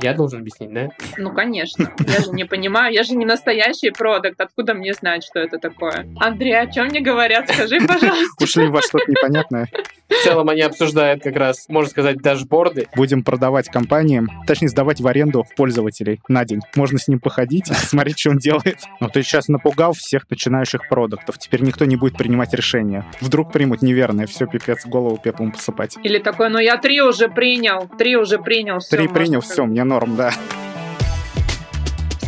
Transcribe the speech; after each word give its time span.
Я 0.00 0.14
должен 0.14 0.40
объяснить, 0.40 0.72
да? 0.72 0.88
Ну, 1.16 1.32
конечно. 1.32 1.92
Я 2.06 2.20
же 2.20 2.30
не 2.30 2.44
понимаю, 2.44 2.92
я 2.94 3.02
же 3.02 3.14
не 3.14 3.24
настоящий 3.24 3.90
продукт. 3.90 4.40
Откуда 4.40 4.74
мне 4.74 4.92
знать, 4.94 5.24
что 5.24 5.40
это 5.40 5.58
такое? 5.58 6.06
Андрей, 6.20 6.58
о 6.58 6.66
чем 6.66 6.86
мне 6.86 7.00
говорят? 7.00 7.50
Скажи, 7.50 7.78
пожалуйста. 7.86 8.44
Ушли 8.44 8.68
во 8.68 8.80
что-то 8.82 9.10
непонятное. 9.10 9.68
В 10.08 10.24
целом 10.24 10.48
они 10.48 10.62
обсуждают 10.62 11.22
как 11.22 11.36
раз, 11.36 11.66
можно 11.68 11.90
сказать, 11.90 12.18
дашборды. 12.18 12.88
Будем 12.96 13.22
продавать 13.22 13.68
компаниям, 13.68 14.28
точнее, 14.46 14.68
сдавать 14.68 15.00
в 15.00 15.06
аренду 15.06 15.44
пользователей 15.56 16.20
на 16.28 16.44
день. 16.44 16.60
Можно 16.76 16.98
с 16.98 17.08
ним 17.08 17.20
походить, 17.20 17.66
смотреть, 17.76 18.18
что 18.18 18.30
он 18.30 18.38
делает. 18.38 18.78
Но 19.00 19.08
ты 19.08 19.22
сейчас 19.22 19.48
напугал 19.48 19.92
всех 19.92 20.28
начинающих 20.30 20.88
продуктов. 20.88 21.38
Теперь 21.38 21.62
никто 21.62 21.84
не 21.84 21.96
будет 21.96 22.16
принимать 22.16 22.54
решения. 22.54 23.04
Вдруг 23.20 23.52
примут 23.52 23.82
неверное, 23.82 24.26
все, 24.26 24.46
пипец, 24.46 24.86
голову 24.86 25.18
пеплом 25.22 25.52
посыпать. 25.52 25.96
Или 26.02 26.18
такой, 26.18 26.48
ну 26.48 26.58
я 26.58 26.78
три 26.78 27.00
уже 27.02 27.28
принял, 27.28 27.88
три 27.98 28.16
уже 28.16 28.38
принял. 28.38 28.78
Все, 28.78 28.96
три 28.96 29.08
принял, 29.08 29.40
все, 29.40 29.66
мне 29.66 29.84
норм, 29.84 30.16
да. 30.16 30.32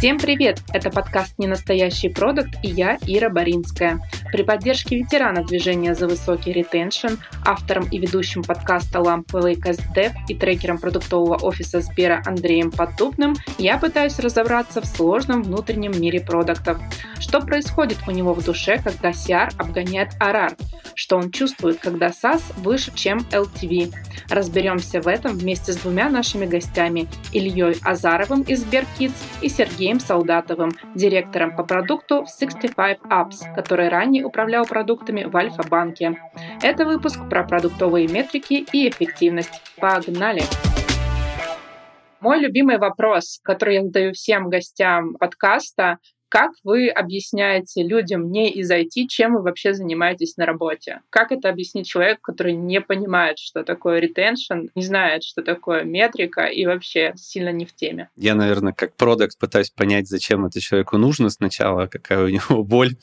Всем 0.00 0.18
привет! 0.18 0.62
Это 0.72 0.88
подкаст 0.88 1.34
«Ненастоящий 1.36 2.08
продукт» 2.08 2.48
и 2.62 2.68
я, 2.68 2.96
Ира 3.06 3.28
Боринская. 3.28 4.00
При 4.32 4.42
поддержке 4.44 4.96
ветерана 4.96 5.44
движения 5.44 5.94
за 5.94 6.08
высокий 6.08 6.54
ретеншн, 6.54 7.16
автором 7.44 7.86
и 7.90 7.98
ведущим 7.98 8.42
подкаста 8.42 8.98
Lakers 9.00 9.80
Dev 9.94 10.12
и 10.26 10.34
трекером 10.34 10.78
продуктового 10.78 11.36
офиса 11.36 11.82
Сбера 11.82 12.22
Андреем 12.24 12.70
Поддубным 12.70 13.36
я 13.58 13.76
пытаюсь 13.76 14.18
разобраться 14.18 14.80
в 14.80 14.86
сложном 14.86 15.42
внутреннем 15.42 15.92
мире 16.00 16.20
продуктов. 16.20 16.78
Что 17.18 17.40
происходит 17.40 17.98
у 18.08 18.10
него 18.10 18.32
в 18.32 18.42
душе, 18.42 18.80
когда 18.82 19.10
CR 19.10 19.52
обгоняет 19.58 20.14
RR? 20.18 20.56
Что 20.94 21.16
он 21.16 21.30
чувствует, 21.30 21.78
когда 21.78 22.08
SaaS 22.08 22.42
выше, 22.58 22.92
чем 22.94 23.18
LTV? 23.30 23.92
Разберемся 24.28 25.00
в 25.00 25.08
этом 25.08 25.36
вместе 25.36 25.72
с 25.72 25.76
двумя 25.76 26.08
нашими 26.08 26.46
гостями 26.46 27.08
Ильей 27.32 27.76
Азаровым 27.82 28.42
из 28.42 28.62
SberKids 28.64 29.14
и 29.40 29.48
Сергеем 29.48 29.89
Солдатовым, 29.98 30.70
директором 30.94 31.56
по 31.56 31.64
продукту 31.64 32.26
65 32.26 32.98
Apps, 33.10 33.52
который 33.56 33.88
ранее 33.88 34.24
управлял 34.24 34.64
продуктами 34.64 35.24
в 35.24 35.36
Альфа-банке. 35.36 36.20
Это 36.62 36.84
выпуск 36.84 37.18
про 37.28 37.42
продуктовые 37.42 38.06
метрики 38.06 38.64
и 38.72 38.88
эффективность. 38.88 39.62
Погнали! 39.80 40.42
Мой 42.20 42.38
любимый 42.38 42.76
вопрос, 42.76 43.40
который 43.42 43.76
я 43.76 43.82
задаю 43.82 44.12
всем 44.12 44.50
гостям 44.50 45.14
подкаста, 45.14 45.96
как 46.30 46.52
вы 46.62 46.88
объясняете 46.88 47.82
людям 47.82 48.30
не 48.30 48.50
из 48.50 48.70
IT, 48.70 49.08
чем 49.08 49.34
вы 49.34 49.42
вообще 49.42 49.74
занимаетесь 49.74 50.36
на 50.36 50.46
работе? 50.46 51.00
Как 51.10 51.32
это 51.32 51.48
объяснить 51.48 51.88
человеку, 51.88 52.20
который 52.22 52.52
не 52.52 52.80
понимает, 52.80 53.38
что 53.38 53.64
такое 53.64 53.98
ретеншн, 53.98 54.68
не 54.76 54.84
знает, 54.84 55.24
что 55.24 55.42
такое 55.42 55.82
метрика 55.82 56.44
и 56.44 56.64
вообще 56.66 57.14
сильно 57.16 57.50
не 57.50 57.66
в 57.66 57.74
теме? 57.74 58.10
Я, 58.16 58.36
наверное, 58.36 58.72
как 58.72 58.94
продукт 58.94 59.38
пытаюсь 59.38 59.70
понять, 59.70 60.08
зачем 60.08 60.46
это 60.46 60.60
человеку 60.60 60.98
нужно 60.98 61.30
сначала, 61.30 61.88
какая 61.88 62.24
у 62.24 62.28
него 62.28 62.62
боль, 62.64 62.94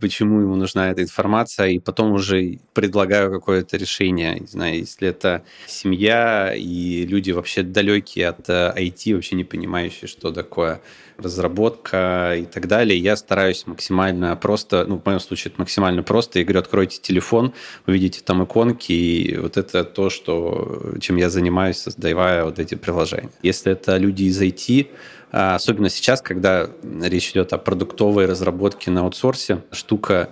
почему 0.00 0.40
ему 0.40 0.56
нужна 0.56 0.90
эта 0.90 1.02
информация, 1.02 1.68
и 1.68 1.78
потом 1.78 2.12
уже 2.12 2.60
предлагаю 2.72 3.30
какое-то 3.30 3.76
решение. 3.76 4.40
Не 4.40 4.46
знаю, 4.46 4.78
если 4.78 5.08
это 5.08 5.44
семья 5.66 6.54
и 6.56 7.04
люди 7.04 7.30
вообще 7.30 7.62
далекие 7.62 8.28
от 8.28 8.48
IT, 8.48 9.10
э, 9.10 9.14
вообще 9.14 9.36
не 9.36 9.44
понимающие, 9.44 10.08
что 10.08 10.32
такое 10.32 10.80
разработка 11.18 12.34
и 12.36 12.44
так 12.54 12.68
далее. 12.68 12.98
Я 12.98 13.16
стараюсь 13.16 13.66
максимально 13.66 14.36
просто, 14.36 14.86
ну, 14.86 14.98
в 14.98 15.04
моем 15.04 15.20
случае 15.20 15.50
это 15.50 15.60
максимально 15.60 16.02
просто. 16.02 16.38
Я 16.38 16.44
говорю, 16.44 16.60
откройте 16.60 17.00
телефон, 17.00 17.52
увидите 17.86 18.20
там 18.22 18.44
иконки, 18.44 18.92
и 18.92 19.36
вот 19.36 19.56
это 19.56 19.84
то, 19.84 20.08
что, 20.08 20.94
чем 21.00 21.16
я 21.16 21.30
занимаюсь, 21.30 21.78
создавая 21.78 22.44
вот 22.44 22.58
эти 22.60 22.76
приложения. 22.76 23.30
Если 23.42 23.72
это 23.72 23.96
люди 23.96 24.24
из 24.24 24.40
IT, 24.40 24.86
а, 25.32 25.56
особенно 25.56 25.90
сейчас, 25.90 26.22
когда 26.22 26.70
речь 27.02 27.32
идет 27.32 27.52
о 27.52 27.58
продуктовой 27.58 28.26
разработке 28.26 28.92
на 28.92 29.00
аутсорсе, 29.00 29.62
штука 29.72 30.30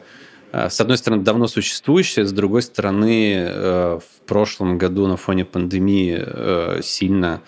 а, 0.52 0.70
с 0.70 0.80
одной 0.80 0.98
стороны, 0.98 1.24
давно 1.24 1.48
существующая, 1.48 2.24
с 2.24 2.32
другой 2.32 2.62
стороны, 2.62 3.34
э, 3.34 3.98
в 3.98 4.26
прошлом 4.26 4.78
году 4.78 5.06
на 5.06 5.16
фоне 5.16 5.44
пандемии 5.44 6.22
э, 6.24 6.80
сильно 6.82 7.40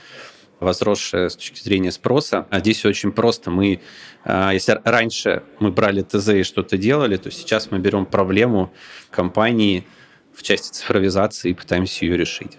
возросшая 0.61 1.29
с 1.29 1.37
точки 1.37 1.61
зрения 1.63 1.93
спроса. 1.93 2.47
А 2.51 2.61
здесь 2.61 2.85
очень 2.85 3.13
просто. 3.13 3.51
Мы, 3.51 3.81
а, 4.25 4.53
если 4.53 4.81
раньше 4.85 5.43
мы 5.61 5.71
брали 5.71 6.03
ТЗ 6.03 6.29
и 6.29 6.43
что-то 6.43 6.77
делали, 6.77 7.17
то 7.17 7.31
сейчас 7.31 7.71
мы 7.71 7.79
берем 7.79 8.07
проблему 8.07 8.73
компании 9.11 9.87
в 10.35 10.43
части 10.43 10.73
цифровизации 10.73 11.51
и 11.51 11.55
пытаемся 11.55 12.05
ее 12.05 12.17
решить. 12.17 12.59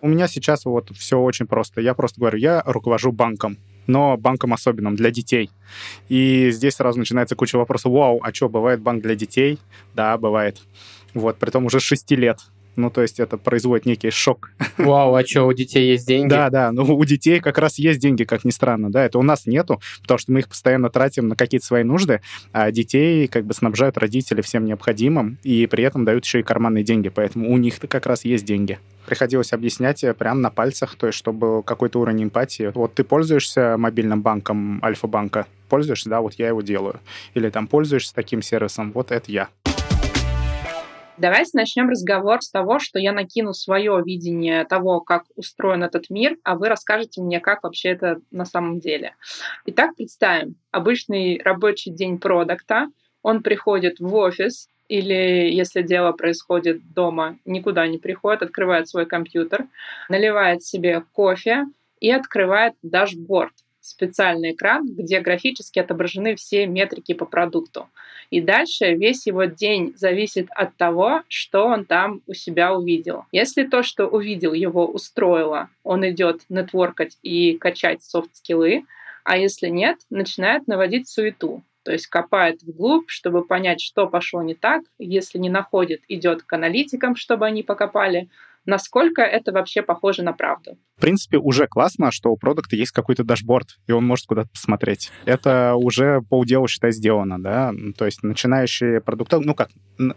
У 0.00 0.08
меня 0.08 0.28
сейчас 0.28 0.64
вот 0.64 0.90
все 0.96 1.18
очень 1.18 1.46
просто. 1.46 1.80
Я 1.80 1.94
просто 1.94 2.20
говорю, 2.20 2.38
я 2.38 2.62
руковожу 2.66 3.12
банком 3.12 3.58
но 3.86 4.16
банком 4.16 4.52
особенным 4.52 4.96
для 4.96 5.10
детей. 5.10 5.50
И 6.08 6.50
здесь 6.50 6.74
сразу 6.74 6.98
начинается 6.98 7.36
куча 7.36 7.56
вопросов. 7.56 7.92
Вау, 7.92 8.20
а 8.22 8.32
что, 8.32 8.48
бывает 8.48 8.80
банк 8.80 9.02
для 9.02 9.14
детей? 9.14 9.58
Да, 9.94 10.18
бывает. 10.18 10.60
Вот, 11.14 11.38
при 11.38 11.50
том 11.50 11.66
уже 11.66 11.80
6 11.80 12.10
лет. 12.12 12.40
Ну, 12.76 12.90
то 12.90 13.02
есть 13.02 13.18
это 13.20 13.38
производит 13.38 13.86
некий 13.86 14.10
шок. 14.10 14.50
Вау, 14.76 15.14
а 15.14 15.26
что, 15.26 15.44
у 15.46 15.52
детей 15.52 15.90
есть 15.90 16.06
деньги? 16.06 16.28
Да, 16.28 16.50
да, 16.50 16.72
ну 16.72 16.84
у 16.84 17.04
детей 17.04 17.40
как 17.40 17.58
раз 17.58 17.78
есть 17.78 18.00
деньги, 18.00 18.24
как 18.24 18.44
ни 18.44 18.50
странно, 18.50 18.90
да, 18.90 19.04
это 19.04 19.18
у 19.18 19.22
нас 19.22 19.46
нету, 19.46 19.80
потому 20.02 20.18
что 20.18 20.32
мы 20.32 20.40
их 20.40 20.48
постоянно 20.48 20.90
тратим 20.90 21.28
на 21.28 21.36
какие-то 21.36 21.66
свои 21.66 21.82
нужды, 21.82 22.20
а 22.52 22.70
детей 22.70 23.26
как 23.28 23.46
бы 23.46 23.54
снабжают 23.54 23.96
родители 23.98 24.42
всем 24.42 24.64
необходимым, 24.66 25.38
и 25.42 25.66
при 25.66 25.84
этом 25.84 26.04
дают 26.04 26.24
еще 26.24 26.40
и 26.40 26.42
карманные 26.42 26.84
деньги, 26.84 27.08
поэтому 27.08 27.52
у 27.52 27.56
них-то 27.56 27.86
как 27.86 28.06
раз 28.06 28.24
есть 28.24 28.44
деньги. 28.44 28.78
Приходилось 29.06 29.52
объяснять 29.52 30.04
прямо 30.18 30.40
на 30.40 30.50
пальцах, 30.50 30.96
то 30.96 31.06
есть 31.06 31.18
чтобы 31.18 31.62
какой-то 31.62 32.00
уровень 32.00 32.24
эмпатии. 32.24 32.72
Вот 32.74 32.94
ты 32.94 33.04
пользуешься 33.04 33.76
мобильным 33.78 34.20
банком 34.20 34.80
Альфа-банка, 34.82 35.46
пользуешься, 35.68 36.10
да, 36.10 36.20
вот 36.20 36.34
я 36.34 36.48
его 36.48 36.60
делаю. 36.60 37.00
Или 37.34 37.48
там 37.50 37.68
пользуешься 37.68 38.14
таким 38.14 38.42
сервисом, 38.42 38.92
вот 38.92 39.12
это 39.12 39.30
я. 39.30 39.48
Давайте 41.18 41.52
начнем 41.54 41.88
разговор 41.88 42.42
с 42.42 42.50
того, 42.50 42.78
что 42.78 42.98
я 42.98 43.12
накину 43.12 43.54
свое 43.54 44.02
видение 44.04 44.64
того, 44.64 45.00
как 45.00 45.24
устроен 45.34 45.82
этот 45.82 46.10
мир, 46.10 46.36
а 46.44 46.56
вы 46.56 46.68
расскажете 46.68 47.22
мне, 47.22 47.40
как 47.40 47.62
вообще 47.62 47.90
это 47.90 48.20
на 48.30 48.44
самом 48.44 48.80
деле. 48.80 49.14
Итак, 49.64 49.96
представим 49.96 50.56
обычный 50.72 51.40
рабочий 51.42 51.90
день 51.90 52.18
продукта. 52.18 52.88
Он 53.22 53.42
приходит 53.42 53.98
в 53.98 54.14
офис, 54.14 54.68
или 54.88 55.50
если 55.50 55.80
дело 55.80 56.12
происходит 56.12 56.92
дома, 56.92 57.38
никуда 57.46 57.86
не 57.86 57.96
приходит, 57.96 58.42
открывает 58.42 58.86
свой 58.86 59.06
компьютер, 59.06 59.66
наливает 60.10 60.64
себе 60.64 61.02
кофе 61.12 61.64
и 61.98 62.10
открывает 62.10 62.74
дашборд 62.82 63.54
специальный 63.80 64.52
экран, 64.52 64.86
где 64.86 65.20
графически 65.20 65.78
отображены 65.78 66.36
все 66.36 66.66
метрики 66.66 67.14
по 67.14 67.24
продукту. 67.24 67.88
И 68.30 68.40
дальше 68.40 68.94
весь 68.94 69.26
его 69.26 69.44
день 69.44 69.94
зависит 69.96 70.48
от 70.50 70.76
того, 70.76 71.22
что 71.28 71.66
он 71.66 71.84
там 71.84 72.22
у 72.26 72.34
себя 72.34 72.74
увидел. 72.74 73.24
Если 73.32 73.64
то, 73.64 73.82
что 73.82 74.06
увидел, 74.06 74.52
его 74.52 74.86
устроило, 74.86 75.68
он 75.82 76.08
идет 76.08 76.42
нетворкать 76.48 77.18
и 77.22 77.56
качать 77.58 78.02
soft 78.02 78.32
skill 78.32 78.69
ы, 78.69 78.84
а 79.24 79.36
если 79.36 79.68
нет, 79.68 79.98
начинает 80.10 80.66
наводить 80.68 81.08
суету. 81.08 81.62
То 81.82 81.92
есть 81.92 82.08
копает 82.08 82.62
вглубь, 82.62 83.08
чтобы 83.08 83.44
понять, 83.44 83.80
что 83.80 84.08
пошло 84.08 84.42
не 84.42 84.54
так. 84.54 84.82
Если 84.98 85.38
не 85.38 85.48
находит, 85.48 86.02
идет 86.08 86.42
к 86.42 86.52
аналитикам, 86.52 87.14
чтобы 87.14 87.46
они 87.46 87.62
покопали 87.62 88.28
насколько 88.66 89.22
это 89.22 89.52
вообще 89.52 89.82
похоже 89.82 90.22
на 90.22 90.32
правду. 90.32 90.78
В 90.96 91.00
принципе, 91.00 91.38
уже 91.38 91.66
классно, 91.66 92.10
что 92.10 92.30
у 92.30 92.36
продукта 92.36 92.74
есть 92.74 92.90
какой-то 92.92 93.22
дашборд, 93.22 93.78
и 93.86 93.92
он 93.92 94.06
может 94.06 94.26
куда-то 94.26 94.48
посмотреть. 94.48 95.10
Это 95.24 95.74
уже 95.74 96.22
полдела, 96.22 96.66
считай, 96.68 96.92
сделано, 96.92 97.38
да. 97.38 97.72
То 97.96 98.06
есть 98.06 98.22
начинающие 98.22 99.00
продуктологи, 99.00 99.46
ну 99.46 99.54
как, 99.54 99.68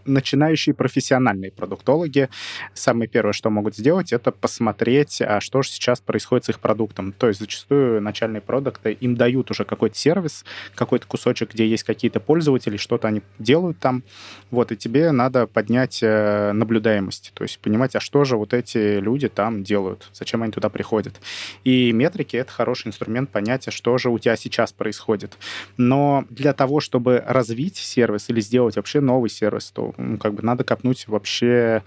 начинающие 0.06 0.74
профессиональные 0.74 1.52
продуктологи, 1.52 2.30
самое 2.74 3.10
первое, 3.10 3.34
что 3.34 3.50
могут 3.50 3.76
сделать, 3.76 4.14
это 4.14 4.32
посмотреть, 4.32 5.22
а 5.22 5.42
что 5.42 5.62
же 5.62 5.70
сейчас 5.70 6.00
происходит 6.00 6.46
с 6.46 6.50
их 6.50 6.60
продуктом. 6.60 7.12
То 7.12 7.28
есть 7.28 7.40
зачастую 7.40 8.02
начальные 8.02 8.42
продукты, 8.42 8.94
им 8.94 9.16
дают 9.16 9.51
уже 9.51 9.66
какой-то 9.66 9.98
сервис, 9.98 10.46
какой-то 10.75 11.07
кусочек, 11.07 11.54
где 11.54 11.68
есть 11.68 11.84
какие-то 11.84 12.19
пользователи, 12.19 12.78
что-то 12.78 13.07
они 13.10 13.22
делают 13.38 13.80
там, 13.80 14.04
вот, 14.50 14.72
и 14.72 14.78
тебе 14.78 15.12
надо 15.12 15.46
поднять 15.46 16.00
э, 16.01 16.51
наблюдаемость, 16.54 17.31
то 17.34 17.44
есть 17.44 17.60
понимать, 17.60 17.96
а 17.96 18.00
что 18.00 18.24
же 18.24 18.38
вот 18.39 18.53
эти 18.53 19.00
люди 19.00 19.30
там 19.30 19.63
делают, 19.63 20.09
зачем 20.13 20.44
они 20.44 20.51
туда 20.51 20.69
приходят. 20.69 21.21
И 21.63 21.91
метрики— 21.91 22.36
это 22.38 22.51
хороший 22.51 22.88
инструмент 22.88 23.30
понятия, 23.30 23.71
что 23.71 23.97
же 23.97 24.09
у 24.09 24.18
тебя 24.18 24.36
сейчас 24.36 24.71
происходит. 24.71 25.38
Но 25.77 26.25
для 26.30 26.53
того, 26.53 26.80
чтобы 26.80 27.24
развить 27.25 27.77
сервис 27.77 28.30
или 28.30 28.41
сделать 28.41 28.75
вообще 28.75 29.00
новый 29.01 29.30
сервис, 29.30 29.71
то 29.71 29.94
ну, 29.97 30.18
как 30.18 30.33
бы 30.33 30.44
надо 30.44 30.63
копнуть 30.63 31.07
вообще 31.07 31.83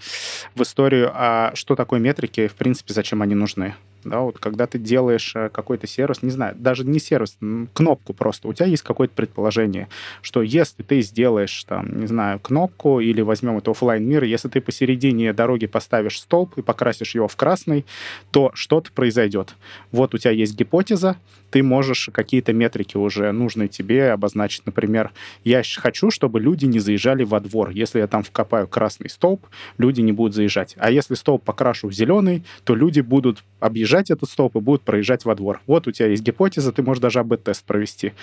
в 0.55 0.61
историю, 0.61 1.11
а 1.13 1.51
что 1.55 1.75
такое 1.75 1.99
метрики, 1.99 2.47
в 2.47 2.55
принципе, 2.55 2.93
зачем 2.93 3.21
они 3.21 3.35
нужны. 3.35 3.75
Да, 4.05 4.19
вот 4.21 4.39
когда 4.39 4.67
ты 4.67 4.77
делаешь 4.79 5.33
э, 5.35 5.49
какой-то 5.49 5.87
сервис, 5.87 6.21
не 6.21 6.31
знаю, 6.31 6.55
даже 6.57 6.83
не 6.85 6.99
сервис, 6.99 7.37
кнопку 7.73 8.13
просто, 8.13 8.47
у 8.47 8.53
тебя 8.53 8.65
есть 8.65 8.83
какое-то 8.83 9.13
предположение, 9.13 9.87
что 10.21 10.41
если 10.41 10.83
ты 10.83 11.01
сделаешь, 11.01 11.63
там, 11.65 11.99
не 11.99 12.07
знаю, 12.07 12.39
кнопку 12.39 12.99
или 12.99 13.21
возьмем 13.21 13.57
это 13.57 13.71
офлайн 13.71 14.07
мир, 14.07 14.23
если 14.23 14.49
ты 14.49 14.61
посередине 14.61 15.33
дороги 15.33 15.67
поставишь 15.67 16.19
столб 16.19 16.57
и 16.57 16.61
покрасишь 16.61 17.15
его 17.15 17.27
в 17.27 17.35
красный, 17.35 17.85
то 18.31 18.51
что-то 18.53 18.91
произойдет. 18.91 19.55
Вот 19.91 20.13
у 20.13 20.17
тебя 20.17 20.31
есть 20.31 20.55
гипотеза, 20.55 21.17
ты 21.53 21.61
можешь 21.61 22.09
какие-то 22.11 22.51
метрики 22.51 22.97
уже 22.97 23.31
нужные 23.31 23.67
тебе 23.67 24.09
обозначить. 24.09 24.65
Например, 24.65 25.11
я 25.43 25.61
хочу, 25.77 26.09
чтобы 26.09 26.39
люди 26.39 26.65
не 26.65 26.79
заезжали 26.79 27.23
во 27.23 27.39
двор. 27.39 27.69
Если 27.69 27.99
я 27.99 28.07
там 28.07 28.23
вкопаю 28.23 28.67
красный 28.67 29.07
столб, 29.07 29.45
люди 29.77 30.01
не 30.01 30.11
будут 30.11 30.33
заезжать. 30.33 30.73
А 30.79 30.89
если 30.89 31.13
столб 31.13 31.43
покрашу 31.43 31.89
в 31.89 31.93
зеленый, 31.93 32.43
то 32.63 32.73
люди 32.73 33.01
будут 33.01 33.43
объезжать 33.59 33.92
этот 33.99 34.29
столб 34.29 34.55
и 34.55 34.59
будут 34.59 34.81
проезжать 34.81 35.25
во 35.25 35.35
двор. 35.35 35.61
Вот 35.67 35.87
у 35.87 35.91
тебя 35.91 36.07
есть 36.07 36.23
гипотеза, 36.23 36.71
ты 36.71 36.83
можешь 36.83 37.01
даже 37.01 37.19
АБ-тест 37.19 37.63
провести. 37.63 38.13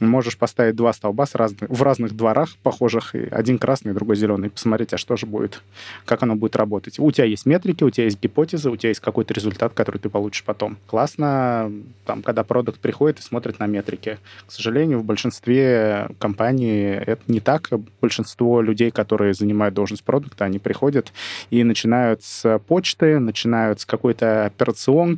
Можешь 0.00 0.36
поставить 0.36 0.76
два 0.76 0.92
столба 0.92 1.26
с 1.26 1.34
разных, 1.34 1.70
в 1.70 1.82
разных 1.82 2.16
дворах 2.16 2.50
похожих, 2.62 3.14
один 3.30 3.58
красный, 3.58 3.92
другой 3.94 4.16
зеленый, 4.16 4.50
посмотреть, 4.50 4.92
а 4.92 4.98
что 4.98 5.16
же 5.16 5.26
будет, 5.26 5.62
как 6.04 6.22
оно 6.22 6.36
будет 6.36 6.56
работать. 6.56 6.98
У 6.98 7.10
тебя 7.10 7.24
есть 7.24 7.46
метрики, 7.46 7.82
у 7.84 7.90
тебя 7.90 8.04
есть 8.04 8.20
гипотеза, 8.20 8.70
у 8.70 8.76
тебя 8.76 8.90
есть 8.90 9.00
какой-то 9.00 9.32
результат, 9.34 9.72
который 9.74 9.98
ты 9.98 10.08
получишь 10.08 10.44
потом. 10.44 10.76
Классно, 10.86 11.72
там, 12.04 12.22
когда 12.22 12.44
продукт 12.44 12.80
приходит 12.80 13.20
и 13.20 13.22
смотрит 13.22 13.58
на 13.58 13.66
метрики. 13.66 14.18
К 14.46 14.52
сожалению, 14.52 15.00
в 15.00 15.04
большинстве 15.04 16.08
компаний 16.18 16.82
это 17.06 17.22
не 17.28 17.40
так. 17.40 17.70
Большинство 18.00 18.60
людей, 18.60 18.90
которые 18.90 19.34
занимают 19.34 19.74
должность 19.74 20.04
продукта, 20.04 20.44
они 20.44 20.58
приходят 20.58 21.12
и 21.50 21.64
начинают 21.64 22.22
с 22.22 22.58
почты, 22.66 23.18
начинают 23.18 23.80
с 23.80 23.86
какой-то 23.86 24.46
операционки, 24.46 25.15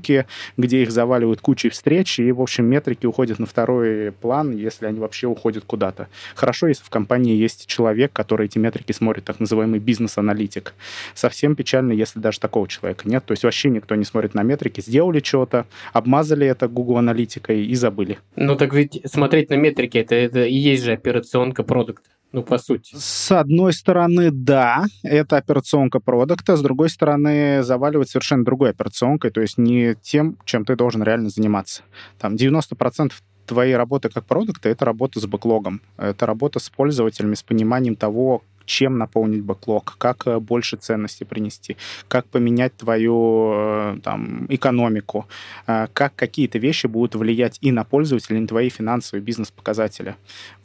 где 0.56 0.82
их 0.82 0.90
заваливают 0.90 1.40
кучей 1.40 1.70
встреч, 1.70 2.20
и, 2.20 2.30
в 2.30 2.40
общем, 2.40 2.66
метрики 2.66 3.06
уходят 3.06 3.38
на 3.38 3.46
второй 3.46 4.12
план, 4.12 4.54
если 4.54 4.86
они 4.86 5.00
вообще 5.00 5.26
уходят 5.26 5.64
куда-то. 5.64 6.08
Хорошо, 6.34 6.68
если 6.68 6.84
в 6.84 6.90
компании 6.90 7.34
есть 7.34 7.66
человек, 7.66 8.12
который 8.12 8.46
эти 8.46 8.58
метрики 8.58 8.92
смотрит, 8.92 9.24
так 9.24 9.40
называемый 9.40 9.80
бизнес-аналитик. 9.80 10.74
Совсем 11.14 11.56
печально, 11.56 11.92
если 11.92 12.20
даже 12.20 12.38
такого 12.38 12.68
человека 12.68 13.08
нет. 13.08 13.24
То 13.24 13.32
есть 13.32 13.42
вообще 13.42 13.68
никто 13.68 13.94
не 13.94 14.04
смотрит 14.04 14.34
на 14.34 14.42
метрики, 14.42 14.80
сделали 14.80 15.20
что-то, 15.24 15.66
обмазали 15.92 16.46
это 16.46 16.68
Google 16.68 16.98
Аналитик, 16.98 17.48
метрикой 17.48 17.66
и 17.66 17.74
забыли. 17.74 18.18
Ну 18.36 18.56
так 18.56 18.72
ведь 18.74 19.00
смотреть 19.04 19.50
на 19.50 19.54
метрики, 19.54 19.98
это, 19.98 20.14
это 20.14 20.44
и 20.44 20.54
есть 20.54 20.84
же 20.84 20.92
операционка 20.92 21.62
продукта. 21.62 22.08
Ну, 22.32 22.42
по 22.42 22.58
сути. 22.58 22.94
С 22.94 23.32
одной 23.32 23.72
стороны, 23.72 24.30
да, 24.30 24.84
это 25.02 25.38
операционка 25.38 25.98
продукта, 25.98 26.56
с 26.56 26.62
другой 26.62 26.90
стороны, 26.90 27.62
заваливать 27.62 28.10
совершенно 28.10 28.44
другой 28.44 28.70
операционкой, 28.70 29.30
то 29.30 29.40
есть 29.40 29.56
не 29.56 29.94
тем, 30.02 30.36
чем 30.44 30.66
ты 30.66 30.76
должен 30.76 31.02
реально 31.02 31.30
заниматься. 31.30 31.82
Там 32.19 32.34
90% 32.34 33.12
твоей 33.46 33.76
работы 33.76 34.10
как 34.10 34.26
продукта— 34.26 34.69
это 34.70 34.84
работа 34.84 35.20
с 35.20 35.26
бэклогом, 35.26 35.80
это 35.96 36.26
работа 36.26 36.58
с 36.58 36.69
пользователями, 36.69 37.34
с 37.34 37.42
пониманием 37.42 37.96
того, 37.96 38.42
чем 38.68 38.98
наполнить 38.98 39.42
бэклог, 39.42 39.96
как 39.98 40.26
э, 40.26 40.38
больше 40.38 40.76
ценности 40.76 41.24
принести, 41.24 41.76
как 42.06 42.26
поменять 42.26 42.76
твою 42.76 43.52
э, 43.54 43.98
там, 44.02 44.46
экономику, 44.48 45.26
э, 45.66 45.88
как 45.92 46.14
какие-то 46.14 46.58
вещи 46.58 46.86
будут 46.86 47.14
влиять 47.14 47.58
и 47.62 47.72
на 47.72 47.84
пользователя, 47.84 48.36
и 48.36 48.40
на 48.40 48.46
твои 48.46 48.68
финансовые 48.68 49.22
бизнес-показатели. 49.22 50.14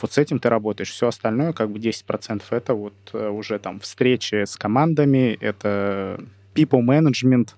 Вот 0.02 0.12
с 0.12 0.18
этим 0.18 0.40
ты 0.40 0.50
работаешь. 0.50 0.92
Все 0.92 1.08
остальное, 1.08 1.54
как 1.54 1.70
бы 1.70 1.80
10% 1.80 2.44
это 2.52 2.74
вот 2.74 2.94
уже 3.14 3.60
там 3.60 3.80
встречи 3.80 4.44
с 4.44 4.58
командами, 4.58 5.38
это 5.40 6.20
people 6.54 6.82
management. 6.82 7.50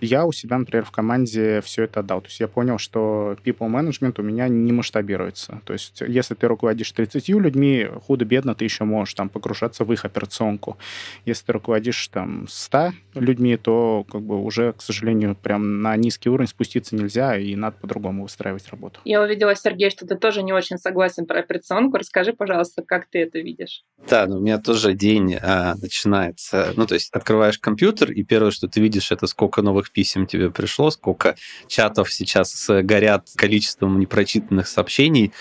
Я 0.00 0.24
у 0.24 0.32
себя, 0.32 0.58
например, 0.58 0.84
в 0.84 0.90
команде 0.90 1.60
все 1.62 1.84
это 1.84 2.00
отдал. 2.00 2.20
То 2.20 2.28
есть 2.28 2.40
я 2.40 2.48
понял, 2.48 2.78
что 2.78 3.36
people 3.44 3.68
management 3.68 4.14
у 4.18 4.22
меня 4.22 4.48
не 4.48 4.72
масштабируется. 4.72 5.60
То 5.64 5.72
есть 5.72 6.02
если 6.06 6.34
ты 6.34 6.46
руководишь 6.48 6.92
30 6.92 7.28
людьми, 7.28 7.88
худо-бедно 8.06 8.54
ты 8.54 8.64
еще 8.64 8.84
можешь 8.84 9.14
там 9.14 9.28
погружаться 9.28 9.84
в 9.84 9.92
их 9.92 10.04
операционку. 10.04 10.78
Если 11.24 11.46
ты 11.46 11.52
руководишь 11.52 12.08
там 12.08 12.46
100 12.48 12.92
людьми, 13.14 13.56
то 13.56 14.04
как 14.10 14.22
бы 14.22 14.42
уже, 14.42 14.72
к 14.72 14.82
сожалению, 14.82 15.36
прям 15.36 15.82
на 15.82 15.96
низкий 15.96 16.28
уровень 16.30 16.48
спуститься 16.48 16.96
нельзя, 16.96 17.36
и 17.36 17.54
надо 17.56 17.76
по-другому 17.80 18.22
выстраивать 18.22 18.68
работу. 18.70 19.00
Я 19.04 19.22
увидела, 19.22 19.54
Сергей, 19.54 19.90
что 19.90 20.06
ты 20.06 20.16
тоже 20.16 20.42
не 20.42 20.52
очень 20.52 20.78
согласен 20.78 21.26
про 21.26 21.40
операционку. 21.40 21.98
Расскажи, 21.98 22.32
пожалуйста, 22.32 22.82
как 22.82 23.08
ты 23.10 23.20
это 23.20 23.38
видишь? 23.38 23.84
Да, 24.08 24.26
ну, 24.26 24.38
у 24.38 24.40
меня 24.40 24.58
тоже 24.58 24.94
день 24.94 25.34
а, 25.34 25.74
начинается. 25.80 26.72
Ну, 26.76 26.86
то 26.86 26.94
есть 26.94 27.10
открываешь 27.12 27.58
компьютер 27.58 28.10
и 28.12 28.24
первое, 28.28 28.50
что 28.50 28.68
ты 28.68 28.80
видишь, 28.80 29.10
это 29.10 29.26
сколько 29.26 29.62
новых 29.62 29.90
писем 29.90 30.26
тебе 30.26 30.50
пришло, 30.50 30.90
сколько 30.90 31.34
чатов 31.66 32.12
сейчас 32.12 32.66
горят 32.68 33.28
количеством 33.34 33.98
непрочитанных 33.98 34.68
сообщений. 34.68 35.32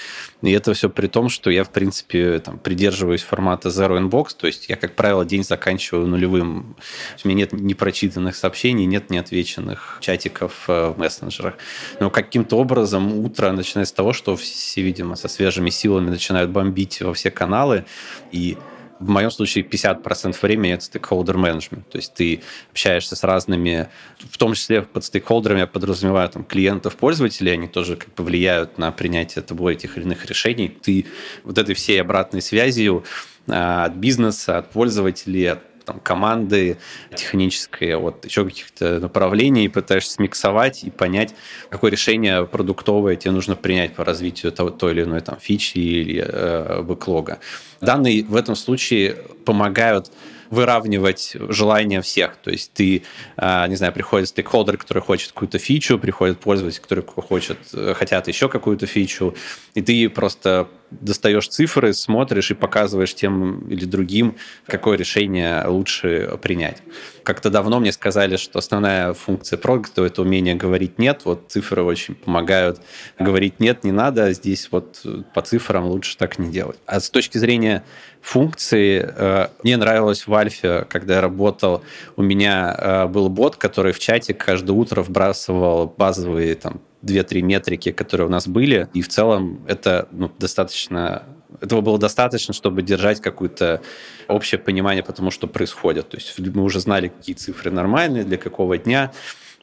И 0.42 0.52
это 0.52 0.74
все 0.74 0.90
при 0.90 1.08
том, 1.08 1.30
что 1.30 1.50
я, 1.50 1.64
в 1.64 1.70
принципе, 1.70 2.40
там, 2.40 2.58
придерживаюсь 2.58 3.22
формата 3.22 3.70
Zero 3.70 4.00
Inbox, 4.00 4.36
то 4.38 4.48
есть 4.48 4.70
я, 4.70 4.76
как 4.76 4.96
правило, 4.96 5.26
день 5.26 5.44
заканчиваю 5.44 6.08
нулевым. 6.08 6.76
У 7.24 7.28
меня 7.28 7.40
нет 7.40 7.54
непрочитанных 7.54 8.36
сообщений, 8.36 8.86
нет 8.86 9.10
неотвеченных 9.10 9.98
чатиков 10.02 10.66
э, 10.68 10.94
в 10.96 10.98
мессенджерах. 10.98 11.56
Но 12.00 12.10
каким-то 12.10 12.58
образом 12.58 13.14
утро 13.20 13.52
начинается 13.52 13.94
с 13.94 13.96
того, 13.96 14.14
что 14.14 14.36
все, 14.36 14.82
видимо, 14.82 15.16
со 15.16 15.28
свежими 15.28 15.70
силами 15.70 16.10
начинают 16.10 16.52
бомбить 16.52 17.02
во 17.02 17.14
все 17.14 17.32
каналы, 17.32 17.86
и 18.32 18.58
в 19.00 19.10
моем 19.10 19.32
случае 19.32 19.64
50% 19.64 20.36
времени 20.42 20.74
это 20.74 20.84
стейкхолдер 20.86 21.38
менеджмент. 21.38 21.90
То 21.90 21.98
есть 21.98 22.14
ты 22.14 22.42
общаешься 22.72 23.16
с 23.16 23.24
разными, 23.24 23.90
в 24.20 24.38
том 24.38 24.54
числе 24.54 24.82
под 24.82 25.04
стейкхолдерами 25.04 25.60
я 25.60 25.68
подразумеваю 25.68 26.30
там, 26.30 26.44
клиентов, 26.44 26.96
пользователей, 26.96 27.54
они 27.54 27.68
тоже 27.68 27.96
как 27.96 28.14
бы 28.16 28.24
влияют 28.24 28.78
на 28.78 28.92
принятие 28.92 29.44
тобой 29.44 29.74
этих 29.74 29.98
или 29.98 30.06
иных 30.06 30.26
решений. 30.26 30.70
Ты 30.70 31.06
вот 31.44 31.58
этой 31.58 31.76
всей 31.76 32.02
обратной 32.02 32.42
связью 32.42 33.04
а, 33.48 33.86
от 33.86 33.94
бизнеса, 33.94 34.58
от 34.58 34.72
пользователей, 34.72 35.52
от 35.52 35.67
там, 35.88 36.02
команды 36.02 36.78
технической, 37.16 37.96
вот 37.96 38.26
еще 38.26 38.44
каких-то 38.44 39.00
направлений, 39.00 39.70
пытаешься 39.70 40.12
смиксовать 40.12 40.84
и 40.84 40.92
понять, 40.92 41.34
какое 41.70 41.90
решение 41.90 42.46
продуктовое 42.46 43.16
тебе 43.16 43.32
нужно 43.32 43.56
принять 43.56 43.96
по 43.96 44.04
развитию 44.04 44.52
того, 44.52 44.70
той 44.70 44.92
или 44.92 45.04
иной 45.04 45.22
там, 45.22 45.38
фичи 45.40 45.78
или 45.78 46.24
э, 46.28 46.82
бэклога. 46.82 47.40
Данные 47.80 48.26
в 48.26 48.36
этом 48.36 48.56
случае 48.56 49.16
помогают 49.46 50.12
выравнивать 50.50 51.36
желания 51.50 52.02
всех. 52.02 52.38
То 52.38 52.52
есть 52.52 52.72
ты, 52.74 53.04
а, 53.36 53.68
не 53.68 53.76
знаю, 53.76 53.94
приходит 53.94 54.30
стейкхолдер, 54.30 54.78
который 54.78 55.02
хочет 55.02 55.32
какую-то 55.32 55.58
фичу, 55.58 56.00
приходит 56.00 56.40
пользователь, 56.40 56.82
который 56.82 57.04
хочет, 57.06 57.58
э, 57.74 57.94
хотят 57.94 58.28
еще 58.28 58.50
какую-то 58.50 58.86
фичу, 58.86 59.36
и 59.74 59.82
ты 59.82 60.10
просто 60.10 60.68
достаешь 60.92 61.48
цифры, 61.48 61.94
смотришь 61.94 62.52
и 62.52 62.54
показываешь 62.54 63.14
тем 63.14 63.68
или 63.70 63.86
другим, 63.86 64.38
какое 64.66 64.98
решение 64.98 65.66
лучше 65.68 66.38
принять. 66.42 66.82
Как-то 67.24 67.50
давно 67.50 67.80
мне 67.80 67.92
сказали, 67.92 68.38
что 68.38 68.60
основная 68.60 69.14
функция 69.14 69.58
продукта— 69.58 70.04
это 70.06 70.22
умение 70.22 70.56
говорить 70.56 70.98
«нет». 70.98 71.22
Вот 71.26 71.46
цифры 71.50 71.84
очень 71.84 72.16
помогают 72.16 72.80
говорить 73.20 73.60
«нет, 73.60 73.84
не 73.84 73.92
надо», 73.92 74.32
здесь 74.32 74.70
вот 74.72 75.06
по 75.34 75.42
цифрам 75.42 75.86
лучше 75.86 76.18
так 76.18 76.40
не 76.40 76.50
делать. 76.50 76.78
А 76.86 77.00
с 77.00 77.10
точки 77.10 77.38
зрения 77.38 77.84
функции, 78.22 79.10
э, 79.14 79.48
мне 79.64 79.78
нравилось 79.78 80.28
в 80.28 80.34
Альфе, 80.34 80.86
когда 80.90 81.16
я 81.16 81.22
работал, 81.22 81.84
у 82.16 82.22
меня 82.22 82.76
э, 82.78 83.08
был 83.08 83.30
бот, 83.30 83.58
который 83.58 83.92
в 83.92 84.00
чате 84.00 84.34
каждое 84.34 84.74
утро 84.74 85.02
вбрасывал 85.02 85.94
базовые 85.98 86.56
там 86.56 86.82
2-3 87.08 87.42
метрики, 87.42 87.92
которые 87.92 88.28
у 88.28 88.30
нас 88.30 88.48
были, 88.48 88.88
и 88.94 89.02
в 89.02 89.08
целом 89.08 89.62
это 89.68 90.08
ну, 90.12 90.32
достаточно 90.38 91.24
этого 91.62 91.82
было 91.82 91.98
достаточно, 91.98 92.54
чтобы 92.54 92.82
держать 92.82 93.22
какое-то 93.22 93.82
общее 94.28 94.60
понимание 94.60 95.04
по 95.04 95.14
тому, 95.14 95.32
что 95.32 95.48
происходит. 95.48 96.10
То 96.10 96.18
есть 96.18 96.38
мы 96.38 96.64
уже 96.64 96.80
знали, 96.80 97.08
какие 97.08 97.36
цифры 97.36 97.72
нормальные, 97.72 98.24
для 98.24 98.38
какого 98.38 98.78
дня. 98.78 99.12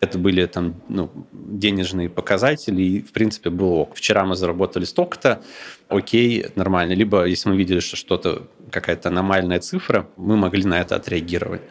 Это 0.01 0.19
были 0.19 0.45
там 0.47 0.83
ну, 0.89 1.11
денежные 1.33 2.09
показатели, 2.09 2.83
и, 2.83 3.01
в 3.01 3.13
принципе, 3.13 3.51
было 3.51 3.75
ок. 3.75 3.95
Вчера 3.95 4.25
мы 4.25 4.35
заработали 4.35 4.85
столько-то, 4.85 5.43
окей, 5.89 6.47
нормально. 6.57 6.93
Либо, 6.95 7.25
если 7.25 7.49
мы 7.49 7.57
видели, 7.57 7.81
что 7.81 7.97
что-то, 7.97 8.49
какая-то 8.75 9.09
аномальная 9.09 9.61
цифра, 9.61 10.09
мы 10.17 10.37
могли 10.37 10.65
на 10.65 10.81
это 10.81 10.97
отреагировать. 10.97 11.63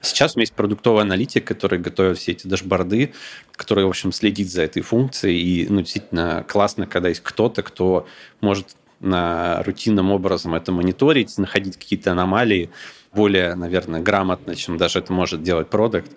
Сейчас 0.00 0.34
у 0.34 0.38
меня 0.38 0.42
есть 0.42 0.54
продуктовый 0.54 1.02
аналитик, 1.02 1.44
который 1.44 1.78
готовит 1.78 2.18
все 2.18 2.32
эти 2.32 2.46
дашборды, 2.46 3.12
который, 3.56 3.84
в 3.84 3.88
общем, 3.88 4.12
следит 4.12 4.50
за 4.50 4.62
этой 4.62 4.82
функцией. 4.82 5.40
И 5.40 5.66
ну, 5.68 5.80
действительно 5.80 6.44
классно, 6.46 6.86
когда 6.86 7.08
есть 7.08 7.22
кто-то, 7.22 7.62
кто 7.62 8.06
может 8.40 8.76
на 9.00 9.62
рутинном 9.62 10.10
образом 10.10 10.54
это 10.54 10.72
мониторить, 10.72 11.38
находить 11.38 11.76
какие-то 11.76 12.12
аномалии 12.12 12.70
более, 13.12 13.54
наверное, 13.54 14.00
грамотно, 14.00 14.54
чем 14.54 14.76
даже 14.76 14.98
это 14.98 15.12
может 15.12 15.42
делать 15.42 15.70
продукт 15.70 16.10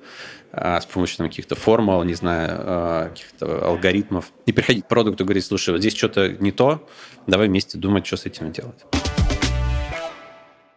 а, 0.52 0.82
с 0.82 0.86
помощью 0.86 1.26
каких-то 1.26 1.56
формул, 1.56 2.04
не 2.04 2.16
знаю, 2.16 2.50
а, 2.54 3.10
каких-то 3.10 3.68
алгоритмов. 3.68 4.32
И 4.46 4.52
приходить 4.52 4.86
к 4.86 4.88
продукту 4.88 5.24
и 5.24 5.26
говорить, 5.26 5.46
слушай, 5.46 5.70
вот 5.70 5.80
здесь 5.80 5.96
что-то 5.96 6.30
не 6.30 6.52
то, 6.52 6.88
давай 7.28 7.48
вместе 7.48 7.78
думать, 7.78 8.06
что 8.06 8.18
с 8.18 8.26
этим 8.26 8.52
делать. 8.52 9.01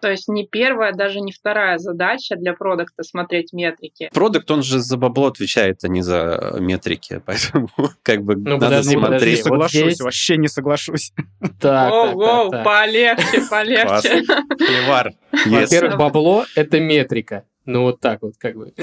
То 0.05 0.11
есть 0.11 0.29
не 0.29 0.47
первая, 0.47 0.93
даже 0.93 1.23
не 1.23 1.33
вторая 1.33 1.79
задача 1.79 2.37
для 2.37 2.53
продукта 2.53 3.03
смотреть 3.05 3.55
метрики. 3.55 4.11
Продукт, 4.13 4.51
он 4.51 4.63
же 4.63 4.79
за 4.81 4.99
бабло 4.99 5.29
отвечает, 5.29 5.83
а 5.83 5.89
не 5.89 6.03
за 6.03 6.59
метрики, 6.61 7.23
поэтому 7.27 7.71
как 8.03 8.23
бы 8.23 8.37
Ну, 8.37 8.59
надо 8.59 8.67
подожди, 8.67 8.93
смотреть. 8.93 9.21
подожди. 9.21 9.31
Не 9.31 9.43
соглашусь, 9.43 9.81
здесь- 9.95 10.01
вообще 10.03 10.37
не 10.37 10.49
соглашусь. 10.49 11.13
Так, 11.59 11.91
так, 11.91 12.19
так, 12.19 12.51
так. 12.51 12.65
полегче, 12.65 13.49
полегче. 13.49 14.25
Клевар. 14.59 15.13
Во-первых, 15.47 15.97
бабло— 15.97 16.45
это 16.55 16.81
метрика. 16.81 17.45
Ну, 17.67 17.83
вот 17.83 18.01
так 18.01 18.21
вот, 18.23 18.35
как 18.37 18.57
бы. 18.57 18.75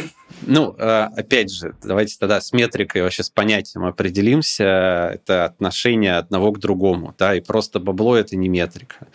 Ну, 0.41 0.75
э, 0.77 1.07
опять 1.15 1.51
же, 1.51 1.75
давайте 1.83 2.17
тогда 2.19 2.41
с 2.41 2.51
метрикой 2.51 3.03
вообще 3.03 3.21
с 3.21 3.29
понятием 3.29 3.85
определимся. 3.85 5.11
Это 5.13 5.45
отношение 5.45 6.17
одного 6.17 6.51
к 6.51 6.59
другому, 6.59 7.13
да, 7.17 7.35
и 7.35 7.41
просто 7.41 7.79
бабло 7.79 8.15
это 8.15 8.35
не 8.35 8.49
метрика. 8.49 9.07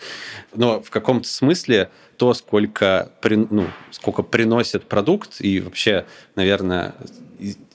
Но 0.55 0.81
в 0.81 0.89
каком-то 0.89 1.27
смысле 1.27 1.89
то, 2.15 2.33
сколько, 2.33 3.11
ну, 3.23 3.67
сколько 3.91 4.23
приносит 4.23 4.85
продукт, 4.87 5.41
и 5.41 5.59
вообще, 5.59 6.05
наверное, 6.35 6.95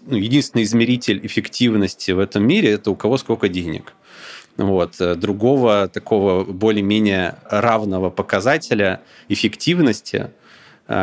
ну, 0.07 0.17
единственный 0.17 0.65
измеритель 0.65 1.25
эффективности 1.25 2.11
в 2.13 2.19
этом 2.19 2.47
мире 2.47 2.73
это 2.73 2.91
у 2.91 2.97
кого 2.97 3.19
сколько 3.19 3.49
денег. 3.49 3.93
Вот. 4.57 5.01
Э, 5.01 5.15
Другого 5.15 5.89
такого 5.89 6.45
более-менее 6.45 7.37
равного 7.51 8.11
показателя 8.11 9.03
эффективности 9.29 10.31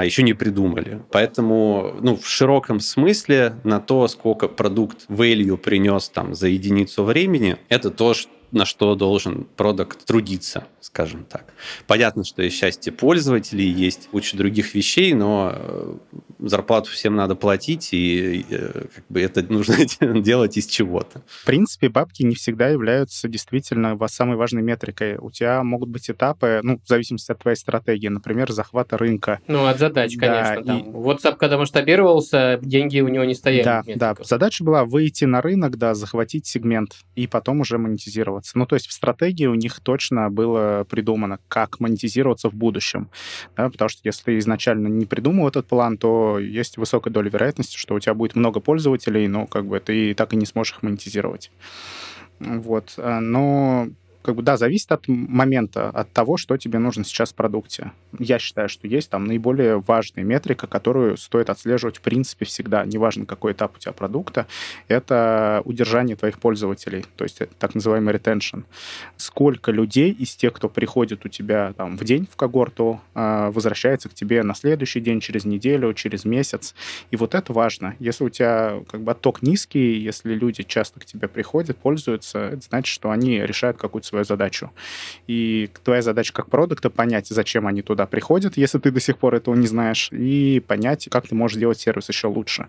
еще 0.04 0.24
не 0.24 0.34
придумали. 0.34 1.02
Поэтому 1.12 1.96
ну, 2.02 2.16
в 2.16 2.28
широком 2.28 2.80
смысле 2.80 3.54
на 3.64 3.80
то, 3.80 4.08
сколько 4.08 4.48
продукт 4.48 5.08
value 5.10 5.58
принес 5.58 6.10
там, 6.10 6.36
за 6.36 6.48
единицу 6.48 7.04
времени, 7.04 7.58
это 7.70 7.90
то, 7.90 8.14
ш- 8.14 8.30
на 8.52 8.66
что 8.66 8.96
должен 8.96 9.46
продукт 9.56 10.06
трудиться, 10.06 10.66
скажем 10.82 11.24
так. 11.26 11.46
Понятно, 11.88 12.24
что 12.24 12.42
есть 12.42 12.58
счастье 12.58 12.92
пользователей, 12.92 13.70
есть 13.70 14.08
куча 14.12 14.36
других 14.38 14.74
вещей, 14.74 15.14
но 15.14 15.52
э, 15.56 15.94
зарплату 16.40 16.90
всем 16.90 17.16
надо 17.16 17.36
платить, 17.36 17.90
и 17.94 18.46
э, 18.50 18.86
как 18.96 19.04
бы 19.10 19.22
это 19.22 19.42
нужно 19.52 19.76
делать 20.22 20.58
из 20.58 20.66
чего-то. 20.68 21.22
В 21.28 21.46
принципе, 21.46 21.90
бабки 21.90 22.24
не 22.24 22.36
всегда 22.36 22.70
являются 22.70 23.28
действительно 23.28 23.98
самой 24.08 24.38
важной 24.38 24.62
метрикой. 24.64 25.18
У 25.18 25.30
тебя 25.32 25.64
могут 25.64 25.90
быть 25.90 26.10
этапы, 26.10 26.62
ну, 26.64 26.80
в 26.84 26.88
зависимости 26.88 27.32
от 27.32 27.40
твоей 27.40 27.56
стратегии, 27.58 28.08
например, 28.08 28.52
захвата 28.52 28.98
рынка. 28.98 29.40
Ну, 29.48 29.66
от 29.66 29.78
задач, 29.80 30.16
Да, 30.18 30.28
конечно. 30.28 30.62
и- 30.62 30.66
Там. 30.66 30.96
WhatsApp, 30.96 31.38
когда 31.38 31.58
масштабировался, 31.58 32.60
деньги 32.62 33.00
у 33.00 33.08
него 33.08 33.24
не 33.26 33.36
стояли. 33.36 33.64
Да, 33.64 33.84
да. 33.96 34.16
Задача 34.24 34.64
была 34.64 34.86
выйти 34.86 35.26
на 35.26 35.42
рынок, 35.42 35.78
да, 35.78 35.94
захватить 35.94 36.48
сегмент 36.48 36.96
и 37.16 37.28
потом 37.28 37.62
уже 37.62 37.78
монетизироваться. 38.40 38.58
Ну, 38.58 38.66
то 38.66 38.76
есть 38.76 38.88
в 38.88 38.94
стратегии 38.94 39.46
у 39.46 39.56
них 39.56 39.80
точно 39.80 40.30
было 40.30 40.86
придумано, 40.90 41.40
как 41.48 41.80
монетизироваться 41.80 42.50
в 42.50 42.54
будущем. 42.54 43.10
Да, 43.58 43.70
потому 43.70 43.90
что 43.90 44.02
если 44.04 44.24
ты 44.24 44.38
изначально 44.40 44.88
не 44.88 45.06
придумал 45.06 45.48
этот 45.48 45.68
план, 45.68 45.98
то 45.98 46.40
есть 46.40 46.78
высокая 46.78 47.14
доля 47.14 47.30
вероятности, 47.30 47.78
что 47.78 47.96
у 47.96 48.00
тебя 48.00 48.14
будет 48.14 48.36
много 48.36 48.60
пользователей, 48.60 49.28
но 49.28 49.48
как 49.48 49.66
бы 49.66 49.80
ты 49.80 50.14
так 50.14 50.34
и 50.34 50.38
не 50.38 50.46
сможешь 50.46 50.74
их 50.74 50.84
монетизировать. 50.84 51.52
Вот. 52.40 52.94
А, 52.98 53.20
Но 53.20 53.90
как 54.30 54.36
бы, 54.36 54.44
да, 54.44 54.58
зависит 54.58 54.92
от 54.92 55.08
момента, 55.08 55.90
от 55.90 56.14
того, 56.14 56.38
что 56.38 56.56
тебе 56.56 56.78
нужно 56.78 57.04
сейчас 57.04 57.32
в 57.32 57.34
продукте. 57.34 57.94
Я 58.20 58.38
считаю, 58.38 58.70
что 58.70 58.86
есть 58.86 59.10
там 59.10 59.26
наиболее 59.26 59.80
важная 59.80 60.24
метрика, 60.24 60.68
которую 60.68 61.18
стоит 61.18 61.50
отслеживать 61.50 61.98
в 61.98 62.02
принципе 62.02 62.46
всегда, 62.46 62.86
неважно, 62.86 63.26
какой 63.26 63.54
этап 63.54 63.76
у 63.76 63.80
тебя 63.80 63.92
продукта, 63.92 64.46
это 64.88 65.64
удержание 65.66 66.16
твоих 66.16 66.38
пользователей, 66.38 67.06
то 67.16 67.24
есть 67.24 67.42
так 67.58 67.74
называемый 67.74 68.14
retention. 68.14 68.66
Сколько 69.18 69.72
людей 69.72 70.12
из 70.12 70.36
тех, 70.36 70.54
кто 70.54 70.70
приходит 70.70 71.26
у 71.26 71.30
тебя 71.30 71.74
там 71.74 71.98
в 71.98 72.04
день 72.04 72.28
в 72.32 72.36
когорту, 72.36 73.02
а, 73.16 73.50
возвращается 73.50 74.10
к 74.10 74.14
тебе 74.14 74.44
на 74.44 74.54
следующий 74.54 75.00
день, 75.00 75.22
через 75.22 75.44
неделю, 75.44 75.92
через 75.96 76.24
месяц. 76.24 76.76
И 77.10 77.16
вот 77.16 77.34
это 77.34 77.52
важно. 77.52 77.96
Если 77.98 78.24
у 78.24 78.30
тебя 78.30 78.84
как 78.92 79.02
бы 79.02 79.12
отток 79.12 79.42
низкий, 79.42 79.98
если 79.98 80.36
люди 80.36 80.62
часто 80.62 81.00
к 81.00 81.06
тебе 81.06 81.28
приходят, 81.28 81.80
пользуются, 81.80 82.38
это 82.40 82.62
значит, 82.62 82.94
что 82.94 83.10
они 83.10 83.40
решают 83.40 83.78
какую-то 83.78 84.08
свою 84.08 84.19
задачу. 84.24 84.72
И 85.28 85.70
твоя 85.84 86.02
задача 86.02 86.34
как 86.34 86.50
продукта 86.50 86.90
понять, 86.90 87.28
зачем 87.28 87.68
они 87.68 87.82
туда 87.82 88.06
приходят, 88.06 88.58
если 88.58 88.80
ты 88.80 88.92
до 88.92 89.00
сих 89.00 89.18
пор 89.18 89.36
этого 89.36 89.56
не 89.56 89.68
знаешь, 89.68 90.10
и 90.12 90.60
понять, 90.66 91.08
как 91.10 91.28
ты 91.28 91.36
можешь 91.36 91.58
сделать 91.58 91.80
сервис 91.80 92.10
еще 92.10 92.28
лучше. 92.28 92.68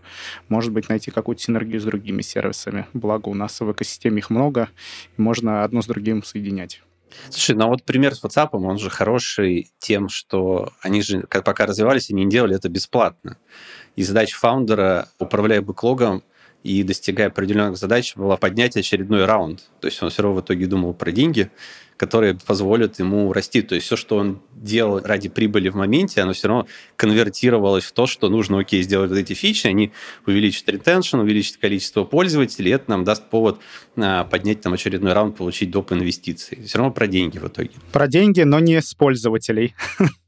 Может 0.48 0.72
быть, 0.72 0.88
найти 0.88 1.10
какую-то 1.10 1.42
синергию 1.42 1.80
с 1.80 1.84
другими 1.84 2.22
сервисами. 2.22 2.86
Благо, 2.92 3.28
у 3.28 3.34
нас 3.34 3.60
в 3.60 3.72
экосистеме 3.72 4.18
их 4.18 4.30
много, 4.30 4.68
и 5.16 5.22
можно 5.22 5.64
одно 5.64 5.82
с 5.82 5.86
другим 5.86 6.22
соединять. 6.22 6.82
Слушай, 7.28 7.56
ну 7.56 7.68
вот 7.68 7.82
пример 7.84 8.14
с 8.14 8.22
WhatsApp, 8.22 8.50
он 8.52 8.78
же 8.78 8.90
хороший 8.90 9.70
тем, 9.78 10.08
что 10.08 10.72
они 10.80 11.02
же, 11.02 11.22
как 11.22 11.44
пока 11.44 11.66
развивались, 11.66 12.10
они 12.10 12.24
не 12.24 12.30
делали 12.30 12.56
это 12.56 12.68
бесплатно. 12.68 13.36
И 13.96 14.02
задача 14.02 14.38
фаундера, 14.38 15.08
управляя 15.18 15.60
бэклогом 15.60 16.22
и 16.62 16.82
достигая 16.82 17.28
определенных 17.28 17.76
задач, 17.76 18.14
была 18.16 18.36
поднять 18.36 18.76
очередной 18.76 19.24
раунд. 19.24 19.62
То 19.80 19.86
есть 19.86 20.02
он 20.02 20.10
все 20.10 20.22
равно 20.22 20.40
в 20.40 20.44
итоге 20.44 20.66
думал 20.66 20.94
про 20.94 21.10
деньги, 21.10 21.50
которые 21.96 22.34
позволят 22.34 22.98
ему 22.98 23.32
расти. 23.32 23.60
То 23.60 23.74
есть 23.74 23.86
все, 23.86 23.96
что 23.96 24.16
он 24.16 24.40
делал 24.54 25.00
ради 25.00 25.28
прибыли 25.28 25.68
в 25.68 25.74
моменте, 25.74 26.22
оно 26.22 26.32
все 26.32 26.48
равно 26.48 26.66
конвертировалось 26.96 27.84
в 27.84 27.92
то, 27.92 28.06
что 28.06 28.28
нужно, 28.28 28.58
окей, 28.58 28.82
сделать 28.82 29.10
вот 29.10 29.18
эти 29.18 29.34
фичи, 29.34 29.66
они 29.66 29.92
увеличат 30.26 30.68
ретеншн, 30.68 31.18
увеличат 31.18 31.58
количество 31.58 32.04
пользователей, 32.04 32.70
и 32.70 32.74
это 32.74 32.88
нам 32.88 33.04
даст 33.04 33.28
повод 33.28 33.60
а, 33.96 34.24
поднять 34.24 34.62
там 34.62 34.72
очередной 34.72 35.12
раунд, 35.12 35.36
получить 35.36 35.70
доп. 35.70 35.92
инвестиций. 35.92 36.62
Все 36.64 36.78
равно 36.78 36.92
про 36.92 37.06
деньги 37.06 37.38
в 37.38 37.46
итоге. 37.48 37.72
Про 37.92 38.06
деньги, 38.06 38.42
но 38.42 38.60
не 38.60 38.80
с 38.80 38.94
пользователей. 38.94 39.74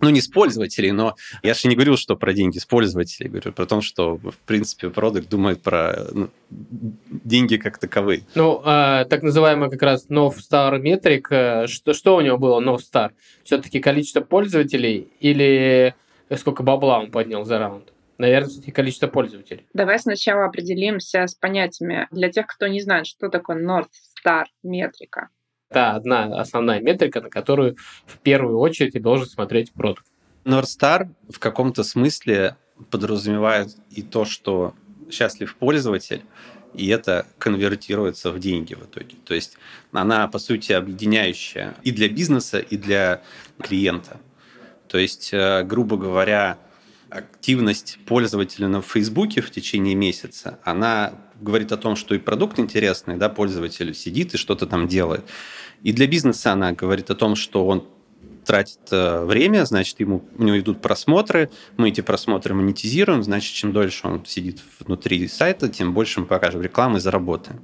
Ну, 0.00 0.10
не 0.10 0.20
с 0.20 0.28
пользователей, 0.28 0.92
но 0.92 1.14
я 1.42 1.54
же 1.54 1.68
не 1.68 1.74
говорил, 1.74 1.96
что 1.96 2.16
про 2.16 2.32
деньги 2.32 2.58
с 2.58 2.64
пользователей. 2.64 3.28
Говорю 3.28 3.52
про 3.52 3.66
то, 3.66 3.80
что, 3.80 4.16
в 4.16 4.36
принципе, 4.46 4.90
продукт 4.90 5.28
думает 5.28 5.62
про 5.62 6.06
ну, 6.12 6.30
деньги 6.50 7.56
как 7.56 7.78
таковые. 7.78 8.22
Ну, 8.34 8.60
а, 8.64 9.04
так 9.04 9.22
называемый 9.22 9.70
как 9.70 9.82
раз 9.82 10.08
North 10.08 10.38
Star 10.38 10.78
метрик, 10.78 11.28
э, 11.30 11.66
что, 11.66 11.92
что 11.92 12.16
у 12.16 12.20
него 12.20 12.38
было 12.38 12.60
North 12.60 12.82
Star? 12.92 13.10
Все-таки 13.44 13.80
количество 13.80 14.20
пользователей 14.20 15.08
или 15.20 15.94
сколько 16.36 16.62
бабла 16.62 17.00
он 17.00 17.10
поднял 17.10 17.44
за 17.44 17.58
раунд? 17.58 17.92
Наверное, 18.18 18.48
все-таки 18.48 18.72
количество 18.72 19.06
пользователей. 19.06 19.66
Давай 19.74 19.98
сначала 20.00 20.46
определимся 20.46 21.26
с 21.26 21.34
понятиями 21.34 22.08
для 22.10 22.30
тех, 22.30 22.46
кто 22.48 22.66
не 22.66 22.80
знает, 22.80 23.06
что 23.06 23.28
такое 23.28 23.64
North 23.64 23.90
Star 24.24 24.46
метрика. 24.64 25.28
Это 25.70 25.92
одна 25.92 26.40
основная 26.40 26.80
метрика, 26.80 27.20
на 27.20 27.28
которую 27.28 27.76
в 28.06 28.18
первую 28.18 28.58
очередь 28.58 28.94
и 28.94 29.00
должен 29.00 29.26
смотреть 29.26 29.72
продукт. 29.72 30.04
North 30.44 30.64
Star 30.64 31.08
в 31.28 31.38
каком-то 31.38 31.82
смысле 31.82 32.56
подразумевает 32.90 33.76
и 33.90 34.02
то, 34.02 34.24
что 34.24 34.74
счастлив 35.10 35.54
пользователь, 35.56 36.22
и 36.74 36.88
это 36.88 37.26
конвертируется 37.38 38.30
в 38.30 38.38
деньги 38.38 38.74
в 38.74 38.84
итоге. 38.84 39.16
То 39.24 39.34
есть 39.34 39.56
она, 39.92 40.26
по 40.28 40.38
сути, 40.38 40.72
объединяющая 40.72 41.74
и 41.82 41.90
для 41.90 42.08
бизнеса, 42.08 42.58
и 42.58 42.76
для 42.76 43.22
клиента. 43.60 44.20
То 44.86 44.98
есть, 44.98 45.30
э, 45.32 45.64
грубо 45.64 45.96
говоря, 45.96 46.58
активность 47.10 47.98
пользователя 48.06 48.68
на 48.68 48.82
Фейсбуке 48.82 49.40
в 49.40 49.50
течение 49.50 49.94
месяца, 49.94 50.58
она 50.62 51.12
говорит 51.40 51.72
о 51.72 51.76
том, 51.76 51.96
что 51.96 52.14
и 52.14 52.18
продукт 52.18 52.58
интересный, 52.58 53.16
да, 53.16 53.28
пользователь 53.28 53.94
сидит 53.94 54.34
и 54.34 54.38
что-то 54.38 54.66
там 54.66 54.88
делает. 54.88 55.24
И 55.82 55.92
для 55.92 56.06
бизнеса 56.06 56.52
она 56.52 56.72
говорит 56.72 57.10
о 57.10 57.14
том, 57.14 57.36
что 57.36 57.66
он 57.66 57.86
тратит 58.44 58.80
э, 58.90 59.24
время, 59.24 59.66
значит, 59.66 60.00
ему, 60.00 60.24
у 60.36 60.42
него 60.42 60.58
идут 60.58 60.80
просмотры, 60.80 61.50
мы 61.76 61.90
эти 61.90 62.00
просмотры 62.00 62.54
монетизируем, 62.54 63.22
значит, 63.22 63.52
чем 63.52 63.72
дольше 63.72 64.06
он 64.06 64.24
сидит 64.24 64.60
внутри 64.80 65.28
сайта, 65.28 65.68
тем 65.68 65.92
больше 65.92 66.20
мы 66.20 66.26
покажем 66.26 66.62
рекламы 66.62 66.96
и 66.96 67.00
заработаем. 67.00 67.60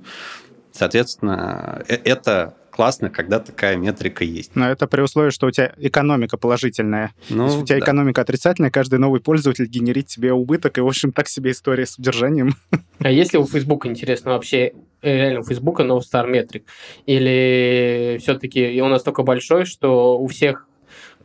Соответственно, 0.72 1.82
э- 1.88 1.94
это 2.04 2.56
классно, 2.74 3.08
когда 3.08 3.38
такая 3.38 3.76
метрика 3.76 4.24
есть. 4.24 4.56
Но 4.56 4.68
это 4.68 4.88
при 4.88 5.00
условии, 5.00 5.30
что 5.30 5.46
у 5.46 5.50
тебя 5.52 5.72
экономика 5.78 6.36
положительная. 6.36 7.14
Ну, 7.30 7.44
Если 7.44 7.62
у 7.62 7.64
тебя 7.64 7.78
да. 7.78 7.84
экономика 7.84 8.22
отрицательная, 8.22 8.70
каждый 8.70 8.98
новый 8.98 9.20
пользователь 9.20 9.66
генерит 9.66 10.08
тебе 10.08 10.32
убыток, 10.32 10.76
и, 10.78 10.80
в 10.80 10.86
общем, 10.86 11.12
так 11.12 11.28
себе 11.28 11.52
история 11.52 11.86
с 11.86 11.98
удержанием. 11.98 12.54
А 13.00 13.10
если 13.10 13.36
у 13.36 13.44
Facebook 13.44 13.86
интересно 13.86 14.32
вообще 14.32 14.72
э, 15.02 15.14
реально 15.14 15.40
у 15.40 15.42
Facebook 15.42 15.80
North 15.80 16.04
Star 16.10 16.26
метрик? 16.28 16.64
Или 17.06 18.18
все-таки 18.20 18.80
он 18.80 18.90
настолько 18.90 19.22
большой, 19.22 19.66
что 19.66 20.18
у 20.18 20.26
всех 20.28 20.66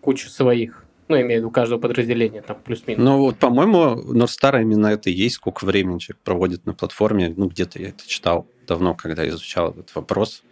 куча 0.01 0.29
своих? 0.29 0.83
Ну, 1.07 1.15
я 1.15 1.21
имею 1.21 1.39
в 1.39 1.43
виду 1.43 1.51
каждого 1.51 1.79
подразделения, 1.79 2.41
там, 2.41 2.57
плюс-минус. 2.63 3.03
Ну, 3.03 3.17
вот, 3.19 3.37
по-моему, 3.37 3.95
North 4.13 4.35
Star 4.41 4.61
именно 4.61 4.87
это 4.87 5.09
и 5.09 5.13
есть, 5.13 5.35
сколько 5.35 5.63
времени 5.63 5.99
человек 5.99 6.21
проводит 6.23 6.65
на 6.65 6.73
платформе. 6.73 7.33
Ну, 7.35 7.47
где-то 7.47 7.79
я 7.79 7.89
это 7.89 8.07
читал 8.07 8.47
давно, 8.67 8.93
когда 8.93 9.27
изучал 9.27 9.71
этот 9.71 9.93
вопрос. 9.95 10.43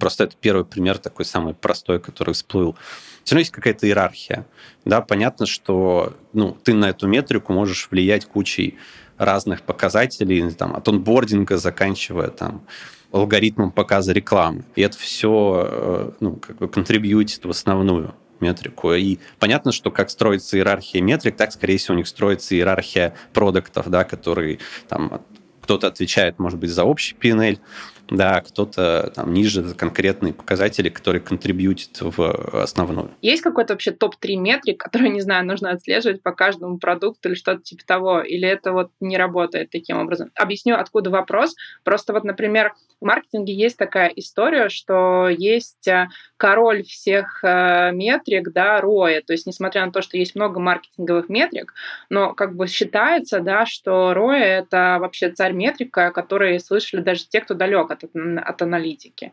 Просто 0.00 0.24
это 0.24 0.34
первый 0.40 0.64
пример 0.64 0.98
такой 0.98 1.24
самый 1.24 1.54
простой, 1.54 2.00
который 2.00 2.34
всплыл. 2.34 2.74
Все 3.22 3.34
равно 3.34 3.40
есть 3.40 3.52
какая-то 3.52 3.86
иерархия. 3.86 4.46
Да, 4.84 5.02
понятно, 5.02 5.46
что 5.46 6.14
ну, 6.32 6.56
ты 6.64 6.74
на 6.74 6.88
эту 6.88 7.06
метрику 7.06 7.52
можешь 7.52 7.88
влиять 7.90 8.24
кучей 8.24 8.78
разных 9.18 9.62
показателей, 9.62 10.50
там, 10.52 10.74
от 10.74 10.88
онбординга 10.88 11.58
заканчивая 11.58 12.28
там, 12.28 12.66
алгоритмом 13.12 13.70
показа 13.70 14.12
рекламы. 14.12 14.64
И 14.74 14.82
это 14.82 14.96
все 14.98 16.14
ну, 16.20 16.36
как 16.36 16.56
бы 16.56 16.68
контрибьютит 16.68 17.44
в 17.44 17.50
основную. 17.50 18.14
метрику. 18.40 18.94
И 18.94 19.18
понятно, 19.38 19.70
что 19.70 19.90
как 19.90 20.08
строится 20.08 20.56
иерархия 20.56 21.02
метрик, 21.02 21.36
так, 21.36 21.52
скорее 21.52 21.76
всего, 21.76 21.94
у 21.94 21.98
них 21.98 22.08
строится 22.08 22.54
иерархия 22.54 23.14
продуктов, 23.34 23.88
да, 23.90 24.04
которые 24.04 24.58
там 24.88 25.20
кто-то 25.60 25.86
отвечает, 25.86 26.38
может 26.38 26.58
быть, 26.58 26.70
за 26.70 26.84
общий 26.84 27.14
PNL, 27.14 27.58
да, 28.10 28.40
кто-то 28.40 29.12
там 29.14 29.32
ниже 29.32 29.74
конкретные 29.74 30.32
показатели, 30.32 30.88
которые 30.88 31.20
контрибьютят 31.20 32.00
в 32.00 32.62
основную. 32.62 33.10
Есть 33.22 33.42
какой-то 33.42 33.74
вообще 33.74 33.92
топ-3 33.92 34.36
метрик, 34.36 34.80
которые, 34.80 35.10
не 35.12 35.20
знаю, 35.20 35.46
нужно 35.46 35.70
отслеживать 35.70 36.22
по 36.22 36.32
каждому 36.32 36.78
продукту 36.78 37.28
или 37.28 37.36
что-то 37.36 37.62
типа 37.62 37.82
того, 37.86 38.20
или 38.20 38.48
это 38.48 38.72
вот 38.72 38.90
не 39.00 39.16
работает 39.16 39.70
таким 39.70 39.98
образом? 39.98 40.30
Объясню, 40.34 40.76
откуда 40.76 41.10
вопрос. 41.10 41.54
Просто 41.84 42.12
вот, 42.12 42.24
например, 42.24 42.74
в 43.00 43.04
маркетинге 43.04 43.54
есть 43.54 43.78
такая 43.78 44.08
история, 44.08 44.68
что 44.68 45.28
есть 45.28 45.88
э, 45.88 46.08
король 46.36 46.82
всех 46.82 47.42
э, 47.42 47.92
метрик, 47.92 48.52
да, 48.52 48.80
ROI, 48.80 49.22
то 49.22 49.32
есть 49.32 49.46
несмотря 49.46 49.86
на 49.86 49.92
то, 49.92 50.02
что 50.02 50.18
есть 50.18 50.34
много 50.34 50.60
маркетинговых 50.60 51.28
метрик, 51.28 51.74
но 52.10 52.34
как 52.34 52.56
бы 52.56 52.66
считается, 52.66 53.40
да, 53.40 53.64
что 53.64 54.12
ROI— 54.12 54.34
это 54.38 54.98
вообще 55.00 55.30
царь 55.30 55.52
метрика, 55.52 56.10
который 56.10 56.60
слышали 56.60 57.00
даже 57.00 57.26
те, 57.26 57.40
кто 57.40 57.54
далек 57.54 57.90
от, 57.90 57.99
от 58.04 58.62
аналитики. 58.62 59.32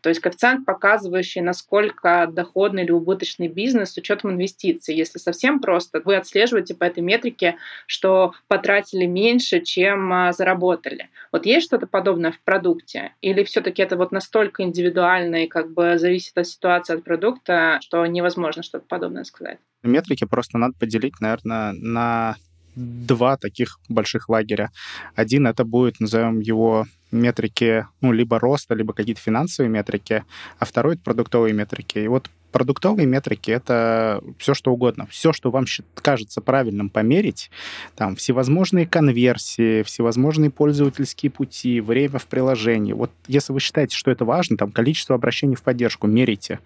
То 0.00 0.08
есть 0.08 0.20
коэффициент, 0.20 0.64
показывающий, 0.64 1.40
насколько 1.40 2.28
доходный 2.30 2.84
или 2.84 2.90
убыточный 2.90 3.48
бизнес 3.48 3.92
с 3.92 3.96
учетом 3.96 4.32
инвестиций. 4.32 4.94
Если 4.94 5.18
совсем 5.18 5.60
просто, 5.60 6.00
вы 6.04 6.16
отслеживаете 6.16 6.74
по 6.74 6.84
этой 6.84 7.00
метрике, 7.00 7.56
что 7.86 8.32
потратили 8.48 9.06
меньше, 9.06 9.60
чем 9.60 10.12
э, 10.12 10.32
заработали. 10.32 11.10
Вот 11.32 11.46
есть 11.46 11.66
что-то 11.66 11.86
подобное 11.86 12.32
в 12.32 12.40
продукте? 12.40 13.12
Или 13.20 13.44
все-таки 13.44 13.82
это 13.82 13.96
вот 13.96 14.12
настолько 14.12 14.62
индивидуально 14.62 15.44
и 15.44 15.48
как 15.48 15.72
бы 15.72 15.98
зависит 15.98 16.36
от 16.38 16.46
ситуации, 16.46 16.94
от 16.94 17.04
продукта, 17.04 17.78
что 17.82 18.04
невозможно 18.06 18.62
что-то 18.62 18.84
подобное 18.86 19.24
сказать? 19.24 19.58
Метрики 19.82 20.24
просто 20.24 20.58
надо 20.58 20.74
поделить, 20.78 21.20
наверное, 21.20 21.72
на 21.72 22.36
два 22.78 23.36
таких 23.36 23.78
больших 23.88 24.28
лагеря. 24.28 24.70
Один 25.14 25.46
это 25.46 25.64
будет, 25.64 26.00
назовем 26.00 26.40
его 26.40 26.86
метрики, 27.10 27.86
ну, 28.00 28.12
либо 28.12 28.38
роста, 28.38 28.74
либо 28.74 28.92
какие-то 28.92 29.20
финансовые 29.20 29.70
метрики, 29.70 30.24
а 30.58 30.64
второй— 30.64 30.94
это 30.94 31.02
продуктовые 31.02 31.54
метрики. 31.54 31.98
И 31.98 32.08
вот 32.08 32.30
продуктовые 32.52 33.06
метрики— 33.06 33.50
это 33.52 34.22
все, 34.38 34.54
что 34.54 34.72
угодно. 34.72 35.06
Все, 35.10 35.32
что 35.32 35.50
вам 35.50 35.64
кажется 35.94 36.40
правильным 36.40 36.90
померить, 36.90 37.50
там, 37.96 38.16
всевозможные 38.16 38.86
конверсии, 38.86 39.82
всевозможные 39.82 40.50
пользовательские 40.50 41.30
пути, 41.30 41.80
время 41.80 42.18
в 42.18 42.26
приложении. 42.26 42.92
Вот 42.92 43.10
если 43.26 43.52
вы 43.52 43.60
считаете, 43.60 43.96
что 43.96 44.10
это 44.10 44.24
важно, 44.24 44.56
там, 44.56 44.72
количество 44.72 45.14
обращений 45.14 45.56
в 45.56 45.62
поддержку, 45.62 46.06
мерите. 46.06 46.60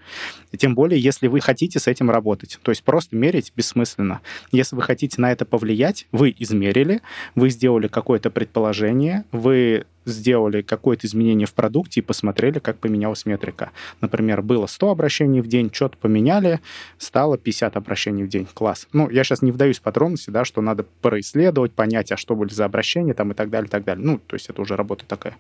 И 0.53 0.57
тем 0.57 0.75
более, 0.75 1.01
если 1.01 1.27
вы 1.27 1.41
хотите 1.41 1.79
с 1.79 1.87
этим 1.87 2.11
работать. 2.11 2.59
То 2.63 2.71
есть 2.71 2.83
просто 2.85 3.17
мерить 3.17 3.53
бессмысленно. 3.57 4.21
Если 4.51 4.77
вы 4.77 4.83
хотите 4.83 5.21
на 5.21 5.33
это 5.33 5.45
повлиять, 5.45 6.07
вы 6.13 6.35
измерили, 6.39 7.01
вы 7.35 7.51
сделали 7.51 7.89
какое-то 7.89 8.31
предположение, 8.31 9.25
вы 9.33 9.87
сделали 10.05 10.63
какое-то 10.63 11.07
изменение 11.07 11.47
в 11.47 11.55
продукте 11.55 12.01
и 12.01 12.03
посмотрели, 12.03 12.59
как 12.59 12.79
поменялась 12.79 13.27
метрика. 13.27 13.71
Например, 14.01 14.43
было 14.43 14.67
100 14.67 14.91
обращений 14.91 15.41
в 15.41 15.47
день, 15.47 15.71
что-то 15.73 15.97
поменяли, 15.97 16.61
стало 16.99 17.39
50 17.39 17.77
обращений 17.77 18.25
в 18.25 18.29
день. 18.29 18.47
Класс. 18.53 18.89
Ну, 18.93 19.09
я 19.11 19.25
сейчас 19.25 19.43
не 19.43 19.53
вдаюсь 19.53 19.79
в 19.79 19.83
подробности, 19.83 20.31
да, 20.31 20.45
что 20.45 20.61
надо 20.61 20.85
происследовать, 21.01 21.73
понять, 21.73 22.13
а 22.13 22.17
что 22.17 22.35
были 22.35 22.53
за 22.53 22.65
обращения 22.65 23.15
там 23.15 23.33
и 23.33 23.35
так 23.35 23.51
далее, 23.51 23.69
и 23.69 23.71
так 23.71 23.85
далее. 23.85 24.05
Ну, 24.05 24.19
то 24.19 24.35
есть 24.35 24.49
это 24.49 24.61
уже 24.63 24.77
работа 24.77 25.05
такая 25.07 25.37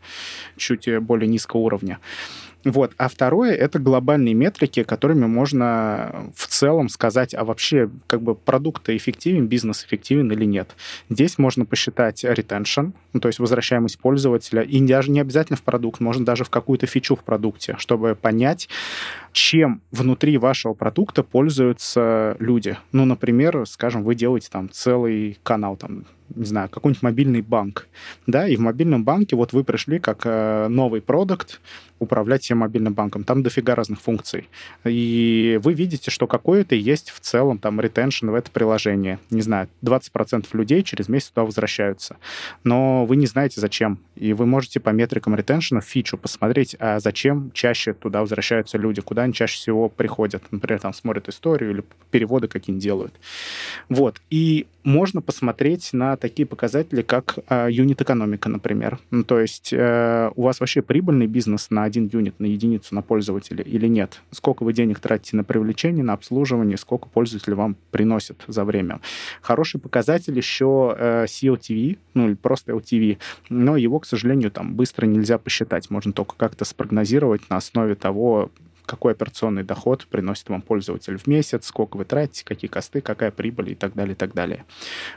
чуть 0.56 0.88
более 1.00 1.28
низкого 1.28 1.60
уровня. 1.60 1.98
Вот. 2.64 2.92
А 2.96 3.08
второе— 3.08 3.54
это 3.56 3.78
глобальные 3.78 4.34
метрики, 4.34 4.82
которыми 4.82 5.26
можно 5.26 6.30
в 6.34 6.46
целом 6.46 6.88
сказать, 6.88 7.34
а 7.34 7.44
вообще 7.44 7.90
как 8.06 8.22
бы 8.22 8.34
продукт 8.34 8.88
эффективен, 8.88 9.46
бизнес 9.46 9.84
эффективен 9.84 10.30
или 10.30 10.44
нет. 10.44 10.70
Здесь 11.08 11.38
можно 11.38 11.64
посчитать 11.64 12.24
retention, 12.24 12.92
ну, 13.12 13.20
то 13.20 13.28
есть 13.28 13.38
возвращаемость 13.38 13.98
пользователя, 13.98 14.62
и 14.62 14.80
даже 14.80 15.10
не 15.10 15.20
обязательно 15.20 15.56
в 15.56 15.62
продукт, 15.62 16.00
можно 16.00 16.24
даже 16.24 16.44
в 16.44 16.50
какую-то 16.50 16.86
фичу 16.86 17.16
в 17.16 17.24
продукте, 17.24 17.76
чтобы 17.78 18.14
понять, 18.14 18.68
чем 19.32 19.80
внутри 19.90 20.38
вашего 20.38 20.74
продукта 20.74 21.22
пользуются 21.22 22.36
люди. 22.38 22.76
Ну, 22.92 23.04
например, 23.04 23.64
скажем, 23.66 24.02
вы 24.02 24.14
делаете 24.14 24.48
там 24.50 24.70
целый 24.70 25.38
канал, 25.42 25.76
там, 25.76 26.04
не 26.34 26.44
знаю, 26.44 26.68
какой-нибудь 26.68 27.02
мобильный 27.02 27.42
банк, 27.42 27.88
да, 28.26 28.46
и 28.46 28.56
в 28.56 28.60
мобильном 28.60 29.04
банке 29.04 29.36
вот 29.36 29.52
вы 29.52 29.64
пришли 29.64 29.98
как 29.98 30.22
э, 30.24 30.68
новый 30.68 31.00
продукт 31.00 31.60
управлять 32.02 32.42
всем 32.42 32.58
мобильным 32.58 32.94
банком. 32.94 33.24
Там 33.24 33.42
дофига 33.42 33.74
разных 33.74 34.00
функций. 34.00 34.48
И 34.84 35.58
вы 35.62 35.72
видите, 35.72 36.10
что 36.10 36.26
какое-то 36.26 36.74
есть 36.74 37.10
в 37.10 37.20
целом 37.20 37.58
там 37.58 37.80
ретеншн 37.80 38.30
в 38.30 38.34
это 38.34 38.50
приложение. 38.50 39.18
Не 39.30 39.40
знаю, 39.40 39.68
20% 39.82 40.46
людей 40.52 40.82
через 40.82 41.08
месяц 41.08 41.30
туда 41.30 41.44
возвращаются. 41.44 42.16
Но 42.64 43.06
вы 43.06 43.16
не 43.16 43.26
знаете, 43.26 43.60
зачем. 43.60 44.00
И 44.16 44.32
вы 44.32 44.46
можете 44.46 44.80
по 44.80 44.90
метрикам 44.90 45.36
ретеншена 45.36 45.80
фичу 45.80 46.18
посмотреть, 46.18 46.76
а 46.78 46.98
зачем 46.98 47.52
чаще 47.52 47.92
туда 47.92 48.20
возвращаются 48.20 48.78
люди, 48.78 49.00
куда 49.00 49.21
они 49.22 49.32
чаще 49.32 49.56
всего 49.56 49.88
приходят. 49.88 50.42
Например, 50.50 50.80
там 50.80 50.92
смотрят 50.92 51.28
историю 51.28 51.70
или 51.70 51.84
переводы 52.10 52.48
какие-нибудь 52.48 52.82
делают. 52.82 53.14
Вот. 53.88 54.20
И 54.30 54.66
можно 54.84 55.22
посмотреть 55.22 55.92
на 55.92 56.16
такие 56.16 56.46
показатели, 56.46 57.02
как 57.02 57.38
э, 57.48 57.68
юнит-экономика, 57.70 58.48
например. 58.48 58.98
Ну, 59.10 59.22
то 59.22 59.40
есть 59.40 59.72
э, 59.72 60.30
у 60.34 60.42
вас 60.42 60.60
вообще 60.60 60.82
прибыльный 60.82 61.26
бизнес 61.26 61.70
на 61.70 61.84
один 61.84 62.10
юнит, 62.12 62.38
на 62.40 62.46
единицу, 62.46 62.94
на 62.94 63.02
пользователя 63.02 63.62
или 63.62 63.86
нет? 63.86 64.20
Сколько 64.30 64.64
вы 64.64 64.72
денег 64.72 64.98
тратите 64.98 65.36
на 65.36 65.44
привлечение, 65.44 66.04
на 66.04 66.14
обслуживание, 66.14 66.76
сколько 66.76 67.08
пользователи 67.08 67.54
вам 67.54 67.76
приносят 67.90 68.42
за 68.46 68.64
время? 68.64 69.00
Хороший 69.40 69.80
показатель 69.80 70.36
еще 70.36 70.94
э, 70.98 71.24
CLTV, 71.26 71.98
ну 72.14 72.28
или 72.28 72.34
просто 72.34 72.72
LTV, 72.72 73.18
но 73.48 73.76
его, 73.76 74.00
к 74.00 74.06
сожалению, 74.06 74.50
там 74.50 74.74
быстро 74.74 75.06
нельзя 75.06 75.38
посчитать. 75.38 75.90
Можно 75.90 76.12
только 76.12 76.34
как-то 76.36 76.64
спрогнозировать 76.64 77.48
на 77.50 77.56
основе 77.56 77.94
того, 77.94 78.50
какой 78.86 79.12
операционный 79.12 79.62
доход 79.62 80.06
приносит 80.06 80.48
вам 80.48 80.62
пользователь 80.62 81.18
в 81.18 81.26
месяц, 81.26 81.66
сколько 81.66 81.96
вы 81.96 82.04
тратите, 82.04 82.44
какие 82.44 82.70
косты, 82.70 83.00
какая 83.00 83.30
прибыль 83.30 83.72
и 83.72 83.74
так 83.74 83.94
далее, 83.94 84.14
и 84.14 84.16
так 84.16 84.34
далее. 84.34 84.64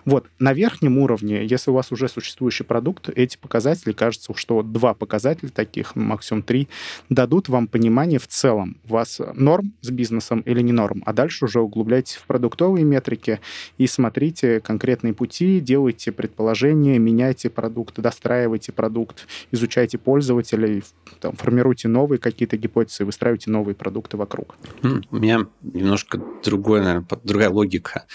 Вот, 0.06 0.28
на 0.40 0.54
верхнем 0.54 0.98
уровне, 0.98 1.46
если 1.46 1.72
у 1.72 1.74
вас 1.74 1.92
уже 1.92 2.08
существующий 2.08 2.64
продукт, 2.64 3.10
эти 3.10 3.38
показатели, 3.38 3.92
кажется, 3.92 4.34
что 4.36 4.62
два 4.62 4.94
показателя 4.94 5.50
таких, 5.50 5.96
максимум 5.96 6.44
три, 6.44 6.68
дадут 7.10 7.50
вам 7.50 7.68
понимание 7.68 8.20
в 8.20 8.28
целом, 8.28 8.78
у 8.90 8.94
вас 8.94 9.22
норм 9.34 9.74
с 9.82 9.90
бизнесом 9.90 10.42
или 10.42 10.62
не 10.62 10.72
норм, 10.72 11.04
а 11.06 11.14
дальше 11.14 11.46
уже 11.46 11.60
углубляйтесь 11.60 12.16
в 12.16 12.26
продуктовые 12.26 12.86
метрики 12.86 13.40
и 13.78 13.88
смотрите 13.88 14.60
конкретные 14.60 15.14
пути, 15.14 15.60
делайте 15.60 16.12
предположения, 16.12 17.00
меняйте 17.00 17.50
продукт, 17.50 18.00
достраивайте 18.00 18.72
продукт, 18.72 19.28
изучайте 19.52 19.98
пользователей, 19.98 20.84
там, 21.20 21.36
формируйте 21.36 21.88
новые 21.88 22.20
какие-то 22.20 22.58
гипотезы, 22.58 23.06
выстраивайте 23.06 23.50
новые 23.56 23.76
продукты 23.76 24.18
вокруг. 24.18 24.56
У 24.84 25.16
меня 25.16 25.48
немножко 25.62 26.22
другой, 26.44 26.82
наверное, 26.82 27.08
другая 27.24 27.50
логика. 27.50 28.06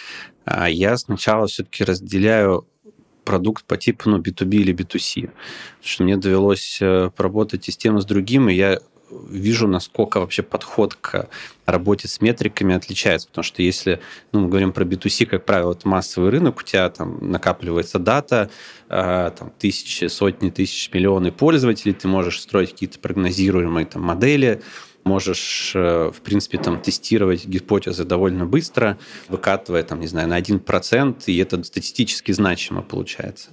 А 0.44 0.68
я 0.68 0.96
сначала 0.96 1.46
все-таки 1.46 1.84
разделяю 1.84 2.66
продукт 3.24 3.64
по 3.64 3.76
типу 3.76 4.10
ну, 4.10 4.18
B2B 4.18 4.56
или 4.56 4.74
B2C. 4.74 5.22
Потому 5.22 5.32
что 5.82 6.04
мне 6.04 6.16
довелось 6.16 6.78
э, 6.80 7.10
поработать 7.14 7.68
и 7.68 7.72
с 7.72 7.76
тем, 7.76 7.98
и 7.98 8.00
с 8.00 8.04
другим, 8.04 8.48
и 8.48 8.54
я 8.54 8.80
вижу, 9.28 9.66
насколько 9.66 10.20
вообще 10.20 10.42
подход 10.42 10.94
к 10.94 11.28
работе 11.66 12.08
с 12.08 12.20
метриками 12.20 12.74
отличается. 12.74 13.28
Потому 13.28 13.44
что 13.44 13.62
если 13.62 14.00
ну, 14.32 14.40
мы 14.40 14.48
говорим 14.48 14.72
про 14.72 14.84
B2C, 14.84 15.26
как 15.26 15.44
правило, 15.44 15.72
это 15.72 15.88
массовый 15.88 16.30
рынок, 16.30 16.58
у 16.58 16.62
тебя 16.62 16.88
там 16.90 17.18
накапливается 17.30 17.98
дата, 17.98 18.50
э, 18.88 19.30
там, 19.38 19.52
тысячи, 19.58 20.06
сотни 20.06 20.50
тысяч, 20.50 20.90
миллионы 20.92 21.32
пользователей, 21.32 21.94
ты 21.94 22.08
можешь 22.08 22.40
строить 22.40 22.72
какие-то 22.72 22.98
прогнозируемые 22.98 23.86
там, 23.86 24.02
модели, 24.02 24.62
можешь, 25.04 25.72
э, 25.74 26.10
в 26.14 26.20
принципе, 26.20 26.58
там, 26.58 26.80
тестировать 26.80 27.46
гипотезы 27.46 28.04
довольно 28.04 28.46
быстро, 28.46 28.98
выкатывая, 29.28 29.82
там, 29.82 30.00
не 30.00 30.06
знаю, 30.06 30.28
на 30.28 30.38
1%, 30.38 31.22
и 31.26 31.36
это 31.38 31.62
статистически 31.64 32.32
значимо 32.32 32.82
получается. 32.82 33.50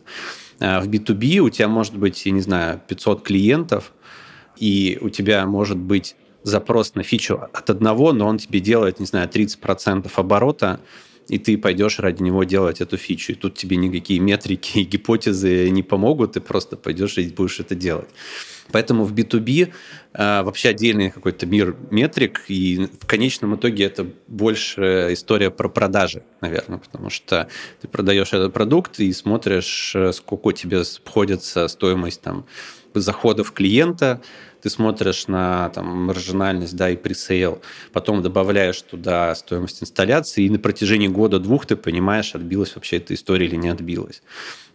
А 0.60 0.82
в 0.82 0.88
B2B 0.88 1.40
у 1.40 1.50
тебя 1.50 1.68
может 1.68 1.96
быть, 1.98 2.26
я 2.26 2.32
не 2.32 2.42
знаю, 2.42 2.82
500 2.88 3.24
клиентов, 3.24 3.94
и 4.58 4.98
у 5.02 5.10
тебя 5.10 5.46
может 5.46 5.78
быть 5.78 6.16
запрос 6.44 6.96
на 6.96 7.04
фичу 7.04 7.40
от 7.54 7.70
одного, 7.70 8.14
но 8.14 8.28
он 8.28 8.38
тебе 8.38 8.60
делает, 8.60 9.00
не 9.00 9.06
знаю, 9.06 9.30
30% 9.30 10.10
оборота, 10.16 10.80
и 11.28 11.38
ты 11.38 11.58
пойдешь 11.58 12.00
ради 12.00 12.24
него 12.24 12.44
делать 12.46 12.82
эту 12.82 12.98
фичу. 12.98 13.34
И 13.34 13.36
тут 13.36 13.56
тебе 13.56 13.76
никакие 13.76 14.20
метрики 14.20 14.80
и 14.80 14.84
гипотезы 14.84 15.70
не 15.70 15.84
помогут, 15.84 16.34
ты 16.34 16.42
просто 16.42 16.78
пойдешь 16.78 17.18
и 17.18 17.30
будешь 17.30 17.60
это 17.60 17.76
делать. 17.76 18.08
Поэтому 18.71 19.03
в 19.03 19.13
B2B 19.13 19.71
э, 20.13 20.41
вообще 20.43 20.69
отдельный 20.69 21.10
какой-то 21.10 21.45
мир 21.45 21.75
метрик, 21.89 22.43
и 22.47 22.89
в 22.99 23.06
конечном 23.06 23.56
итоге 23.56 23.86
это 23.86 24.08
больше 24.27 25.10
история 25.12 25.51
про 25.51 25.69
продажи, 25.69 26.23
наверное, 26.41 26.80
потому 26.80 27.10
что 27.10 27.47
ты 27.82 27.88
продаешь 27.88 28.34
этот 28.34 28.53
продукт 28.53 28.99
и 28.99 29.12
смотришь, 29.13 29.93
э, 29.95 30.12
сколько 30.12 30.51
тебе 30.51 30.82
обходится 30.82 31.67
стоимость 31.67 32.21
там 32.21 32.45
заходов 32.93 33.51
клиента, 33.51 34.21
ты 34.62 34.69
смотришь 34.69 35.27
на 35.27 35.69
там, 35.69 36.06
маржинальность 36.06 36.75
да, 36.75 36.89
и 36.89 36.95
пресейл, 36.95 37.62
потом 37.93 38.21
добавляешь 38.21 38.82
туда 38.82 39.34
стоимость 39.36 39.84
инсталляции, 39.84 40.45
и 40.45 40.49
на 40.49 40.60
протяжении 40.60 41.08
года-двух 41.08 41.65
ты 41.65 41.75
понимаешь, 41.75 42.34
отбилась 42.34 42.75
вообще 42.75 42.97
эта 42.97 43.13
история 43.13 43.45
или 43.45 43.56
не 43.56 43.69
отбилась. 43.69 44.21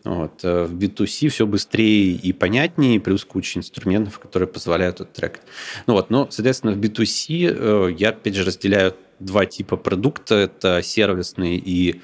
Вот. 0.05 0.41
Э, 0.43 0.65
в 0.65 0.75
B2C 0.75 1.29
все 1.29 1.47
быстрее 1.47 2.13
и 2.13 2.33
понятнее, 2.33 3.01
плюс 3.01 3.25
куча 3.25 3.59
инструментов, 3.59 4.19
которые 4.19 4.49
позволяют 4.49 5.01
это 5.01 5.11
трекать. 5.13 5.43
Ну 5.87 5.95
вот, 5.95 6.11
но, 6.11 6.29
соответственно, 6.31 6.73
в 6.73 6.79
B2C 6.79 7.91
э, 7.91 7.95
я, 7.97 8.11
опять 8.11 8.35
же, 8.35 8.45
разделяю 8.45 8.95
два 9.21 9.47
типа 9.47 9.77
продукта. 9.77 10.35
Это 10.35 10.83
сервисный 10.83 11.57
и 11.57 12.01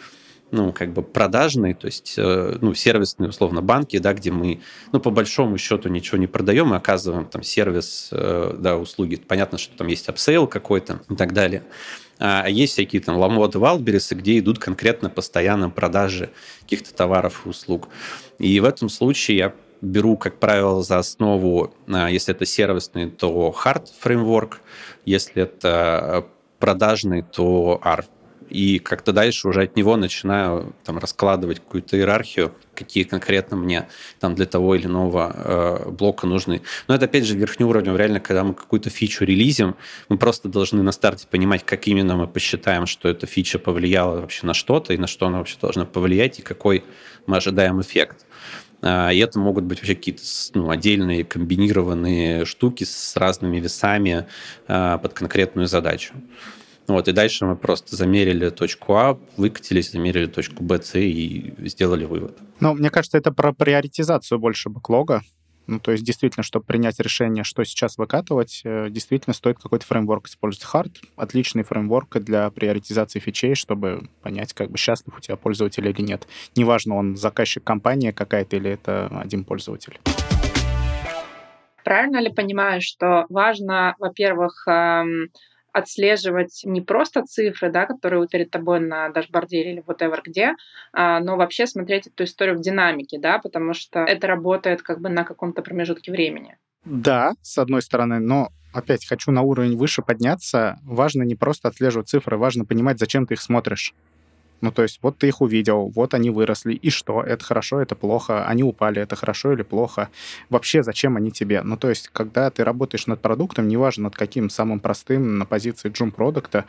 ну, 0.50 0.72
как 0.72 0.94
бы 0.94 1.02
продажный, 1.02 1.74
то 1.74 1.86
есть, 1.86 2.14
э, 2.16 2.56
ну, 2.62 2.72
сервисные, 2.72 3.28
условно, 3.28 3.60
банки, 3.60 3.98
да, 3.98 4.14
где 4.14 4.30
мы, 4.30 4.62
ну, 4.92 5.00
по 5.00 5.10
большому 5.10 5.58
счету 5.58 5.90
ничего 5.90 6.16
не 6.16 6.26
продаем, 6.26 6.68
мы 6.68 6.76
оказываем 6.76 7.26
там 7.26 7.42
сервис, 7.42 8.08
да, 8.10 8.78
услуги. 8.78 9.16
Понятно, 9.16 9.58
что 9.58 9.76
там 9.76 9.88
есть 9.88 10.08
upsell 10.08 10.46
какой-то 10.46 11.02
и 11.10 11.16
так 11.16 11.34
далее. 11.34 11.64
А 12.18 12.48
есть 12.48 12.72
всякие 12.72 13.00
там 13.00 13.16
ламоды, 13.16 13.58
валбересы, 13.58 14.14
где 14.14 14.38
идут 14.38 14.58
конкретно 14.58 15.08
постоянно 15.08 15.70
продажи 15.70 16.30
каких-то 16.60 16.92
товаров 16.94 17.42
и 17.44 17.48
услуг. 17.48 17.88
И 18.38 18.58
в 18.60 18.64
этом 18.64 18.88
случае 18.88 19.36
я 19.36 19.54
беру, 19.80 20.16
как 20.16 20.38
правило, 20.38 20.82
за 20.82 20.98
основу, 20.98 21.74
а, 21.86 22.08
если 22.08 22.34
это 22.34 22.44
сервисный, 22.44 23.10
то 23.10 23.54
hard 23.64 23.86
фреймворк, 24.00 24.60
если 25.04 25.44
это 25.44 26.26
продажный, 26.58 27.22
то 27.22 27.80
R 27.84 28.04
и 28.50 28.78
как-то 28.78 29.12
дальше 29.12 29.48
уже 29.48 29.62
от 29.62 29.76
него 29.76 29.96
начинаю 29.96 30.74
там 30.84 30.98
раскладывать 30.98 31.60
какую-то 31.60 31.96
иерархию, 31.96 32.52
какие 32.74 33.04
конкретно 33.04 33.56
мне 33.56 33.88
там 34.20 34.34
для 34.34 34.46
того 34.46 34.74
или 34.74 34.86
иного 34.86 35.32
э, 35.34 35.90
блока 35.90 36.26
нужны. 36.26 36.62
Но 36.86 36.94
это 36.94 37.06
опять 37.06 37.24
же 37.24 37.36
верхний 37.36 37.66
уровень, 37.66 37.96
реально, 37.96 38.20
когда 38.20 38.44
мы 38.44 38.54
какую-то 38.54 38.90
фичу 38.90 39.24
релизим, 39.24 39.76
мы 40.08 40.18
просто 40.18 40.48
должны 40.48 40.82
на 40.82 40.92
старте 40.92 41.26
понимать, 41.26 41.64
как 41.64 41.86
именно 41.86 42.16
мы 42.16 42.26
посчитаем, 42.26 42.86
что 42.86 43.08
эта 43.08 43.26
фича 43.26 43.58
повлияла 43.58 44.20
вообще 44.20 44.46
на 44.46 44.54
что-то 44.54 44.92
и 44.92 44.98
на 44.98 45.06
что 45.06 45.26
она 45.26 45.38
вообще 45.38 45.56
должна 45.60 45.84
повлиять 45.84 46.38
и 46.38 46.42
какой 46.42 46.84
мы 47.26 47.36
ожидаем 47.36 47.80
эффект. 47.80 48.24
А, 48.80 49.10
и 49.10 49.18
это 49.18 49.38
могут 49.38 49.64
быть 49.64 49.78
вообще 49.78 49.94
какие-то 49.94 50.22
ну, 50.54 50.70
отдельные 50.70 51.24
комбинированные 51.24 52.44
штуки 52.44 52.84
с 52.84 53.16
разными 53.16 53.58
весами 53.58 54.26
а, 54.66 54.98
под 54.98 55.14
конкретную 55.14 55.66
задачу. 55.66 56.14
Вот, 56.88 57.06
и 57.06 57.12
дальше 57.12 57.44
мы 57.44 57.54
просто 57.54 57.96
замерили 57.96 58.48
точку 58.48 58.94
А, 58.96 59.18
выкатились, 59.36 59.92
замерили 59.92 60.26
точку 60.26 60.64
Б, 60.64 60.80
С 60.82 60.98
и 60.98 61.54
сделали 61.58 62.06
вывод. 62.06 62.38
Ну, 62.60 62.72
мне 62.72 62.88
кажется, 62.88 63.18
это 63.18 63.30
про 63.30 63.52
приоритизацию 63.52 64.38
больше 64.38 64.70
бэклога. 64.70 65.20
Ну, 65.66 65.80
то 65.80 65.92
есть, 65.92 66.02
действительно, 66.02 66.42
чтобы 66.42 66.64
принять 66.64 66.98
решение, 66.98 67.44
что 67.44 67.62
сейчас 67.62 67.98
выкатывать, 67.98 68.62
э, 68.64 68.88
действительно 68.88 69.34
стоит 69.34 69.58
какой-то 69.58 69.84
фреймворк 69.84 70.26
использовать. 70.26 70.66
Hard— 70.72 70.96
отличный 71.16 71.62
фреймворк 71.62 72.20
для 72.20 72.48
приоритизации 72.48 73.18
фичей, 73.18 73.54
чтобы 73.54 74.08
понять, 74.22 74.54
как 74.54 74.70
бы 74.70 74.78
счастлив 74.78 75.14
у 75.14 75.20
тебя 75.20 75.36
пользователь 75.36 75.86
или 75.86 76.00
нет. 76.00 76.26
Неважно, 76.56 76.94
он 76.94 77.16
заказчик 77.16 77.62
компания 77.62 78.14
какая-то 78.14 78.56
или 78.56 78.70
это 78.70 79.08
один 79.08 79.44
пользователь. 79.44 80.00
Правильно 81.84 82.18
ли 82.18 82.32
понимаю, 82.32 82.80
что 82.80 83.26
важно, 83.28 83.94
во-первых, 83.98 84.66
эм, 84.66 85.28
отслеживать 85.78 86.60
не 86.64 86.80
просто 86.80 87.22
цифры, 87.22 87.70
да, 87.70 87.86
которые 87.86 88.26
перед 88.28 88.50
тобой 88.50 88.80
на 88.80 89.08
дашборде 89.08 89.62
или 89.62 89.82
whatever 89.86 90.20
где, 90.24 90.54
а, 90.92 91.20
но 91.20 91.36
вообще 91.36 91.66
смотреть 91.66 92.06
эту 92.06 92.24
историю 92.24 92.56
в 92.56 92.60
динамике, 92.60 93.18
да, 93.18 93.38
потому 93.38 93.72
что 93.74 94.00
это 94.00 94.26
работает 94.26 94.82
как 94.82 95.00
бы 95.00 95.08
на 95.08 95.24
каком-то 95.24 95.62
промежутке 95.62 96.12
времени. 96.12 96.56
Да, 96.84 97.32
с 97.42 97.58
одной 97.58 97.82
стороны, 97.82 98.18
но 98.18 98.48
опять 98.72 99.06
хочу 99.06 99.30
на 99.30 99.42
уровень 99.42 99.76
выше 99.76 100.02
подняться. 100.02 100.78
Важно 100.84 101.22
не 101.22 101.34
просто 101.34 101.68
отслеживать 101.68 102.08
цифры, 102.08 102.36
важно 102.36 102.64
понимать, 102.64 102.98
зачем 102.98 103.26
ты 103.26 103.34
их 103.34 103.40
смотришь. 103.40 103.94
Ну, 104.60 104.72
то 104.72 104.82
есть 104.82 104.98
вот 105.02 105.18
ты 105.18 105.28
их 105.28 105.40
увидел, 105.40 105.88
вот 105.94 106.14
они 106.14 106.30
выросли, 106.30 106.74
и 106.74 106.90
что? 106.90 107.22
Это 107.22 107.44
хорошо, 107.44 107.80
это 107.80 107.94
плохо, 107.94 108.44
они 108.46 108.62
упали, 108.64 109.00
это 109.00 109.16
хорошо 109.16 109.52
или 109.52 109.62
плохо? 109.62 110.08
Вообще, 110.50 110.82
зачем 110.82 111.16
они 111.16 111.30
тебе? 111.30 111.62
Ну, 111.62 111.76
то 111.76 111.88
есть, 111.88 112.08
когда 112.12 112.50
ты 112.50 112.64
работаешь 112.64 113.06
над 113.06 113.20
продуктом, 113.20 113.68
неважно 113.68 114.04
над 114.04 114.16
каким, 114.16 114.50
самым 114.50 114.80
простым, 114.80 115.38
на 115.38 115.46
позиции 115.46 115.90
джун 115.90 116.10
продукта, 116.10 116.64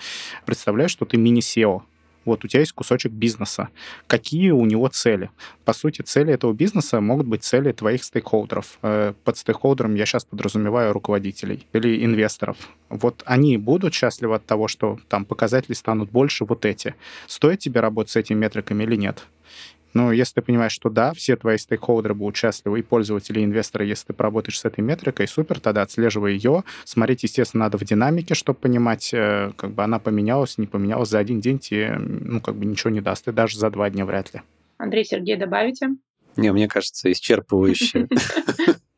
представляешь, 0.46 0.92
что 0.92 1.06
ты 1.06 1.18
мини-SEO, 1.18 1.82
вот 2.30 2.46
у 2.46 2.48
тебя 2.48 2.62
есть 2.62 2.72
кусочек 2.72 3.12
бизнеса. 3.12 3.70
Какие 4.08 4.52
у 4.52 4.66
него 4.66 4.88
цели? 4.88 5.30
По 5.66 5.74
сути, 5.74 6.02
цели 6.02 6.34
этого 6.34 6.54
бизнеса 6.54 7.02
могут 7.02 7.28
быть 7.28 7.44
цели 7.44 7.72
твоих 7.72 8.04
стейкхолдеров. 8.04 8.80
Э, 8.82 9.14
под 9.24 9.38
стейкхолдером 9.38 9.96
я 9.96 10.06
сейчас 10.06 10.26
подразумеваю 10.26 10.94
руководителей 10.94 11.68
или 11.74 12.04
инвесторов. 12.06 12.58
Вот 12.90 13.24
они 13.26 13.58
будут 13.58 13.94
счастливы 13.94 14.36
от 14.36 14.46
того, 14.46 14.68
что 14.68 15.00
там 15.08 15.26
показатели 15.26 15.74
станут 15.74 16.10
больше 16.12 16.46
вот 16.46 16.66
эти. 16.66 16.96
Стоит 17.28 17.60
тебе 17.60 17.82
работать 17.82 18.12
с 18.12 18.16
этими 18.16 18.38
метриками 18.38 18.84
или 18.84 18.96
нет? 18.96 19.26
Но 19.94 20.12
если 20.12 20.36
ты 20.36 20.42
понимаешь, 20.42 20.72
что 20.72 20.90
да, 20.90 21.14
все 21.14 21.36
твои 21.36 21.58
стейкхолдеры 21.58 22.14
будут 22.14 22.38
счастливы, 22.38 22.80
и 22.80 22.84
пользователи, 22.84 23.40
и 23.40 23.44
инвесторы, 23.44 23.86
если 23.86 24.08
ты 24.08 24.14
поработаешь 24.14 24.60
с 24.60 24.66
этой 24.66 24.82
метрикой, 24.82 25.28
супер, 25.28 25.60
тогда 25.60 25.82
отслеживай 25.82 26.34
ее. 26.34 26.64
Смотреть, 26.86 27.24
естественно, 27.24 27.66
надо 27.66 27.78
в 27.78 27.84
динамике, 27.84 28.34
чтобы 28.36 28.60
понимать, 28.60 29.14
э, 29.14 29.52
как 29.56 29.72
бы 29.72 29.84
она 29.84 30.00
поменялась, 30.00 30.58
не 30.58 30.68
поменялась. 30.68 31.10
За 31.10 31.20
один 31.20 31.42
день 31.42 31.60
тебе, 31.60 31.98
ну, 31.98 32.42
как 32.42 32.56
бы 32.56 32.66
ничего 32.66 32.90
не 32.92 33.02
даст, 33.02 33.28
и 33.28 33.32
даже 33.32 33.58
за 33.58 33.70
два 33.70 33.90
дня 33.90 34.06
вряд 34.06 34.34
ли. 34.34 34.42
Андрей, 34.78 35.06
Сергей, 35.06 35.36
добавите? 35.36 35.90
Не, 36.38 36.52
мне 36.52 36.68
кажется, 36.68 37.12
исчерпывающе. 37.12 38.08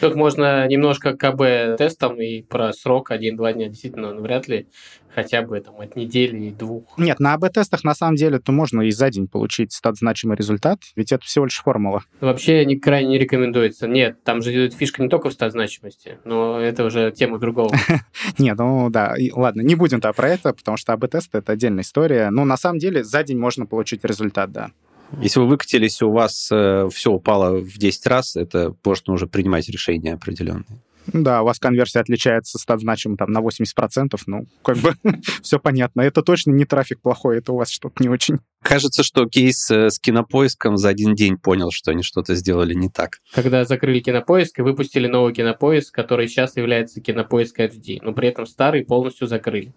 Тут 0.00 0.14
можно 0.14 0.66
немножко 0.66 1.16
КБ 1.16 1.76
тестом 1.78 2.20
и 2.20 2.42
про 2.42 2.72
срок 2.72 3.10
1-2 3.10 3.52
дня 3.52 3.68
действительно 3.68 4.14
ну, 4.14 4.22
вряд 4.22 4.48
ли 4.48 4.66
хотя 5.14 5.42
бы 5.42 5.60
там 5.60 5.80
от 5.80 5.96
недели 5.96 6.46
и 6.46 6.50
двух. 6.50 6.84
Нет, 6.96 7.20
на 7.20 7.34
АБ-тестах 7.34 7.84
на 7.84 7.94
самом 7.94 8.16
деле 8.16 8.38
то 8.38 8.52
можно 8.52 8.82
и 8.82 8.90
за 8.90 9.10
день 9.10 9.26
получить 9.26 9.72
стат 9.72 9.96
значимый 9.96 10.36
результат, 10.36 10.78
ведь 10.96 11.12
это 11.12 11.24
всего 11.24 11.46
лишь 11.46 11.60
формула. 11.60 12.04
Вообще 12.20 12.64
не, 12.64 12.76
крайне 12.78 13.10
не 13.10 13.18
рекомендуется. 13.18 13.88
Нет, 13.88 14.22
там 14.24 14.42
же 14.42 14.52
идет 14.52 14.74
фишка 14.74 15.02
не 15.02 15.08
только 15.08 15.30
в 15.30 15.32
стат 15.32 15.52
значимости, 15.52 16.18
но 16.24 16.60
это 16.60 16.84
уже 16.84 17.10
тема 17.10 17.38
другого. 17.38 17.74
Нет, 18.38 18.56
ну 18.58 18.88
да, 18.90 19.14
ладно, 19.32 19.62
не 19.62 19.74
будем-то 19.74 20.12
про 20.12 20.28
это, 20.28 20.52
потому 20.52 20.76
что 20.76 20.92
АБ-тест— 20.92 21.30
это 21.34 21.52
отдельная 21.52 21.82
история. 21.82 22.30
Но 22.30 22.44
на 22.44 22.56
самом 22.56 22.78
деле 22.78 23.02
за 23.02 23.22
день 23.24 23.38
можно 23.38 23.66
получить 23.66 24.04
результат, 24.04 24.52
да. 24.52 24.70
Если 25.20 25.40
вы 25.40 25.46
выкатились, 25.46 26.02
у 26.02 26.10
вас 26.10 26.48
э, 26.52 26.88
все 26.92 27.10
упало 27.10 27.60
в 27.60 27.78
10 27.78 28.06
раз, 28.06 28.36
это 28.36 28.74
можно 28.84 29.12
уже 29.12 29.26
принимать 29.26 29.68
решения 29.68 30.14
определенные. 30.14 30.80
Да, 31.06 31.42
у 31.42 31.44
вас 31.44 31.58
конверсия 31.58 32.00
отличается 32.00 32.58
стат 32.58 32.80
значим 32.80 33.16
там 33.16 33.32
на 33.32 33.40
80%, 33.40 34.18
ну, 34.26 34.46
как 34.62 34.76
бы 34.78 34.94
все 35.42 35.58
понятно. 35.58 36.02
Это 36.02 36.22
точно 36.22 36.52
не 36.52 36.64
трафик 36.64 37.00
плохой, 37.00 37.38
это 37.38 37.52
у 37.52 37.56
вас 37.56 37.70
что-то 37.70 38.02
не 38.02 38.08
очень. 38.08 38.38
Кажется, 38.62 39.02
что 39.02 39.26
кейс 39.26 39.70
э, 39.70 39.90
с 39.90 39.98
кинопоиском 39.98 40.76
за 40.76 40.90
один 40.90 41.14
день 41.14 41.38
понял, 41.38 41.70
что 41.72 41.90
они 41.90 42.02
что-то 42.02 42.34
сделали 42.34 42.74
не 42.74 42.88
так. 42.88 43.18
Когда 43.32 43.64
закрыли 43.64 44.00
кинопоиск 44.00 44.58
и 44.58 44.62
выпустили 44.62 45.06
новый 45.06 45.32
кинопоиск, 45.32 45.94
который 45.94 46.28
сейчас 46.28 46.56
является 46.56 47.00
кинопоиск 47.00 47.58
HD, 47.58 47.98
но 48.02 48.12
при 48.12 48.28
этом 48.28 48.46
старый 48.46 48.84
полностью 48.84 49.26
закрыли. 49.26 49.72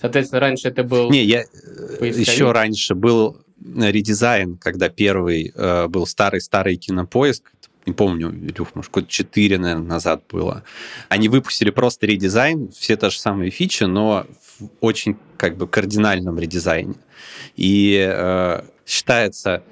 Соответственно, 0.00 0.40
раньше 0.40 0.68
это 0.68 0.84
был... 0.84 1.10
Не, 1.10 1.24
я 1.24 1.42
э, 1.42 1.44
поисковик. 1.98 2.28
еще 2.28 2.52
раньше 2.52 2.94
был 2.94 3.38
редизайн, 3.64 4.56
когда 4.56 4.88
первый 4.88 5.52
э, 5.54 5.88
был 5.88 6.06
старый-старый 6.06 6.76
кинопоиск, 6.76 7.52
не 7.86 7.94
помню, 7.94 8.30
Илюх, 8.30 8.74
может, 8.74 8.92
год 8.92 9.08
4, 9.08 9.58
наверное, 9.58 9.86
назад 9.86 10.22
было. 10.30 10.62
Они 11.08 11.28
выпустили 11.28 11.70
просто 11.70 12.06
редизайн, 12.06 12.70
все 12.70 12.96
те 12.96 13.08
же 13.08 13.18
самые 13.18 13.50
фичи, 13.50 13.84
но 13.84 14.26
в 14.58 14.68
очень 14.80 15.16
как 15.36 15.56
бы 15.56 15.66
кардинальном 15.66 16.38
редизайне. 16.38 16.96
И 17.56 17.96
э, 17.98 18.62
считается 18.86 19.62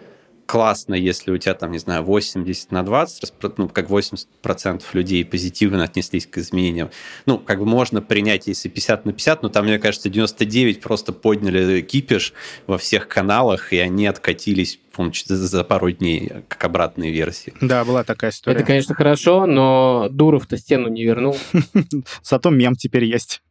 классно, 0.47 0.95
если 0.95 1.31
у 1.31 1.39
тебя 1.39 1.55
там, 1.55 1.73
не 1.73 1.79
знаю, 1.79 2.03
80 2.05 2.71
на 2.71 2.83
20, 2.83 3.33
ну, 3.59 3.69
как 3.69 3.91
80% 3.91 4.83
людей 4.93 5.25
позитивно 5.25 5.85
отнеслись 5.85 6.27
к 6.27 6.39
изменениям. 6.39 6.91
Ну, 7.27 7.39
как 7.39 7.59
бы 7.59 7.67
можно 7.67 8.01
принять, 8.01 8.47
если 8.47 8.69
50 8.69 9.05
на 9.05 9.13
50, 9.13 9.43
но 9.43 9.49
там, 9.49 9.67
мне 9.67 9.79
кажется, 9.79 10.09
99 10.09 10.81
просто 10.81 11.13
подняли 11.13 11.81
кипиш 11.83 12.33
во 12.67 12.79
всех 12.79 13.09
каналах, 13.09 13.73
и 13.73 13.79
они 13.79 14.07
откатились 14.07 14.79
по 14.97 15.11
за 15.13 15.65
пару 15.65 15.91
дней 15.91 16.33
как 16.49 16.65
обратные 16.65 17.13
версии. 17.13 17.53
Да, 17.61 17.85
была 17.85 18.03
такая 18.03 18.31
история. 18.31 18.57
Это, 18.57 18.67
конечно, 18.67 18.95
хорошо, 18.95 19.45
но 19.45 20.09
Дуров-то 20.11 20.57
стену 20.57 20.89
не 20.89 21.05
вернул. 21.05 21.37
Зато 22.23 22.49
мем 22.49 22.77
теперь 22.77 23.05
есть. 23.05 23.43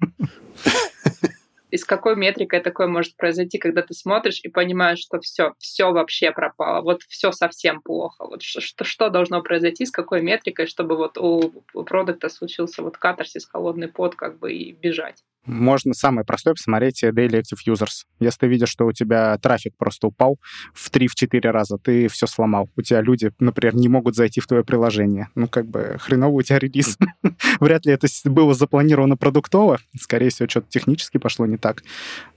И 1.75 1.77
с 1.77 1.83
какой 1.83 2.15
метрикой 2.15 2.61
такое 2.61 2.87
может 2.87 3.17
произойти, 3.17 3.57
когда 3.57 3.81
ты 3.81 3.93
смотришь 3.93 4.39
и 4.43 4.47
понимаешь, 4.47 4.99
что 4.99 5.19
все, 5.19 5.55
все 5.59 5.91
вообще 5.91 6.31
пропало, 6.31 6.81
вот 6.81 7.01
все 7.03 7.33
совсем 7.33 7.81
плохо. 7.81 8.25
Вот 8.25 8.41
что, 8.41 8.85
что 8.85 9.09
должно 9.09 9.41
произойти, 9.41 9.85
с 9.85 9.91
какой 9.91 10.21
метрикой, 10.21 10.67
чтобы 10.67 10.95
вот 10.95 11.17
у, 11.17 11.51
продукта 11.83 12.29
случился 12.29 12.81
вот 12.81 12.97
катарсис, 12.97 13.45
холодный 13.45 13.89
пот, 13.89 14.15
как 14.15 14.39
бы 14.39 14.53
и 14.53 14.71
бежать. 14.71 15.21
Можно 15.45 15.93
самое 15.93 16.25
простое 16.25 16.53
посмотреть 16.53 17.03
Daily 17.03 17.41
Active 17.41 17.59
Users. 17.67 18.05
Если 18.19 18.39
ты 18.39 18.47
видишь, 18.47 18.69
что 18.69 18.85
у 18.85 18.91
тебя 18.91 19.37
трафик 19.37 19.75
просто 19.77 20.07
упал 20.07 20.37
в 20.73 20.89
3-4 20.91 21.39
раза, 21.51 21.77
ты 21.77 22.07
все 22.07 22.27
сломал. 22.27 22.69
У 22.75 22.81
тебя 22.81 23.01
люди, 23.01 23.31
например, 23.39 23.75
не 23.75 23.87
могут 23.87 24.15
зайти 24.15 24.41
в 24.41 24.47
твое 24.47 24.63
приложение. 24.63 25.29
Ну, 25.35 25.47
как 25.47 25.67
бы 25.67 25.97
хреново 25.99 26.35
у 26.35 26.41
тебя 26.41 26.59
релиз. 26.59 26.97
Вряд 27.59 27.85
ли 27.85 27.93
это 27.93 28.07
было 28.25 28.53
запланировано 28.53 29.17
продуктово. 29.17 29.79
Скорее 29.99 30.29
всего, 30.29 30.49
что-то 30.49 30.67
технически 30.69 31.17
пошло 31.17 31.45
не 31.45 31.57
так. 31.57 31.83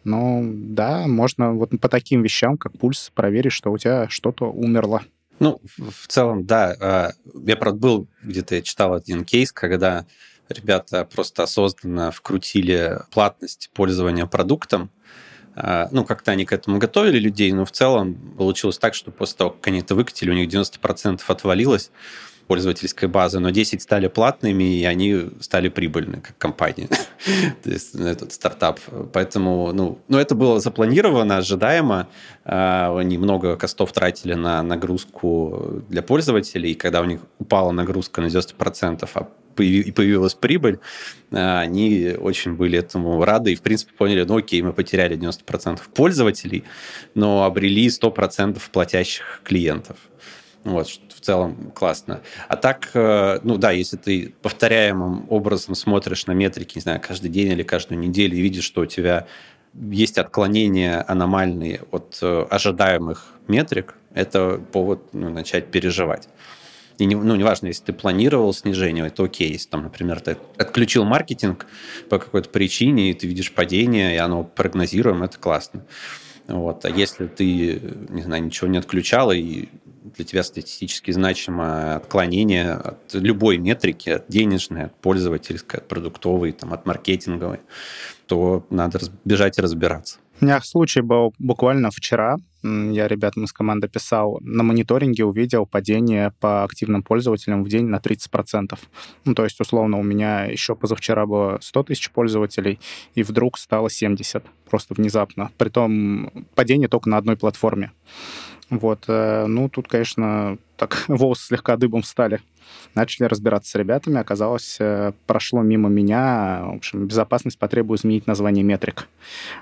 Но 0.05 0.43
да, 0.45 1.07
можно 1.07 1.53
вот 1.53 1.71
по 1.81 1.89
таким 1.89 2.23
вещам, 2.23 2.57
как 2.57 2.79
пульс, 2.79 3.11
проверить, 3.15 3.53
что 3.53 3.73
у 3.73 3.79
тебя 3.79 4.09
что-то 4.09 4.51
умерло. 4.51 5.03
Ну, 5.41 5.61
в 5.77 6.09
целом, 6.09 6.45
да. 6.45 6.75
А, 6.81 7.13
я, 7.47 7.57
правда, 7.57 7.79
был 7.79 8.09
где-то, 8.23 8.57
я 8.57 8.63
читал 8.63 8.95
один 8.95 9.25
кейс, 9.25 9.53
когда 9.53 10.05
ребята 10.49 11.05
просто 11.05 11.43
осознанно 11.45 12.11
вкрутили 12.11 13.01
платность 13.11 13.71
пользования 13.75 14.27
продуктом. 14.27 14.91
А, 15.55 15.89
ну, 15.91 16.05
как-то 16.05 16.31
они 16.31 16.45
к 16.45 16.53
этому 16.53 16.79
готовили 16.79 17.19
людей, 17.19 17.53
но 17.53 17.65
в 17.65 17.73
целом 17.73 18.15
получилось 18.37 18.79
так, 18.79 18.95
что 18.95 19.11
после 19.11 19.37
того, 19.37 19.51
как 19.51 19.67
они 19.69 19.81
это 19.81 19.95
выкатили, 19.95 20.31
у 20.31 20.35
них 20.35 20.49
90% 20.49 21.21
отвалилось 21.27 21.91
пользовательской 22.49 23.09
базы, 23.09 23.39
но 23.41 23.51
10 23.51 23.83
стали 23.83 24.09
платными, 24.09 24.81
и 24.81 24.85
они 24.85 25.31
стали 25.41 25.69
прибыльны, 25.69 26.21
как 26.21 26.37
компания. 26.39 26.89
То 27.63 27.71
есть 27.71 27.95
ну, 27.95 28.07
этот 28.07 28.33
стартап. 28.33 28.81
Поэтому, 29.13 29.73
ну, 29.73 29.99
ну, 30.09 30.19
это 30.19 30.35
было 30.35 30.59
запланировано, 30.59 31.37
ожидаемо. 31.37 32.09
А, 32.45 32.97
они 32.99 33.19
много 33.19 33.57
костов 33.57 33.93
тратили 33.93 34.35
на 34.35 34.63
нагрузку 34.63 35.83
для 35.89 36.03
пользователей, 36.03 36.73
и 36.73 36.75
когда 36.75 37.03
у 37.03 37.05
них 37.05 37.21
упала 37.39 37.71
нагрузка 37.71 38.23
на 38.23 38.27
90%, 38.27 39.09
а 39.15 39.29
появилась 39.59 40.35
прибыль, 40.35 40.79
а, 41.33 41.61
они 41.61 42.15
очень 42.19 42.55
были 42.55 42.79
этому 42.79 43.25
рады 43.25 43.53
и, 43.53 43.57
в 43.57 43.63
принципе, 43.63 43.93
поняли, 43.97 44.25
ну 44.25 44.37
окей, 44.39 44.63
мы 44.63 44.73
потеряли 44.73 45.17
90% 45.17 45.81
пользователей, 45.95 46.65
но 47.15 47.45
обрели 47.45 47.87
100% 47.89 48.61
платящих 48.73 49.43
клиентов. 49.45 49.97
Вот, 50.65 50.89
в 50.89 51.21
целом 51.21 51.71
классно. 51.75 52.21
А 52.49 52.57
так, 52.57 52.91
э, 52.95 53.41
ну 53.43 53.57
да, 53.57 53.71
если 53.71 53.97
ты 53.97 54.35
повторяемым 54.43 55.27
образом 55.31 55.75
смотришь 55.75 56.27
на 56.27 56.33
метрики, 56.33 56.77
не 56.77 56.83
знаю, 56.83 57.01
каждый 57.01 57.31
день 57.31 57.53
или 57.53 57.63
каждую 57.63 57.99
неделю 57.99 58.37
и 58.37 58.41
видишь, 58.41 58.65
что 58.65 58.83
у 58.83 58.87
тебя 58.87 59.27
есть 59.75 60.19
отклонения 60.19 61.05
аномальные 61.07 61.83
от 61.91 62.19
э, 62.23 62.47
ожидаемых 62.51 63.35
метрик, 63.47 63.95
это 64.15 64.61
повод 64.73 65.13
ну, 65.13 65.31
начать 65.31 65.71
переживать. 65.71 66.29
И 66.99 67.07
не, 67.07 67.15
ну, 67.15 67.37
неважно, 67.37 67.69
если 67.69 67.85
ты 67.85 67.93
планировал 67.93 68.53
снижение, 68.53 69.07
это 69.07 69.25
окей. 69.25 69.53
Если, 69.53 69.69
там, 69.69 69.85
например, 69.85 70.21
ты 70.21 70.37
отключил 70.57 71.05
маркетинг 71.05 71.67
по 72.09 72.19
какой-то 72.19 72.49
причине, 72.51 73.11
и 73.11 73.15
ты 73.15 73.27
видишь 73.27 73.53
падение, 73.53 74.15
и 74.15 74.19
оно 74.19 74.43
прогнозируемо, 74.43 75.27
это 75.27 75.39
классно. 75.39 75.85
Вот. 76.49 76.85
А 76.85 76.91
если 76.91 77.27
ты, 77.27 77.81
не 78.09 78.23
знаю, 78.23 78.45
ничего 78.45 78.69
не 78.69 78.79
отключал, 78.79 79.31
и 79.31 79.69
для 80.17 80.25
тебя 80.25 80.43
статистически 80.43 81.11
значимое 81.11 81.97
отклонение 81.97 82.73
от 82.73 83.15
любой 83.15 83.59
метрики, 83.59 84.11
от 84.11 84.25
денежной, 84.29 84.85
от 84.85 84.95
пользовательской, 84.97 85.81
от 85.81 85.89
продуктовой, 85.89 86.53
там, 86.53 86.73
от 86.73 86.87
маркетинговой, 86.87 87.61
то 88.27 88.67
надо 88.71 88.99
бежать 89.25 89.59
и 89.59 89.63
разбираться. 89.63 90.19
Меня 90.41 90.61
случай 90.61 91.01
был 91.01 91.35
буквально 91.41 91.91
вчера. 91.91 92.37
Я 92.63 93.09
ребятам 93.09 93.45
из 93.45 93.53
команды 93.53 93.89
писал, 93.89 94.39
на 94.41 94.63
мониторинге 94.63 95.25
увидел 95.25 95.67
падение 95.67 96.33
по 96.41 96.63
активным 96.63 97.03
пользователям 97.03 97.65
в 97.65 97.69
день 97.69 97.87
на 97.87 97.97
30%. 97.97 98.79
Ну, 99.25 99.35
то 99.35 99.45
есть, 99.45 99.61
условно, 99.61 99.99
у 99.99 100.03
меня 100.03 100.45
еще 100.45 100.77
позавчера 100.77 101.27
было 101.27 101.59
100 101.61 101.83
тысяч 101.85 102.11
пользователей, 102.11 102.79
и 103.15 103.23
вдруг 103.25 103.59
стало 103.59 103.91
70, 103.91 104.45
просто 104.71 104.95
внезапно. 104.95 105.51
Притом 105.57 106.31
падение 106.55 106.89
только 106.89 107.09
на 107.09 107.17
одной 107.17 107.37
платформе. 107.37 107.93
Вот, 108.71 109.05
э, 109.09 109.47
ну, 109.47 109.69
тут, 109.69 109.89
конечно, 109.89 110.59
так 110.77 111.05
волосы 111.09 111.47
слегка 111.47 111.77
дыбом 111.77 112.03
стали. 112.05 112.41
Начали 112.95 113.27
разбираться 113.27 113.71
с 113.71 113.75
ребятами, 113.75 114.19
оказалось, 114.19 114.77
э, 114.81 115.13
прошло 115.27 115.63
мимо 115.63 115.89
меня, 115.89 116.63
в 116.65 116.77
общем, 116.77 117.07
безопасность 117.07 117.59
потребует 117.59 118.01
изменить 118.01 118.27
название 118.27 118.65
метрик. 118.65 119.09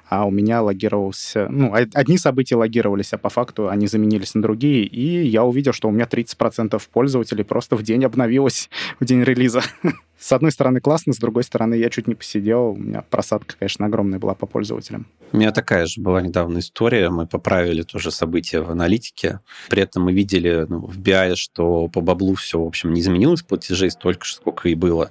А 0.09 0.25
у 0.25 0.31
меня 0.31 0.63
логировался, 0.63 1.49
ну, 1.51 1.75
одни 1.75 2.19
события 2.19 2.57
логировались, 2.57 3.13
а 3.13 3.19
по 3.19 3.29
факту 3.29 3.69
они 3.69 3.87
заменились 3.87 4.35
на 4.35 4.43
другие, 4.43 4.85
и 4.85 5.27
я 5.27 5.45
увидел, 5.45 5.73
что 5.73 5.89
у 5.89 5.91
меня 5.91 6.07
30% 6.07 6.81
пользователей 6.93 7.45
просто 7.45 7.77
в 7.77 7.83
день 7.83 8.05
обновилось, 8.05 8.71
в 9.01 9.05
день 9.05 9.23
релиза. 9.23 9.63
С 10.19 10.33
одной 10.33 10.51
стороны 10.51 10.81
классно, 10.81 11.13
с 11.13 11.19
другой 11.19 11.45
стороны 11.45 11.75
я 11.75 11.91
чуть 11.91 12.09
не 12.09 12.15
посидел. 12.15 12.71
У 12.71 12.77
меня 12.77 13.03
просадка, 13.03 13.55
конечно, 13.59 13.85
огромная 13.85 14.19
была 14.19 14.35
по 14.35 14.47
пользователям. 14.47 15.07
У 15.33 15.37
меня 15.37 15.53
такая 15.53 15.85
же 15.85 16.01
была 16.01 16.23
недавно 16.23 16.61
история. 16.61 17.11
Мы 17.11 17.27
поправили 17.27 17.83
тоже 17.83 18.11
события 18.11 18.61
в 18.61 18.71
аналитике. 18.71 19.41
При 19.69 19.83
этом 19.83 20.05
мы 20.05 20.15
видели 20.15 20.65
ну, 20.69 20.87
в 20.87 20.99
BI, 20.99 21.35
что 21.35 21.89
по 21.89 22.01
баблу 22.01 22.35
все, 22.35 22.59
в 22.59 22.67
общем, 22.67 22.95
не 22.97 23.01
изменилось 23.01 23.43
платежей 23.43 23.91
столько, 23.91 24.27
сколько 24.27 24.69
и 24.69 24.75
было. 24.75 25.11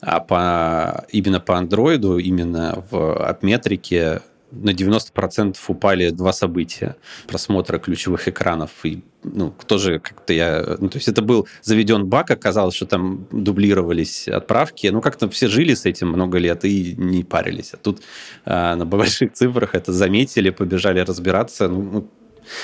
А 0.00 0.20
по, 0.20 1.04
именно 1.10 1.40
по 1.40 1.58
андроиду, 1.58 2.18
именно 2.18 2.84
в 2.90 3.16
апметрике 3.28 4.22
на 4.52 4.70
90% 4.70 5.56
упали 5.68 6.10
два 6.10 6.32
события 6.32 6.96
просмотра 7.26 7.78
ключевых 7.78 8.28
экранов. 8.28 8.70
И 8.84 9.02
ну, 9.24 9.52
тоже 9.66 9.98
как-то 9.98 10.32
я... 10.32 10.76
Ну, 10.78 10.88
то 10.88 10.98
есть 10.98 11.08
это 11.08 11.22
был 11.22 11.48
заведен 11.62 12.06
баг, 12.06 12.30
оказалось, 12.30 12.74
что 12.74 12.86
там 12.86 13.26
дублировались 13.32 14.28
отправки. 14.28 14.86
Ну, 14.88 15.00
как-то 15.00 15.28
все 15.28 15.48
жили 15.48 15.74
с 15.74 15.86
этим 15.86 16.08
много 16.08 16.38
лет 16.38 16.64
и 16.64 16.94
не 16.96 17.24
парились. 17.24 17.74
А 17.74 17.78
тут 17.78 18.02
а, 18.44 18.76
на 18.76 18.84
больших 18.86 19.32
цифрах 19.32 19.74
это 19.74 19.92
заметили, 19.92 20.50
побежали 20.50 21.00
разбираться. 21.00 21.68
Ну, 21.68 21.82
ну, 21.82 22.10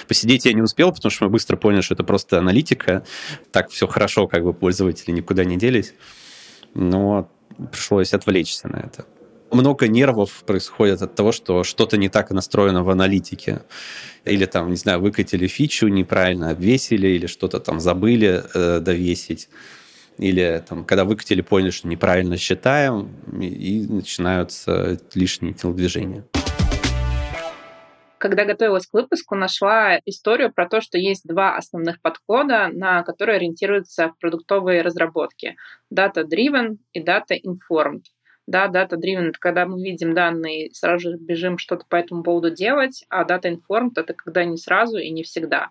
посидеть 0.09 0.47
я 0.47 0.53
не 0.53 0.63
успел, 0.63 0.93
потому 0.93 1.11
что 1.11 1.25
мы 1.25 1.31
быстро 1.31 1.57
поняли, 1.57 1.81
что 1.81 1.95
это 1.95 2.05
просто 2.05 2.39
аналитика. 2.39 3.05
Так 3.53 3.71
все 3.71 3.87
хорошо, 3.87 4.27
как 4.27 4.45
бы 4.45 4.53
пользователи 4.53 5.13
никуда 5.13 5.45
не 5.45 5.57
делись. 5.57 5.95
Но 6.75 7.31
пришлось 7.71 8.15
отвлечься 8.15 8.69
на 8.69 8.77
это 8.77 9.07
много 9.53 9.89
нервов 9.89 10.45
происходит 10.47 11.03
от 11.03 11.15
того, 11.15 11.33
что 11.33 11.65
что-то 11.65 11.97
не 11.97 12.09
так 12.09 12.31
настроено 12.31 12.83
в 12.83 12.91
аналитике. 12.91 13.63
Или 14.25 14.47
там, 14.47 14.71
не 14.71 14.77
знаю, 14.77 15.01
выкатили 15.01 15.47
фичу, 15.47 15.89
неправильно 15.89 16.51
обвесили, 16.51 17.09
или 17.09 17.27
что-то 17.27 17.61
там 17.61 17.81
забыли 17.81 18.43
э, 18.55 18.81
довесить. 18.81 19.49
Или 20.19 20.63
там, 20.69 20.85
когда 20.85 21.05
выкатили, 21.05 21.41
поняли, 21.41 21.71
что 21.71 21.89
неправильно 21.89 22.37
считаем, 22.37 23.09
и, 23.41 23.47
и 23.47 23.87
начинаются 23.87 25.01
лишние 25.15 25.55
телодвижения. 25.55 26.25
Когда 28.21 28.45
готовилась 28.45 28.87
к 28.87 28.93
выпуску, 28.93 29.35
нашла 29.35 29.99
историю 30.05 30.53
про 30.53 30.69
то, 30.69 30.83
что 30.83 30.99
есть 30.99 31.27
два 31.27 31.57
основных 31.57 32.03
подхода, 32.03 32.69
на 32.71 33.03
которые 33.03 33.37
ориентируются 33.37 34.13
продуктовые 34.21 34.83
разработки. 34.83 35.57
Data-driven 35.91 36.77
и 36.93 37.03
data-informed. 37.03 38.03
Да, 38.47 38.69
data-driven— 38.69 39.29
это 39.31 39.39
когда 39.39 39.65
мы 39.65 39.83
видим 39.83 40.13
данные, 40.13 40.69
сразу 40.75 41.13
же 41.13 41.17
бежим 41.17 41.57
что-то 41.57 41.87
по 41.89 41.97
этому 41.97 42.23
поводу 42.23 42.51
делать, 42.51 43.07
а 43.09 43.25
data-informed— 43.25 43.93
это 43.97 44.13
когда 44.13 44.45
не 44.45 44.59
сразу 44.59 44.99
и 44.99 45.09
не 45.09 45.23
всегда. 45.23 45.71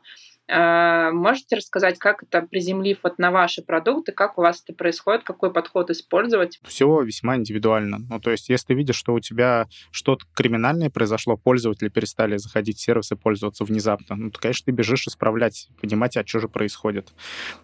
А, 0.52 1.12
можете 1.12 1.58
рассказать, 1.58 2.00
как 2.00 2.24
это, 2.24 2.42
приземлив 2.42 2.98
вот 3.04 3.20
на 3.20 3.30
ваши 3.30 3.62
продукты, 3.62 4.12
как 4.12 4.38
у 4.38 4.42
вас 4.42 4.64
это 4.64 4.76
происходит, 4.76 5.24
какой 5.24 5.54
подход 5.54 5.92
использовать? 5.92 6.60
Все 6.68 7.02
весьма 7.02 7.36
индивидуально. 7.36 8.00
Ну, 8.10 8.20
то 8.20 8.32
есть, 8.32 8.50
если 8.50 8.74
видишь, 8.74 8.96
что 8.96 9.14
у 9.14 9.20
тебя 9.20 9.68
что-то 9.92 10.26
криминальное 10.34 10.90
произошло, 10.90 11.38
пользователи 11.38 11.90
перестали 11.90 12.38
заходить 12.38 12.78
в 12.78 12.82
сервисы, 12.82 13.16
пользоваться 13.16 13.64
внезапно, 13.64 14.16
ну, 14.16 14.32
то, 14.32 14.40
конечно, 14.40 14.66
ты 14.66 14.72
бежишь 14.72 15.08
исправлять, 15.08 15.70
понимать, 15.82 16.18
а 16.18 16.26
что 16.26 16.40
же 16.40 16.48
происходит. 16.48 17.10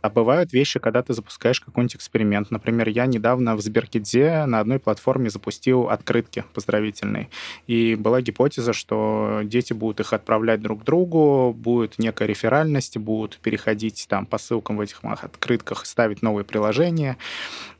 А 0.02 0.10
бывают 0.10 0.54
вещи, 0.54 0.80
когда 0.80 1.02
ты 1.02 1.14
запускаешь 1.14 1.62
какой-нибудь 1.62 1.96
эксперимент. 1.96 2.52
Например, 2.52 2.88
я 2.88 3.08
недавно 3.08 3.56
в 3.56 3.62
Сберкиде 3.62 4.46
на 4.46 4.60
одной 4.60 4.78
платформе 4.78 5.30
запустил 5.32 5.90
открытки 5.90 6.44
поздравительные. 6.54 7.30
И 7.66 7.96
была 7.96 8.22
гипотеза, 8.22 8.74
что 8.74 9.42
дети 9.44 9.74
будут 9.74 10.02
их 10.02 10.14
отправлять 10.14 10.62
друг 10.62 10.84
другу, 10.84 11.54
будет 11.54 11.98
некая 11.98 12.28
реферальная 12.28 12.75
реальности, 12.76 12.98
будут 12.98 13.40
переходить 13.42 14.06
там 14.10 14.26
по 14.26 14.38
ссылкам 14.38 14.78
в 14.78 14.82
этих 14.82 15.00
открытках, 15.04 15.86
ставить 15.86 16.22
новые 16.22 16.44
приложения. 16.44 17.18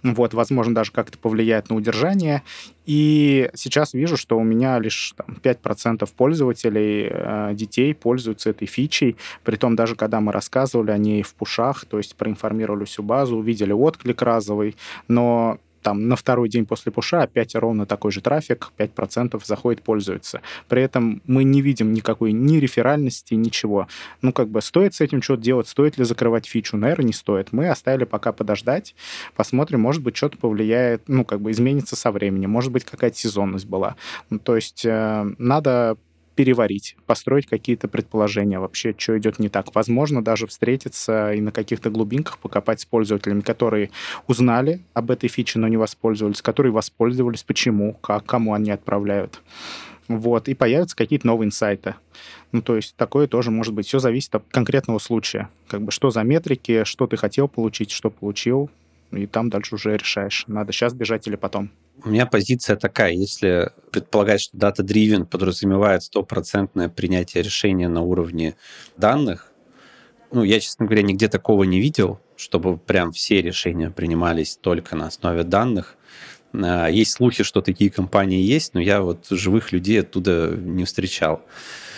Вот, 0.04 0.34
возможно, 0.34 0.74
даже 0.74 0.92
как-то 0.92 1.18
повлияет 1.18 1.70
на 1.70 1.76
удержание. 1.76 2.44
И 2.86 3.50
сейчас 3.56 3.94
вижу, 3.94 4.18
что 4.18 4.38
у 4.38 4.44
меня 4.44 4.80
лишь 4.80 5.14
там, 5.18 5.38
5% 5.42 6.08
пользователей, 6.16 7.08
э, 7.10 7.52
детей 7.54 7.94
пользуются 7.94 8.52
этой 8.52 8.68
фичей. 8.68 9.16
Притом 9.44 9.76
даже 9.76 9.96
когда 9.96 10.22
мы 10.22 10.32
рассказывали 10.32 10.92
о 10.92 10.98
ней 10.98 11.24
в 11.24 11.34
пушах, 11.34 11.86
то 11.86 11.98
есть 11.98 12.16
проинформировали 12.16 12.86
всю 12.86 13.04
базу, 13.04 13.38
увидели 13.38 13.74
отклик 13.74 14.22
разовый, 14.22 14.76
но 15.08 15.58
там 15.86 16.08
на 16.08 16.16
второй 16.16 16.50
день 16.50 16.66
после 16.66 16.92
пуша 16.92 17.22
опять 17.22 17.54
ровно 17.54 17.86
такой 17.86 18.12
же 18.12 18.20
трафик, 18.20 18.72
5% 18.80 19.40
заходит, 19.46 19.84
пользуется. 19.84 20.42
При 20.68 20.82
этом 20.82 21.22
мы 21.28 21.44
не 21.44 21.62
видим 21.62 21.94
никакой 21.94 22.32
ни 22.32 22.58
реферальности, 22.58 23.36
ничего. 23.36 23.88
Ну, 24.24 24.34
как 24.34 24.50
бы 24.50 24.64
стоит 24.64 24.96
с 24.96 25.02
этим 25.02 25.22
что-то 25.22 25.44
делать, 25.44 25.68
стоит 25.68 26.00
ли 26.00 26.04
закрывать 26.04 26.48
фичу? 26.48 26.76
Наверное, 26.76 27.06
не 27.06 27.14
стоит. 27.14 27.54
Мы 27.54 27.70
оставили 27.70 28.06
пока 28.06 28.32
подождать, 28.32 28.96
посмотрим, 29.36 29.82
может 29.82 30.02
быть, 30.02 30.18
что-то 30.18 30.40
повлияет, 30.40 31.04
ну, 31.08 31.24
как 31.24 31.40
бы 31.40 31.52
изменится 31.52 31.96
со 31.96 32.12
временем, 32.12 32.50
может 32.50 32.72
быть, 32.72 32.84
какая-то 32.84 33.16
сезонность 33.16 33.68
была. 33.68 33.96
Ну, 34.32 34.40
то 34.40 34.56
есть 34.56 34.86
э, 34.86 35.34
надо 35.38 35.98
переварить, 36.36 36.96
построить 37.06 37.48
какие-то 37.48 37.88
предположения 37.88 38.60
вообще, 38.60 38.94
что 38.98 39.18
идет 39.18 39.40
не 39.40 39.50
так. 39.50 39.74
Возможно, 39.74 40.24
даже 40.24 40.48
встретиться 40.48 41.34
и 41.34 41.42
на 41.42 41.52
каких-то 41.52 41.90
глубинках 41.90 42.38
покопать 42.38 42.82
с 42.82 42.86
пользователями, 42.86 43.42
которые 43.42 43.92
узнали 44.28 44.82
об 44.94 45.12
этой 45.12 45.30
фиче, 45.30 45.60
но 45.60 45.68
не 45.68 45.78
воспользовались, 45.78 46.42
которые 46.42 46.72
воспользовались, 46.72 47.44
почему, 47.44 47.94
как, 47.94 48.26
кому 48.26 48.54
они 48.54 48.72
отправляют. 48.72 49.42
Вот, 50.08 50.48
и 50.48 50.54
появятся 50.54 50.96
какие-то 50.96 51.26
новые 51.26 51.48
инсайты. 51.48 51.96
Ну, 52.52 52.62
то 52.62 52.76
есть 52.76 52.96
такое 52.96 53.28
тоже 53.28 53.50
может 53.50 53.74
быть. 53.74 53.88
Все 53.88 54.00
зависит 54.00 54.36
от 54.36 54.44
конкретного 54.50 55.00
случая. 55.00 55.50
Как 55.68 55.82
бы 55.82 55.92
что 55.92 56.12
за 56.12 56.22
метрики, 56.22 56.84
что 56.84 57.08
ты 57.08 57.18
хотел 57.18 57.48
получить, 57.48 57.90
что 57.90 58.12
получил, 58.12 58.70
и 59.12 59.26
там 59.28 59.50
дальше 59.50 59.76
уже 59.76 59.98
решаешь, 59.98 60.46
надо 60.48 60.72
сейчас 60.72 60.94
бежать 60.94 61.28
или 61.28 61.36
потом. 61.36 61.72
У 62.04 62.10
меня 62.10 62.26
позиция 62.26 62.76
такая, 62.76 63.14
если 63.14 63.72
предполагать, 63.92 64.42
что 64.42 64.58
data-driven 64.58 65.26
подразумевает 65.26 66.04
стопроцентное 66.04 66.90
принятие 66.90 67.42
решения 67.42 67.88
на 67.88 68.02
уровне 68.02 68.56
данных, 68.98 69.52
ну, 70.32 70.44
я, 70.44 70.60
честно 70.60 70.86
говоря, 70.86 71.04
нигде 71.04 71.30
такого 71.30 71.64
не 71.64 71.80
видел, 71.80 72.20
чтобы 72.36 72.78
прям 72.78 73.12
все 73.12 73.42
решения 73.42 73.90
принимались 73.90 74.58
только 74.58 74.96
на 74.96 75.08
основе 75.08 75.44
данных. 75.44 75.96
А, 76.54 76.88
есть 76.88 77.12
слухи, 77.12 77.44
что 77.44 77.62
такие 77.62 77.90
компании 77.90 78.42
есть, 78.42 78.74
но 78.74 78.82
я 78.82 79.02
вот 79.02 79.28
живых 79.30 79.72
людей 79.72 80.02
оттуда 80.02 80.50
не 80.58 80.84
встречал. 80.84 81.42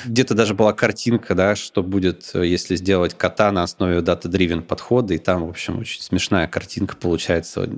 Где-то 0.06 0.36
даже 0.36 0.54
была 0.54 0.74
картинка, 0.74 1.36
да, 1.36 1.56
что 1.56 1.84
будет, 1.84 2.32
если 2.34 2.76
сделать 2.76 3.16
кота 3.16 3.52
на 3.52 3.64
основе 3.64 4.00
data-driven 4.00 4.62
подхода, 4.62 5.14
и 5.14 5.18
там, 5.18 5.46
в 5.46 5.50
общем, 5.50 5.80
очень 5.80 6.02
смешная 6.02 6.48
картинка 6.48 6.96
получается, 6.96 7.70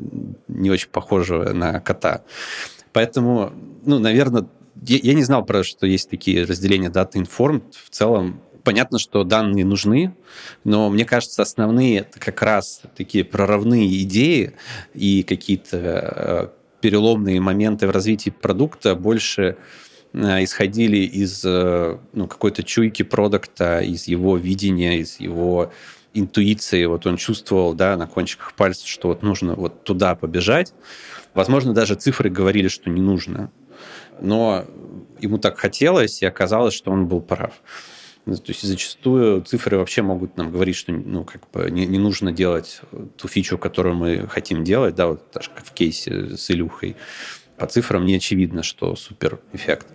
не 0.48 0.70
очень 0.70 0.90
похожая 0.90 1.54
на 1.54 1.80
кота. 1.80 2.24
Поэтому, 2.94 3.54
ну, 3.86 4.00
наверное, 4.00 4.48
я, 4.88 4.98
я 5.02 5.14
не 5.14 5.24
знал, 5.24 5.46
про 5.46 5.64
что 5.64 5.86
есть 5.86 6.10
такие 6.10 6.46
разделения 6.46 6.90
data 6.90 7.14
informed. 7.14 7.64
В 7.84 7.90
целом, 7.90 8.42
понятно, 8.64 9.00
что 9.00 9.24
данные 9.24 9.66
нужны, 9.66 10.16
но 10.64 10.90
мне 10.90 11.06
кажется, 11.06 11.42
основные 11.42 12.00
это 12.00 12.20
как 12.20 12.42
раз 12.42 12.82
такие 12.96 13.24
прорывные 13.24 14.02
идеи 14.04 14.54
и 14.94 15.24
какие-то 15.24 15.78
э, 15.78 16.48
переломные 16.82 17.40
моменты 17.42 17.88
в 17.88 17.92
развитии 17.92 18.30
продукта 18.30 18.96
больше 18.96 19.44
Э, 19.50 19.56
исходили 20.14 20.98
из 20.98 21.44
э, 21.46 21.98
ну, 22.14 22.28
какой-то 22.28 22.64
чуйки 22.64 23.04
продукта, 23.04 23.80
из 23.80 24.08
его 24.08 24.38
видения, 24.38 25.00
из 25.00 25.20
его 25.20 25.72
интуиции. 26.14 26.86
Вот 26.86 27.06
он 27.06 27.18
чувствовал 27.18 27.74
да, 27.74 27.96
на 27.96 28.08
кончиках 28.08 28.54
пальцев, 28.54 28.88
что 28.88 29.10
вот 29.10 29.22
нужно 29.22 29.56
вот 29.56 29.84
туда 29.84 30.16
побежать. 30.16 30.74
Возможно, 31.34 31.74
даже 31.74 31.96
цифры 31.96 32.30
говорили, 32.30 32.68
что 32.68 32.90
не 32.90 33.02
нужно. 33.02 33.52
Но 34.20 34.66
ему 35.20 35.38
так 35.38 35.58
хотелось, 35.58 36.22
и 36.22 36.26
оказалось, 36.26 36.74
что 36.74 36.92
он 36.92 37.08
был 37.08 37.22
прав. 37.22 37.54
То 38.26 38.44
есть 38.48 38.62
зачастую 38.62 39.42
цифры 39.42 39.78
вообще 39.78 40.02
могут 40.02 40.38
нам 40.38 40.52
говорить, 40.52 40.76
что 40.76 40.92
ну, 40.92 41.24
как 41.24 41.50
бы 41.52 41.72
не, 41.72 41.88
не 41.88 41.98
нужно 41.98 42.32
делать 42.32 42.82
ту 43.18 43.28
фичу, 43.28 43.58
которую 43.58 43.96
мы 43.96 44.28
хотим 44.28 44.64
делать, 44.64 44.94
да, 44.96 45.08
вот 45.08 45.24
даже 45.34 45.50
как 45.50 45.66
в 45.66 45.72
кейсе 45.72 46.38
с 46.38 46.52
Илюхой 46.52 46.96
по 47.60 47.68
цифрам 47.68 48.06
не 48.06 48.16
очевидно, 48.16 48.64
что 48.64 48.96
супер 48.96 49.40
эффект. 49.54 49.88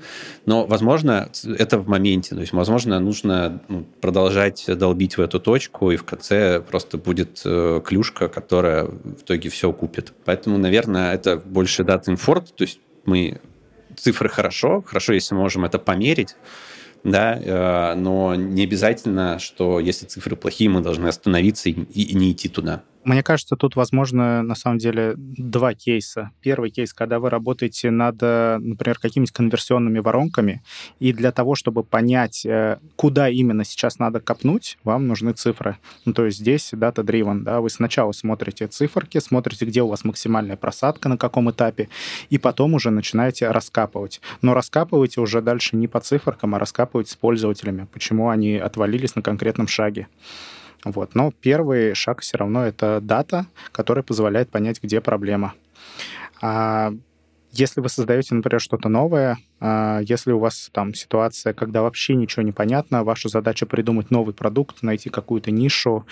Но, 0.47 0.67
возможно, 0.67 1.31
это 1.59 1.79
в 1.79 1.89
моменте. 1.89 2.35
То 2.35 2.41
есть, 2.41 2.53
возможно, 2.53 3.01
нужно 3.01 3.63
ну, 3.69 3.87
продолжать 4.01 4.65
долбить 4.69 5.17
в 5.17 5.21
эту 5.21 5.41
точку, 5.41 5.91
и 5.91 5.97
в 5.97 6.05
конце 6.05 6.61
просто 6.61 6.99
будет 6.99 7.41
э, 7.45 7.81
клюшка, 7.85 8.29
которая 8.29 8.85
в 8.85 9.23
итоге 9.23 9.49
все 9.49 9.73
купит. 9.73 10.13
Поэтому, 10.25 10.59
наверное, 10.59 11.15
это 11.15 11.37
больше 11.39 11.85
дат 11.85 12.09
инфорт. 12.09 12.55
То 12.55 12.65
есть 12.65 12.81
мы 13.07 13.41
цифры 13.97 14.29
хорошо, 14.29 14.83
хорошо, 14.87 15.13
если 15.15 15.35
мы 15.35 15.41
можем 15.41 15.65
это 15.65 15.79
померить, 15.79 16.37
да, 17.03 17.39
э, 17.39 17.95
но 17.95 18.35
не 18.35 18.65
обязательно, 18.65 19.39
что 19.39 19.81
если 19.81 20.07
цифры 20.07 20.37
плохие, 20.37 20.71
мы 20.71 20.81
должны 20.81 21.09
остановиться 21.09 21.69
и, 21.69 21.73
и 21.73 22.15
не 22.15 22.33
идти 22.33 22.49
туда. 22.49 22.83
Мне 23.05 23.23
кажется, 23.23 23.57
тут 23.57 23.77
возможно, 23.77 24.43
на 24.43 24.55
самом 24.55 24.79
деле, 24.79 25.15
два 25.17 25.75
кейса. 25.75 26.31
Первый 26.41 26.71
кейс, 26.71 26.95
когда 26.95 27.19
вы 27.19 27.29
работаете 27.29 27.91
над, 27.91 28.21
например, 28.23 28.99
какими-нибудь 28.99 29.33
конверсионными 29.33 29.99
воронками, 29.99 30.63
и 31.01 31.13
для 31.13 31.31
того, 31.31 31.55
чтобы 31.55 31.85
понять, 31.85 32.47
э, 32.47 32.79
куда 32.97 33.29
именно 33.29 33.65
сейчас 33.65 33.99
надо 33.99 34.21
копнуть, 34.21 34.79
вам 34.85 35.07
нужны 35.07 35.33
цифры. 35.33 35.77
Ну, 36.07 36.15
то 36.15 36.25
есть 36.25 36.39
здесь 36.39 36.73
data-driven, 36.73 37.41
да, 37.41 37.61
вы 37.61 37.69
сначала 37.69 38.13
смотрите 38.13 38.69
циферки, 38.69 39.19
смотрите, 39.19 39.67
где 39.67 39.83
у 39.83 39.89
вас 39.89 40.05
максимальная 40.05 40.57
просадка, 40.57 41.11
на 41.11 41.19
каком 41.19 41.51
этапе, 41.51 41.91
и 42.31 42.39
потом 42.39 42.73
уже 42.73 42.91
начинаете 42.91 43.51
раскапывать. 43.51 44.23
Но 44.41 44.55
раскапываете 44.55 45.21
уже 45.21 45.43
дальше 45.43 45.77
не 45.77 45.89
по 45.89 46.01
циферкам, 46.01 46.55
а 46.55 46.59
раскапывать 46.59 47.11
с 47.11 47.17
пользователями, 47.17 47.87
почему 47.93 48.31
они 48.31 48.57
отвалились 48.57 49.15
на 49.15 49.21
конкретном 49.21 49.69
шаге. 49.69 50.09
Вот. 50.85 51.15
Но 51.15 51.33
первый 51.41 51.95
шаг 51.95 52.21
все 52.21 52.37
равно 52.37 52.65
это 52.65 53.01
дата, 53.03 53.47
которая 53.73 54.03
позволяет 54.03 54.51
понять, 54.51 54.83
где 54.83 55.01
проблема. 55.01 55.55
А 56.41 56.93
если 57.57 57.81
вы 57.81 57.89
создаете, 57.89 58.35
например, 58.35 58.61
что-то 58.61 58.89
новое, 58.89 59.39
а, 59.61 60.01
если 60.01 60.33
у 60.33 60.39
вас 60.39 60.71
там 60.73 60.95
ситуация, 60.95 61.53
когда 61.53 61.83
вообще 61.83 62.15
ничего 62.15 62.43
не 62.43 62.53
понятно, 62.53 63.05
ваша 63.05 63.29
задача 63.29 63.67
придумать 63.67 64.11
новый 64.11 64.35
продукт, 64.35 64.83
найти 64.83 65.09
какую-то 65.09 65.51
нишу, 65.51 66.05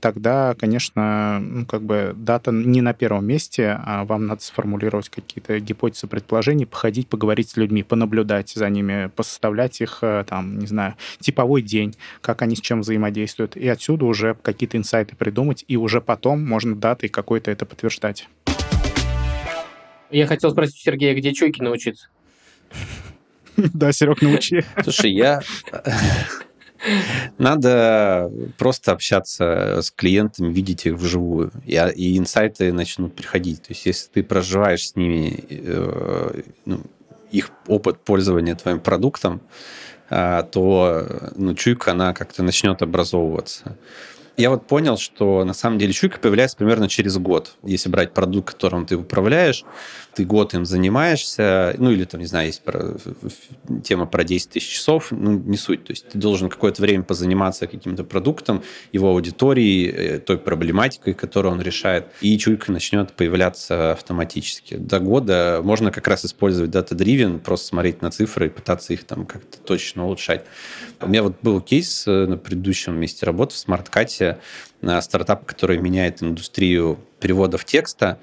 тогда, 0.00 0.54
конечно, 0.58 1.38
ну, 1.40 1.64
как 1.66 1.82
бы 1.82 2.12
дата 2.14 2.52
не 2.52 2.82
на 2.82 2.92
первом 2.92 3.26
месте, 3.26 3.80
а 3.84 4.04
вам 4.04 4.26
надо 4.26 4.42
сформулировать 4.42 5.08
какие-то 5.08 5.58
гипотезы, 5.60 6.06
предположения, 6.06 6.66
походить, 6.66 7.08
поговорить 7.08 7.48
с 7.48 7.56
людьми, 7.56 7.82
понаблюдать 7.82 8.50
за 8.50 8.68
ними, 8.68 9.10
посоставлять 9.16 9.80
их, 9.80 10.00
э, 10.02 10.24
там, 10.28 10.58
не 10.58 10.66
знаю, 10.66 10.94
типовой 11.20 11.62
день, 11.62 11.96
как 12.20 12.42
они 12.42 12.54
с 12.54 12.60
чем 12.60 12.82
взаимодействуют, 12.82 13.56
и 13.56 13.66
отсюда 13.66 14.04
уже 14.04 14.36
какие-то 14.42 14.76
инсайты 14.76 15.16
придумать, 15.16 15.64
и 15.68 15.78
уже 15.78 16.02
потом 16.02 16.46
можно 16.46 16.76
датой 16.76 17.08
какой-то 17.08 17.50
это 17.50 17.64
подтверждать. 17.64 18.28
Я 20.10 20.26
хотел 20.26 20.50
спросить 20.50 20.76
у 20.76 20.80
Сергея, 20.80 21.14
где 21.14 21.32
чуйки 21.32 21.62
научиться? 21.62 22.08
Да, 23.56 23.92
Серег, 23.92 24.20
научи. 24.20 24.64
Слушай, 24.82 25.12
я... 25.12 25.40
Надо 27.38 28.30
просто 28.58 28.92
общаться 28.92 29.80
с 29.80 29.90
клиентами, 29.90 30.52
видеть 30.52 30.86
их 30.86 30.94
вживую, 30.94 31.50
и, 31.64 31.80
и 31.94 32.18
инсайты 32.18 32.72
начнут 32.72 33.14
приходить. 33.14 33.62
То 33.62 33.70
есть, 33.70 33.86
если 33.86 34.10
ты 34.10 34.22
проживаешь 34.22 34.88
с 34.88 34.96
ними 34.96 35.44
э, 35.48 36.42
ну, 36.66 36.80
их 37.30 37.50
опыт 37.68 38.00
пользования 38.04 38.54
твоим 38.54 38.80
продуктом, 38.80 39.40
э, 40.10 40.42
то 40.50 41.06
ну, 41.36 41.54
чуйка, 41.54 41.92
она 41.92 42.12
как-то 42.12 42.42
начнет 42.42 42.82
образовываться. 42.82 43.78
Я 44.36 44.50
вот 44.50 44.66
понял, 44.66 44.98
что 44.98 45.44
на 45.44 45.54
самом 45.54 45.78
деле 45.78 45.92
чуйка 45.92 46.18
появляется 46.18 46.56
примерно 46.56 46.88
через 46.88 47.16
год. 47.18 47.54
Если 47.62 47.88
брать 47.88 48.12
продукт, 48.12 48.50
которым 48.50 48.84
ты 48.84 48.96
управляешь, 48.96 49.64
ты 50.14 50.24
год 50.24 50.54
им 50.54 50.64
занимаешься, 50.64 51.74
ну 51.78 51.92
или 51.92 52.04
там, 52.04 52.20
не 52.20 52.26
знаю, 52.26 52.46
есть 52.46 52.62
про, 52.62 52.96
тема 53.84 54.06
про 54.06 54.24
10 54.24 54.50
тысяч 54.50 54.68
часов, 54.68 55.08
ну 55.12 55.38
не 55.38 55.56
суть. 55.56 55.84
То 55.84 55.92
есть 55.92 56.08
ты 56.08 56.18
должен 56.18 56.48
какое-то 56.48 56.82
время 56.82 57.04
позаниматься 57.04 57.68
каким-то 57.68 58.02
продуктом, 58.02 58.64
его 58.92 59.10
аудиторией, 59.10 59.90
э, 59.90 60.18
той 60.18 60.38
проблематикой, 60.38 61.14
которую 61.14 61.52
он 61.52 61.60
решает, 61.60 62.06
и 62.20 62.36
чуйка 62.36 62.72
начнет 62.72 63.12
появляться 63.12 63.92
автоматически. 63.92 64.74
До 64.74 64.98
года 64.98 65.60
можно 65.62 65.92
как 65.92 66.08
раз 66.08 66.24
использовать 66.24 66.72
data-driven, 66.72 67.38
просто 67.38 67.68
смотреть 67.68 68.02
на 68.02 68.10
цифры 68.10 68.46
и 68.46 68.50
пытаться 68.50 68.92
их 68.92 69.04
там 69.04 69.26
как-то 69.26 69.58
точно 69.58 70.06
улучшать. 70.06 70.44
У 71.00 71.08
меня 71.08 71.22
вот 71.22 71.36
был 71.42 71.60
кейс 71.60 72.04
э, 72.08 72.26
на 72.26 72.36
предыдущем 72.36 72.96
месте 72.96 73.26
работы 73.26 73.54
в 73.54 73.58
SmartCat, 73.58 74.23
на 74.80 75.00
стартап, 75.02 75.44
который 75.46 75.78
меняет 75.78 76.22
индустрию 76.22 76.98
переводов 77.20 77.64
текста. 77.64 78.18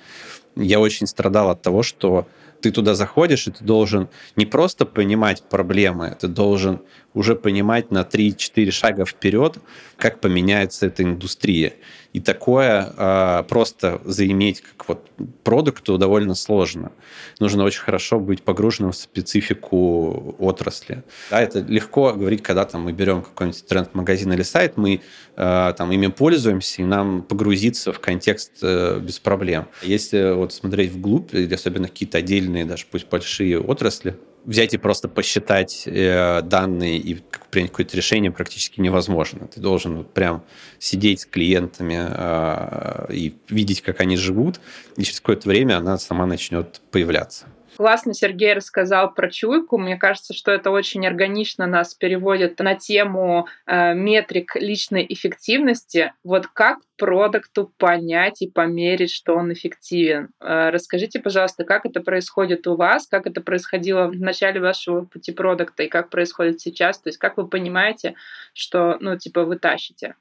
Я 0.56 0.80
очень 0.80 1.08
страдал 1.08 1.50
от 1.50 1.62
того, 1.62 1.84
что 1.84 2.28
ты 2.62 2.72
туда 2.72 2.94
заходишь, 2.96 3.48
и 3.48 3.52
ты 3.52 3.64
должен 3.64 4.08
не 4.36 4.46
просто 4.46 4.86
понимать 4.86 5.44
проблемы, 5.44 6.16
ты 6.20 6.28
должен 6.28 6.82
уже 7.14 7.36
понимать 7.36 7.92
на 7.92 8.02
3-4 8.02 8.72
шага 8.72 9.06
вперед, 9.06 9.58
как 9.98 10.22
поменяется 10.22 10.86
эта 10.86 11.04
индустрия. 11.04 11.74
И 12.14 12.20
такое 12.20 12.92
э, 12.98 13.44
просто 13.48 14.02
заиметь 14.04 14.62
как 14.62 14.90
вот 14.90 15.10
продукту 15.44 15.98
довольно 15.98 16.36
сложно. 16.36 16.92
Нужно 17.40 17.64
очень 17.64 17.82
хорошо 17.82 18.20
быть 18.20 18.44
погруженным 18.44 18.92
в 18.92 18.96
специфику 18.96 20.36
отрасли. 20.38 21.04
Да, 21.30 21.42
это 21.42 21.60
легко 21.60 22.12
говорить, 22.14 22.44
когда 22.44 22.66
там, 22.66 22.82
мы 22.84 22.92
берем 22.92 23.22
какой-нибудь 23.22 23.66
тренд-магазин 23.66 24.34
или 24.34 24.44
сайт, 24.44 24.76
мы 24.76 25.02
э, 25.38 25.74
там, 25.78 25.92
ими 25.92 26.08
пользуемся, 26.08 26.82
и 26.82 26.86
нам 26.86 27.22
погрузиться 27.22 27.94
в 27.94 28.00
контекст 28.00 28.52
э, 28.62 29.00
без 29.00 29.20
проблем. 29.20 29.68
Если 29.82 30.34
вот 30.34 30.52
смотреть 30.54 30.92
вглубь, 30.92 31.34
или 31.34 31.54
особенно 31.54 31.88
какие-то 31.88 32.18
отдельные, 32.18 32.66
даже 32.66 32.86
пусть 32.92 33.08
большие 33.08 33.60
отрасли, 33.60 34.18
взять 34.46 34.74
и 34.74 34.78
просто 34.78 35.08
посчитать 35.08 35.84
э, 35.86 36.42
данные 36.42 36.98
и 36.98 37.22
принять 37.50 37.72
какое-то 37.72 37.98
решение 37.98 38.32
практически 38.32 38.80
невозможно. 38.80 39.48
Ты 39.48 39.60
должен 39.60 40.04
прям 40.04 40.44
сидеть 40.80 41.22
с 41.22 41.26
клиентами 41.26 42.00
э, 42.00 43.14
и 43.14 43.36
видеть, 43.50 43.82
как 43.82 44.02
они 44.02 44.18
живут, 44.18 44.60
и 44.98 45.04
через 45.04 45.20
какое-то 45.20 45.50
время 45.50 45.78
она 45.78 45.98
сама 45.98 46.26
начнет 46.26 46.82
появляться. 46.92 47.48
Классно 47.78 48.14
Сергей 48.14 48.54
рассказал 48.54 49.14
про 49.14 49.30
чуйку. 49.30 49.78
Мне 49.78 49.96
кажется, 49.96 50.34
что 50.34 50.52
это 50.52 50.72
очень 50.72 51.08
органично 51.08 51.68
нас 51.68 51.94
переводит 51.94 52.60
на 52.60 52.76
тему 52.76 53.48
э, 53.66 53.94
метрик 53.94 54.56
личной 54.56 55.06
эффективности. 55.08 56.14
Вот 56.24 56.48
как 56.48 56.80
продукту 56.98 57.72
понять 57.78 58.42
и 58.42 58.50
померить, 58.50 59.12
что 59.12 59.36
он 59.36 59.54
эффективен? 59.54 60.30
Э, 60.40 60.70
расскажите, 60.70 61.20
пожалуйста, 61.20 61.64
как 61.64 61.86
это 61.86 62.02
происходит 62.02 62.68
у 62.68 62.76
вас, 62.76 63.08
как 63.08 63.26
это 63.26 63.42
происходило 63.42 64.08
в 64.08 64.20
начале 64.20 64.60
вашего 64.60 65.06
пути 65.06 65.32
продукта 65.32 65.84
и 65.84 65.88
как 65.88 66.10
происходит 66.10 66.60
сейчас? 66.60 67.00
То 67.00 67.10
есть 67.10 67.18
как 67.18 67.38
вы 67.38 67.48
понимаете, 67.48 68.16
что, 68.54 68.98
ну, 69.00 69.18
типа, 69.18 69.46
вы 69.46 69.58
тащите? 69.58 70.16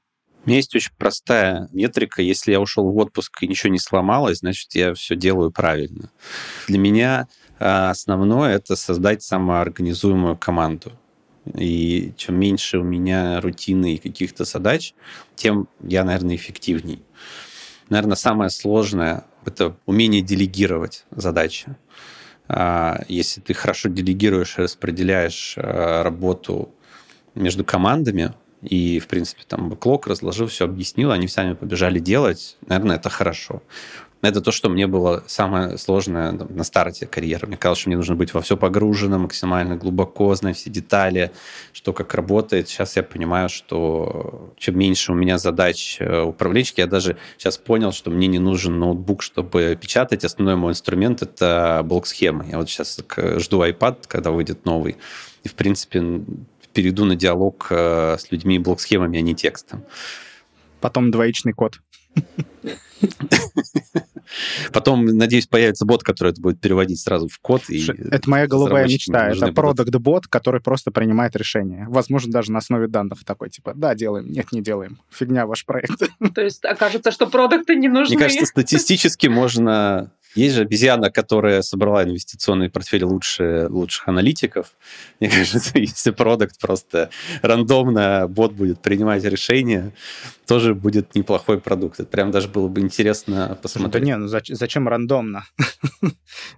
У 0.47 0.51
есть 0.51 0.75
очень 0.75 0.93
простая 0.97 1.69
метрика. 1.73 2.23
Если 2.23 2.53
я 2.53 2.61
ушел 2.61 2.91
в 2.91 2.97
отпуск 2.97 3.43
и 3.43 3.47
ничего 3.47 3.73
не 3.73 3.79
сломалось, 3.79 4.39
значит, 4.39 4.75
я 4.75 4.95
все 4.95 5.15
делаю 5.15 5.51
правильно. 5.51 6.11
Для 6.67 6.79
меня 6.79 7.29
а 7.61 7.91
основное— 7.91 8.55
это 8.57 8.75
создать 8.75 9.23
самоорганизуемую 9.23 10.39
команду. 10.39 10.93
И 11.55 12.15
чем 12.17 12.41
меньше 12.41 12.79
у 12.79 12.83
меня 12.83 13.41
рутины 13.43 13.95
и 13.95 13.99
каких-то 13.99 14.45
задач, 14.45 14.95
тем 15.37 15.69
я, 15.83 16.05
наверное, 16.05 16.37
эффективней. 16.37 17.03
Наверное, 17.91 18.17
самое 18.17 18.51
сложное— 18.51 19.27
это 19.45 19.77
умение 19.85 20.23
делегировать 20.23 21.05
задачи. 21.11 21.77
А, 22.49 23.03
если 23.09 23.43
ты 23.43 23.53
хорошо 23.53 23.91
делегируешь 23.91 24.59
и 24.59 24.63
распределяешь 24.63 25.55
а, 25.59 26.03
работу 26.03 26.75
между 27.35 27.63
командами, 27.63 28.33
и, 28.63 28.99
в 28.99 29.07
принципе, 29.07 29.43
там 29.47 29.69
бэклог 29.69 30.07
разложил, 30.07 30.47
все 30.47 30.65
объяснил, 30.65 31.11
они 31.11 31.29
сами 31.29 31.55
побежали 31.55 31.99
делать, 31.99 32.57
наверное, 32.67 32.97
это 32.97 33.09
хорошо. 33.09 33.63
Это 34.23 34.43
то, 34.43 34.53
что 34.53 34.69
мне 34.69 34.87
было 34.87 35.25
самое 35.27 35.79
сложное 35.79 36.33
на 36.33 36.63
старте 36.63 37.07
карьеры. 37.07 37.47
Мне 37.47 37.57
казалось, 37.57 37.79
что 37.79 37.89
мне 37.89 37.97
нужно 37.97 38.17
быть 38.17 38.35
во 38.35 38.43
все 38.43 38.55
погружено, 38.55 39.19
максимально 39.19 39.77
глубоко, 39.77 40.35
знать 40.35 40.59
все 40.59 40.69
детали, 40.69 41.33
что 41.73 41.95
как 41.95 42.15
работает. 42.15 42.69
Сейчас 42.69 42.97
я 42.97 43.03
понимаю, 43.03 43.49
что 43.49 44.53
чем 44.59 44.79
меньше 44.79 45.13
у 45.13 45.15
меня 45.15 45.39
задач 45.39 45.97
э, 46.01 46.21
управленчески, 46.21 46.81
я 46.81 46.87
даже 46.87 47.17
сейчас 47.39 47.57
понял, 47.57 47.93
что 47.93 48.11
мне 48.11 48.27
не 48.27 48.39
нужен 48.39 48.79
ноутбук, 48.79 49.23
чтобы 49.23 49.79
печатать. 49.81 50.23
Основной 50.23 50.57
мой 50.57 50.73
инструмент— 50.73 51.23
это 51.23 51.81
блок-схемы. 51.83 52.45
Я 52.51 52.59
вот 52.59 52.69
сейчас 52.69 52.99
жду 53.39 53.65
iPad, 53.65 54.05
когда 54.07 54.33
выйдет 54.33 54.67
новый. 54.67 54.99
И, 55.45 55.49
в 55.49 55.55
принципе, 55.55 56.23
перейду 56.73 57.05
на 57.05 57.17
диалог 57.17 57.67
э, 57.71 58.17
с 58.19 58.31
людьми 58.31 58.59
блок-схемами, 58.59 59.19
а 59.19 59.23
не 59.23 59.35
текстом. 59.35 59.85
Потом 60.81 61.11
двоичный 61.11 61.53
код. 61.53 61.81
Потом, 64.73 65.07
надеюсь, 65.07 65.47
появится 65.47 65.85
бот, 65.85 66.03
который 66.03 66.33
это 66.33 66.41
будет 66.41 66.61
переводить 66.61 67.01
сразу 67.01 67.29
в 67.29 67.39
код. 67.41 67.63
И 67.69 67.85
это 68.11 68.29
моя 68.31 68.47
голубая 68.47 68.87
мечта. 68.87 69.31
Это 69.31 69.53
продукт-бот, 69.53 70.27
который 70.29 70.61
просто 70.61 70.91
принимает 70.91 71.35
решение. 71.37 71.87
Возможно, 71.89 72.33
даже 72.33 72.53
на 72.53 72.59
основе 72.59 72.87
данных 72.87 73.25
такой, 73.25 73.51
типа, 73.51 73.73
да, 73.75 73.95
делаем, 73.95 74.31
нет, 74.31 74.53
не 74.53 74.63
делаем. 74.63 75.01
Фигня 75.11 75.47
ваш 75.47 75.65
проект. 75.65 76.01
То 76.35 76.41
есть 76.41 76.65
окажется, 76.65 77.11
что 77.11 77.27
продукты 77.27 77.75
не 77.75 77.89
нужны. 77.89 78.15
Мне 78.15 78.25
кажется, 78.25 78.47
статистически 78.51 79.27
можно 79.27 80.13
есть 80.35 80.55
же 80.55 80.63
обезьяна, 80.63 81.11
которая 81.11 81.63
собрала 81.63 82.05
инвестиционный 82.05 82.71
портфель 82.71 83.05
лучше, 83.05 83.67
лучших 83.69 84.09
аналитиков. 84.09 84.73
Мне 85.19 85.31
кажется, 85.31 85.79
если 85.79 86.11
продукт 86.11 86.59
просто 86.61 87.11
рандомно 87.43 88.27
бот 88.29 88.53
будет 88.53 88.81
принимать 88.81 89.25
решения, 89.25 89.93
тоже 90.47 90.75
будет 90.75 91.15
неплохой 91.15 91.61
продукт. 91.61 92.01
Это 92.01 92.09
прям 92.09 92.31
даже 92.31 92.49
было 92.49 92.69
бы 92.69 92.81
интересно 92.81 93.59
посмотреть. 93.63 94.03
Да 94.03 94.07
не, 94.07 94.17
ну 94.17 94.27
зачем, 94.27 94.57
зачем 94.57 94.89
рандомно? 94.89 95.45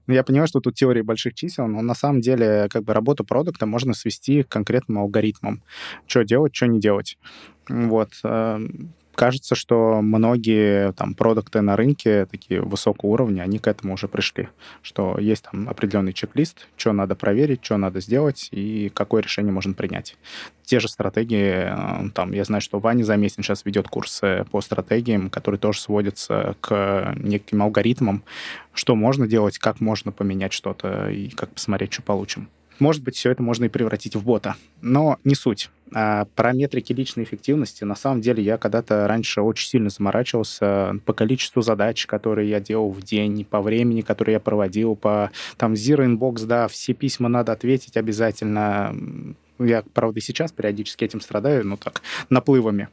Ну, 0.07 0.15
я 0.15 0.23
понимаю, 0.23 0.49
что 0.49 0.61
тут 0.61 0.75
теория 0.75 1.03
больших 1.03 1.35
чисел, 1.35 1.67
но 1.67 1.83
на 1.83 1.95
самом 1.95 2.21
деле 2.21 2.69
как 2.71 2.85
бы 2.85 2.93
работу 2.93 3.25
продукта 3.25 3.67
можно 3.67 3.95
свести 3.95 4.43
к 4.43 4.49
конкретным 4.49 4.99
алгоритмам. 4.99 5.63
Что 6.07 6.23
делать, 6.23 6.55
что 6.55 6.67
не 6.67 6.81
делать. 6.81 7.19
Вот. 7.69 8.11
Кажется, 9.15 9.55
что 9.55 10.01
многие 10.01 10.93
там 10.93 11.15
продукты 11.15 11.61
на 11.61 11.77
рынке 11.77 12.27
такие 12.27 12.63
высокого 12.63 13.11
уровня, 13.11 13.43
они 13.43 13.59
к 13.59 13.67
этому 13.67 13.95
уже 13.95 14.09
пришли, 14.09 14.49
что 14.81 15.19
есть 15.19 15.45
там 15.51 15.69
определенный 15.69 16.13
чек-лист, 16.13 16.69
что 16.77 16.93
надо 16.93 17.15
проверить, 17.15 17.65
что 17.65 17.77
надо 17.77 18.01
сделать 18.01 18.49
и 18.53 18.91
какое 18.95 19.23
решение 19.23 19.53
можно 19.53 19.75
принять. 19.75 20.17
Те 20.65 20.81
же 20.81 20.89
стратегии, 20.89 22.07
э, 22.07 22.11
там, 22.15 22.33
я 22.33 22.45
знаю, 22.45 22.63
что 22.63 22.79
Ваня 22.79 23.05
Замесин 23.05 23.43
сейчас 23.43 23.65
ведет 23.65 23.89
курсы 23.89 24.47
по 24.51 24.61
стратегиям, 24.61 25.29
которые 25.29 25.59
тоже 25.59 25.81
сводятся 25.81 26.57
к 26.61 27.15
неким 27.17 27.63
алгоритмам, 27.63 28.23
что 28.73 28.95
можно 28.95 29.27
делать, 29.27 29.59
как 29.59 29.81
можно 29.81 30.13
поменять 30.13 30.53
что-то 30.53 31.11
и 31.11 31.29
как 31.29 31.51
посмотреть, 31.51 31.93
что 31.93 32.03
получим. 32.03 32.49
Может 32.79 33.03
быть, 33.03 33.17
все 33.17 33.31
это 33.31 33.43
можно 33.43 33.67
и 33.67 33.69
превратить 33.69 34.17
в 34.17 34.25
бота. 34.25 34.57
Но 34.81 35.19
не 35.25 35.35
суть. 35.35 35.71
А 35.95 36.27
про 36.37 36.53
метрики 36.53 36.93
личной 36.93 37.25
эффективности, 37.25 37.85
на 37.85 37.95
самом 37.95 38.21
деле, 38.21 38.43
я 38.43 38.59
когда-то 38.59 39.07
раньше 39.07 39.43
очень 39.43 39.69
сильно 39.69 39.91
заморачивался 39.91 40.97
по 41.05 41.13
количеству 41.13 41.63
задач, 41.63 42.07
которые 42.07 42.49
я 42.49 42.61
делал 42.61 42.91
в 42.91 43.03
день, 43.03 43.45
по 43.45 43.61
времени, 43.61 44.01
которое 44.01 44.33
я 44.33 44.41
проводил, 44.41 44.97
по 44.97 45.31
там 45.57 45.75
Zero 45.75 46.07
Inbox, 46.07 46.47
да, 46.47 46.69
все 46.69 46.95
письма 46.95 47.29
надо 47.29 47.53
ответить 47.53 47.97
обязательно, 47.97 48.95
я, 49.59 49.83
правда, 49.95 50.19
и 50.19 50.23
сейчас 50.23 50.53
периодически 50.53 51.05
этим 51.05 51.21
страдаю, 51.21 51.67
ну 51.67 51.77
так, 51.77 52.03
наплывами. 52.31 52.89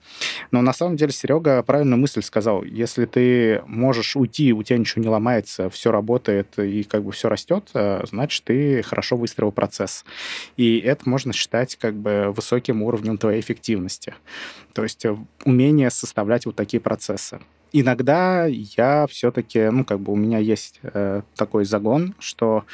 Но 0.51 0.61
на 0.61 0.73
самом 0.73 0.95
деле 0.95 1.11
Серега 1.11 1.63
правильную 1.63 1.99
мысль 1.99 2.21
сказал. 2.21 2.63
Если 2.63 3.05
ты 3.05 3.61
можешь 3.65 4.15
уйти, 4.15 4.53
у 4.53 4.63
тебя 4.63 4.77
ничего 4.77 5.01
не 5.01 5.09
ломается, 5.09 5.69
все 5.69 5.91
работает 5.91 6.57
и 6.59 6.83
как 6.83 7.03
бы 7.03 7.11
все 7.11 7.29
растет, 7.29 7.69
э, 7.73 8.03
значит, 8.09 8.43
ты 8.43 8.81
хорошо 8.83 9.15
выстроил 9.15 9.51
процесс. 9.51 10.05
И 10.57 10.79
это 10.79 11.07
можно 11.09 11.33
считать 11.33 11.75
как 11.75 11.95
бы 11.95 12.33
высоким 12.35 12.81
уровнем 12.83 13.17
твоей 13.17 13.41
эффективности. 13.41 14.13
То 14.73 14.83
есть 14.83 15.05
э, 15.05 15.15
умение 15.45 15.89
составлять 15.89 16.45
вот 16.45 16.55
такие 16.55 16.79
процессы 16.79 17.39
иногда 17.71 18.45
я 18.47 19.07
все-таки, 19.07 19.69
ну, 19.69 19.85
как 19.85 19.99
бы 19.99 20.13
у 20.13 20.15
меня 20.15 20.39
есть 20.39 20.79
э, 20.83 21.21
такой 21.35 21.65
загон, 21.65 22.15
что 22.19 22.65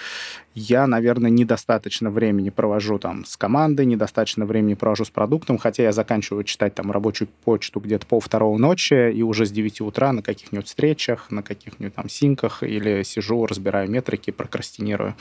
я, 0.55 0.87
наверное, 0.87 1.29
недостаточно 1.29 2.09
времени 2.09 2.49
провожу 2.49 2.97
там 2.97 3.25
с 3.25 3.35
командой, 3.35 3.85
недостаточно 3.85 4.45
времени 4.45 4.73
провожу 4.73 5.03
с 5.03 5.09
продуктом, 5.09 5.57
хотя 5.57 5.83
я 5.83 5.91
заканчиваю 5.91 6.45
читать 6.45 6.73
там 6.73 6.91
рабочую 6.91 7.27
почту 7.43 7.81
где-то 7.81 8.07
пол 8.07 8.21
второго 8.21 8.57
ночи 8.57 9.11
и 9.11 9.21
уже 9.21 9.45
с 9.45 9.51
9 9.51 9.81
утра 9.81 10.13
на 10.13 10.21
каких-нибудь 10.21 10.67
встречах, 10.67 11.29
на 11.29 11.43
каких-нибудь 11.43 11.93
там 11.93 12.07
синках 12.07 12.63
или 12.63 13.03
сижу, 13.03 13.45
разбираю 13.45 13.89
метрики, 13.91 14.31
прокрастинирую. 14.31 15.15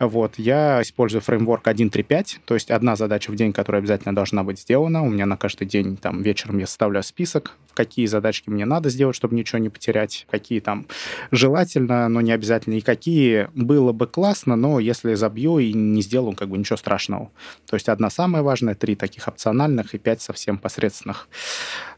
Вот. 0.00 0.38
Я 0.38 0.80
использую 0.80 1.20
фреймворк 1.20 1.68
1.3.5, 1.68 2.38
то 2.46 2.54
есть 2.54 2.70
одна 2.70 2.96
задача 2.96 3.30
в 3.30 3.36
день, 3.36 3.52
которая 3.52 3.80
обязательно 3.82 4.14
должна 4.14 4.42
быть 4.42 4.58
сделана. 4.58 5.02
У 5.02 5.10
меня 5.10 5.26
на 5.26 5.36
каждый 5.36 5.66
день 5.66 5.98
там 5.98 6.22
вечером 6.22 6.56
я 6.58 6.66
составляю 6.66 7.02
список, 7.02 7.56
какие 7.74 8.06
задачки 8.06 8.48
мне 8.48 8.64
надо 8.64 8.88
сделать, 8.90 9.16
чтобы 9.16 9.34
ничего 9.34 9.58
не 9.58 9.68
потерять, 9.68 10.26
какие 10.30 10.60
там 10.60 10.86
желательно, 11.30 12.08
но 12.08 12.20
не 12.20 12.32
обязательно, 12.32 12.74
и 12.74 12.80
какие 12.80 13.48
было 13.54 13.92
бы 13.92 14.06
классно, 14.06 14.56
но 14.62 14.78
если 14.78 15.14
забью 15.14 15.58
и 15.58 15.72
не 15.72 16.02
сделаю, 16.02 16.36
как 16.36 16.48
бы 16.48 16.56
ничего 16.56 16.76
страшного. 16.76 17.32
То 17.68 17.74
есть 17.74 17.88
одна 17.88 18.10
самая 18.10 18.44
важная, 18.44 18.76
три 18.76 18.94
таких 18.94 19.26
опциональных 19.26 19.94
и 19.94 19.98
пять 19.98 20.22
совсем 20.22 20.56
посредственных. 20.56 21.28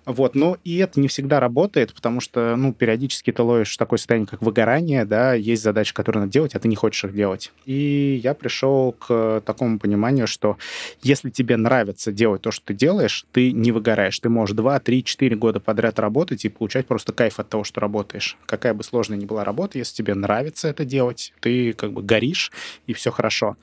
Вот, 0.06 0.34
но 0.34 0.58
и 0.64 0.78
это 0.78 1.00
не 1.00 1.08
всегда 1.08 1.40
работает, 1.40 1.94
потому 1.94 2.20
что, 2.20 2.56
ну, 2.56 2.74
периодически 2.74 3.32
ты 3.32 3.42
ловишь 3.42 3.76
такое 3.76 3.98
состояние, 3.98 4.26
как 4.26 4.42
выгорание, 4.42 5.04
да, 5.04 5.34
есть 5.34 5.62
задачи, 5.62 5.94
которые 5.94 6.22
надо 6.22 6.32
делать, 6.32 6.54
а 6.54 6.58
ты 6.58 6.68
не 6.68 6.76
хочешь 6.76 7.04
их 7.04 7.14
делать. 7.14 7.52
И 7.64 8.20
я 8.22 8.34
пришел 8.34 8.92
к 8.92 9.42
такому 9.44 9.78
пониманию, 9.78 10.26
что 10.26 10.58
если 11.02 11.30
тебе 11.30 11.56
нравится 11.56 12.12
делать 12.12 12.42
то, 12.42 12.50
что 12.50 12.66
ты 12.66 12.74
делаешь, 12.74 13.24
ты 13.32 13.52
не 13.52 13.72
выгораешь. 13.72 14.18
Ты 14.20 14.28
можешь 14.28 14.56
2, 14.56 14.78
3, 14.80 15.04
4 15.04 15.36
года 15.36 15.60
подряд 15.60 15.98
работать 15.98 16.44
и 16.44 16.48
получать 16.48 16.86
просто 16.86 17.12
кайф 17.12 17.40
от 17.40 17.48
того, 17.48 17.64
что 17.64 17.80
работаешь. 17.80 18.36
Какая 18.46 18.74
бы 18.74 18.84
сложная 18.84 19.18
ни 19.18 19.24
была 19.24 19.44
работа, 19.44 19.78
если 19.78 19.94
тебе 19.94 20.14
нравится 20.14 20.68
это 20.68 20.84
делать, 20.84 21.32
ты 21.40 21.72
как 21.72 21.92
бы 21.92 22.02
горишь, 22.02 22.52
и 22.86 22.92
все 22.92 23.10
хорошо. 23.10 23.56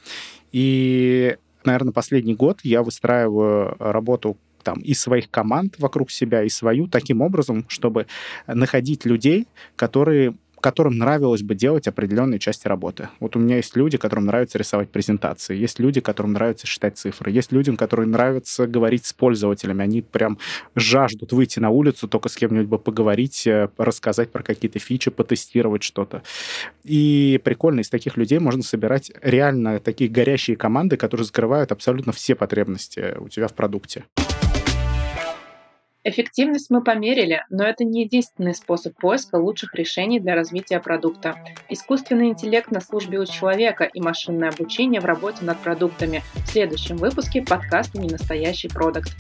И 0.52 1.38
наверное, 1.64 1.94
последний 1.94 2.36
год 2.36 2.60
я 2.64 2.84
выстраиваю 2.84 3.76
работу 3.80 4.38
там 4.64 4.80
и 4.80 4.94
своих 4.94 5.30
команд 5.30 5.76
вокруг 5.80 6.12
себя, 6.12 6.44
и 6.44 6.50
свою 6.50 6.88
таким 6.88 7.22
образом, 7.22 7.66
чтобы 7.68 8.08
находить 8.48 9.06
людей, 9.06 9.48
которые 9.76 10.36
которым 10.62 10.98
нравилось 10.98 11.42
бы 11.42 11.56
делать 11.56 11.88
определенные 11.88 12.40
части 12.40 12.68
работы. 12.68 13.10
Вот 13.20 13.36
у 13.36 13.40
меня 13.40 13.58
есть 13.58 13.76
люди, 13.76 13.98
которым 13.98 14.26
нравится 14.26 14.58
рисовать 14.58 14.90
презентации, 14.90 15.58
есть 15.58 15.80
люди, 15.80 16.00
которым 16.00 16.34
нравится 16.34 16.68
считать 16.68 16.98
цифры, 16.98 17.32
есть 17.32 17.52
людям, 17.52 17.76
которым 17.76 18.12
нравится 18.12 18.68
говорить 18.68 19.06
с 19.06 19.14
пользователями, 19.14 19.84
они 19.84 20.02
прям 20.02 20.38
жаждут 20.76 21.34
выйти 21.34 21.60
на 21.60 21.70
улицу, 21.70 22.08
только 22.08 22.30
с 22.30 22.36
кем-нибудь 22.36 22.68
бы 22.68 22.80
поговорить, 22.80 23.46
э, 23.46 23.70
рассказать 23.78 24.32
про 24.32 24.44
какие-то 24.44 24.80
фичи, 24.80 25.12
потестировать 25.12 25.84
что-то. 25.84 26.24
И 26.84 27.40
прикольно, 27.44 27.82
из 27.82 27.90
таких 27.90 28.18
людей 28.18 28.40
можно 28.40 28.64
собирать 28.64 29.12
реально 29.22 29.80
такие 29.80 30.10
горящие 30.10 30.56
команды, 30.56 30.98
которые 30.98 31.26
закрывают 31.26 31.72
абсолютно 31.72 32.14
все 32.14 32.36
потребности 32.36 33.16
у 33.20 33.28
тебя 33.28 33.48
в 33.48 33.54
продукте. 33.54 34.06
Эффективность 36.04 36.72
мы 36.72 36.84
померили, 36.84 37.44
но 37.52 37.64
это 37.64 37.84
не 37.84 38.02
единственный 38.02 38.56
способ 38.56 38.98
поиска 38.98 39.36
лучших 39.36 39.76
решений 39.76 40.20
для 40.20 40.34
развития 40.34 40.80
продукта. 40.80 41.36
Искусственный 41.70 42.30
интеллект 42.30 42.72
на 42.72 42.82
службе 42.82 43.20
у 43.20 43.26
человека 43.26 43.84
и 43.84 44.02
машинное 44.02 44.50
обучение 44.50 45.00
в 45.00 45.06
работе 45.06 45.46
над 45.46 45.60
продуктами. 45.60 46.24
В 46.34 46.48
следующем 46.48 46.98
выпуске 46.98 47.44
подкаста 47.44 48.00
«Ненастоящий 48.00 48.70
продукт». 48.70 49.12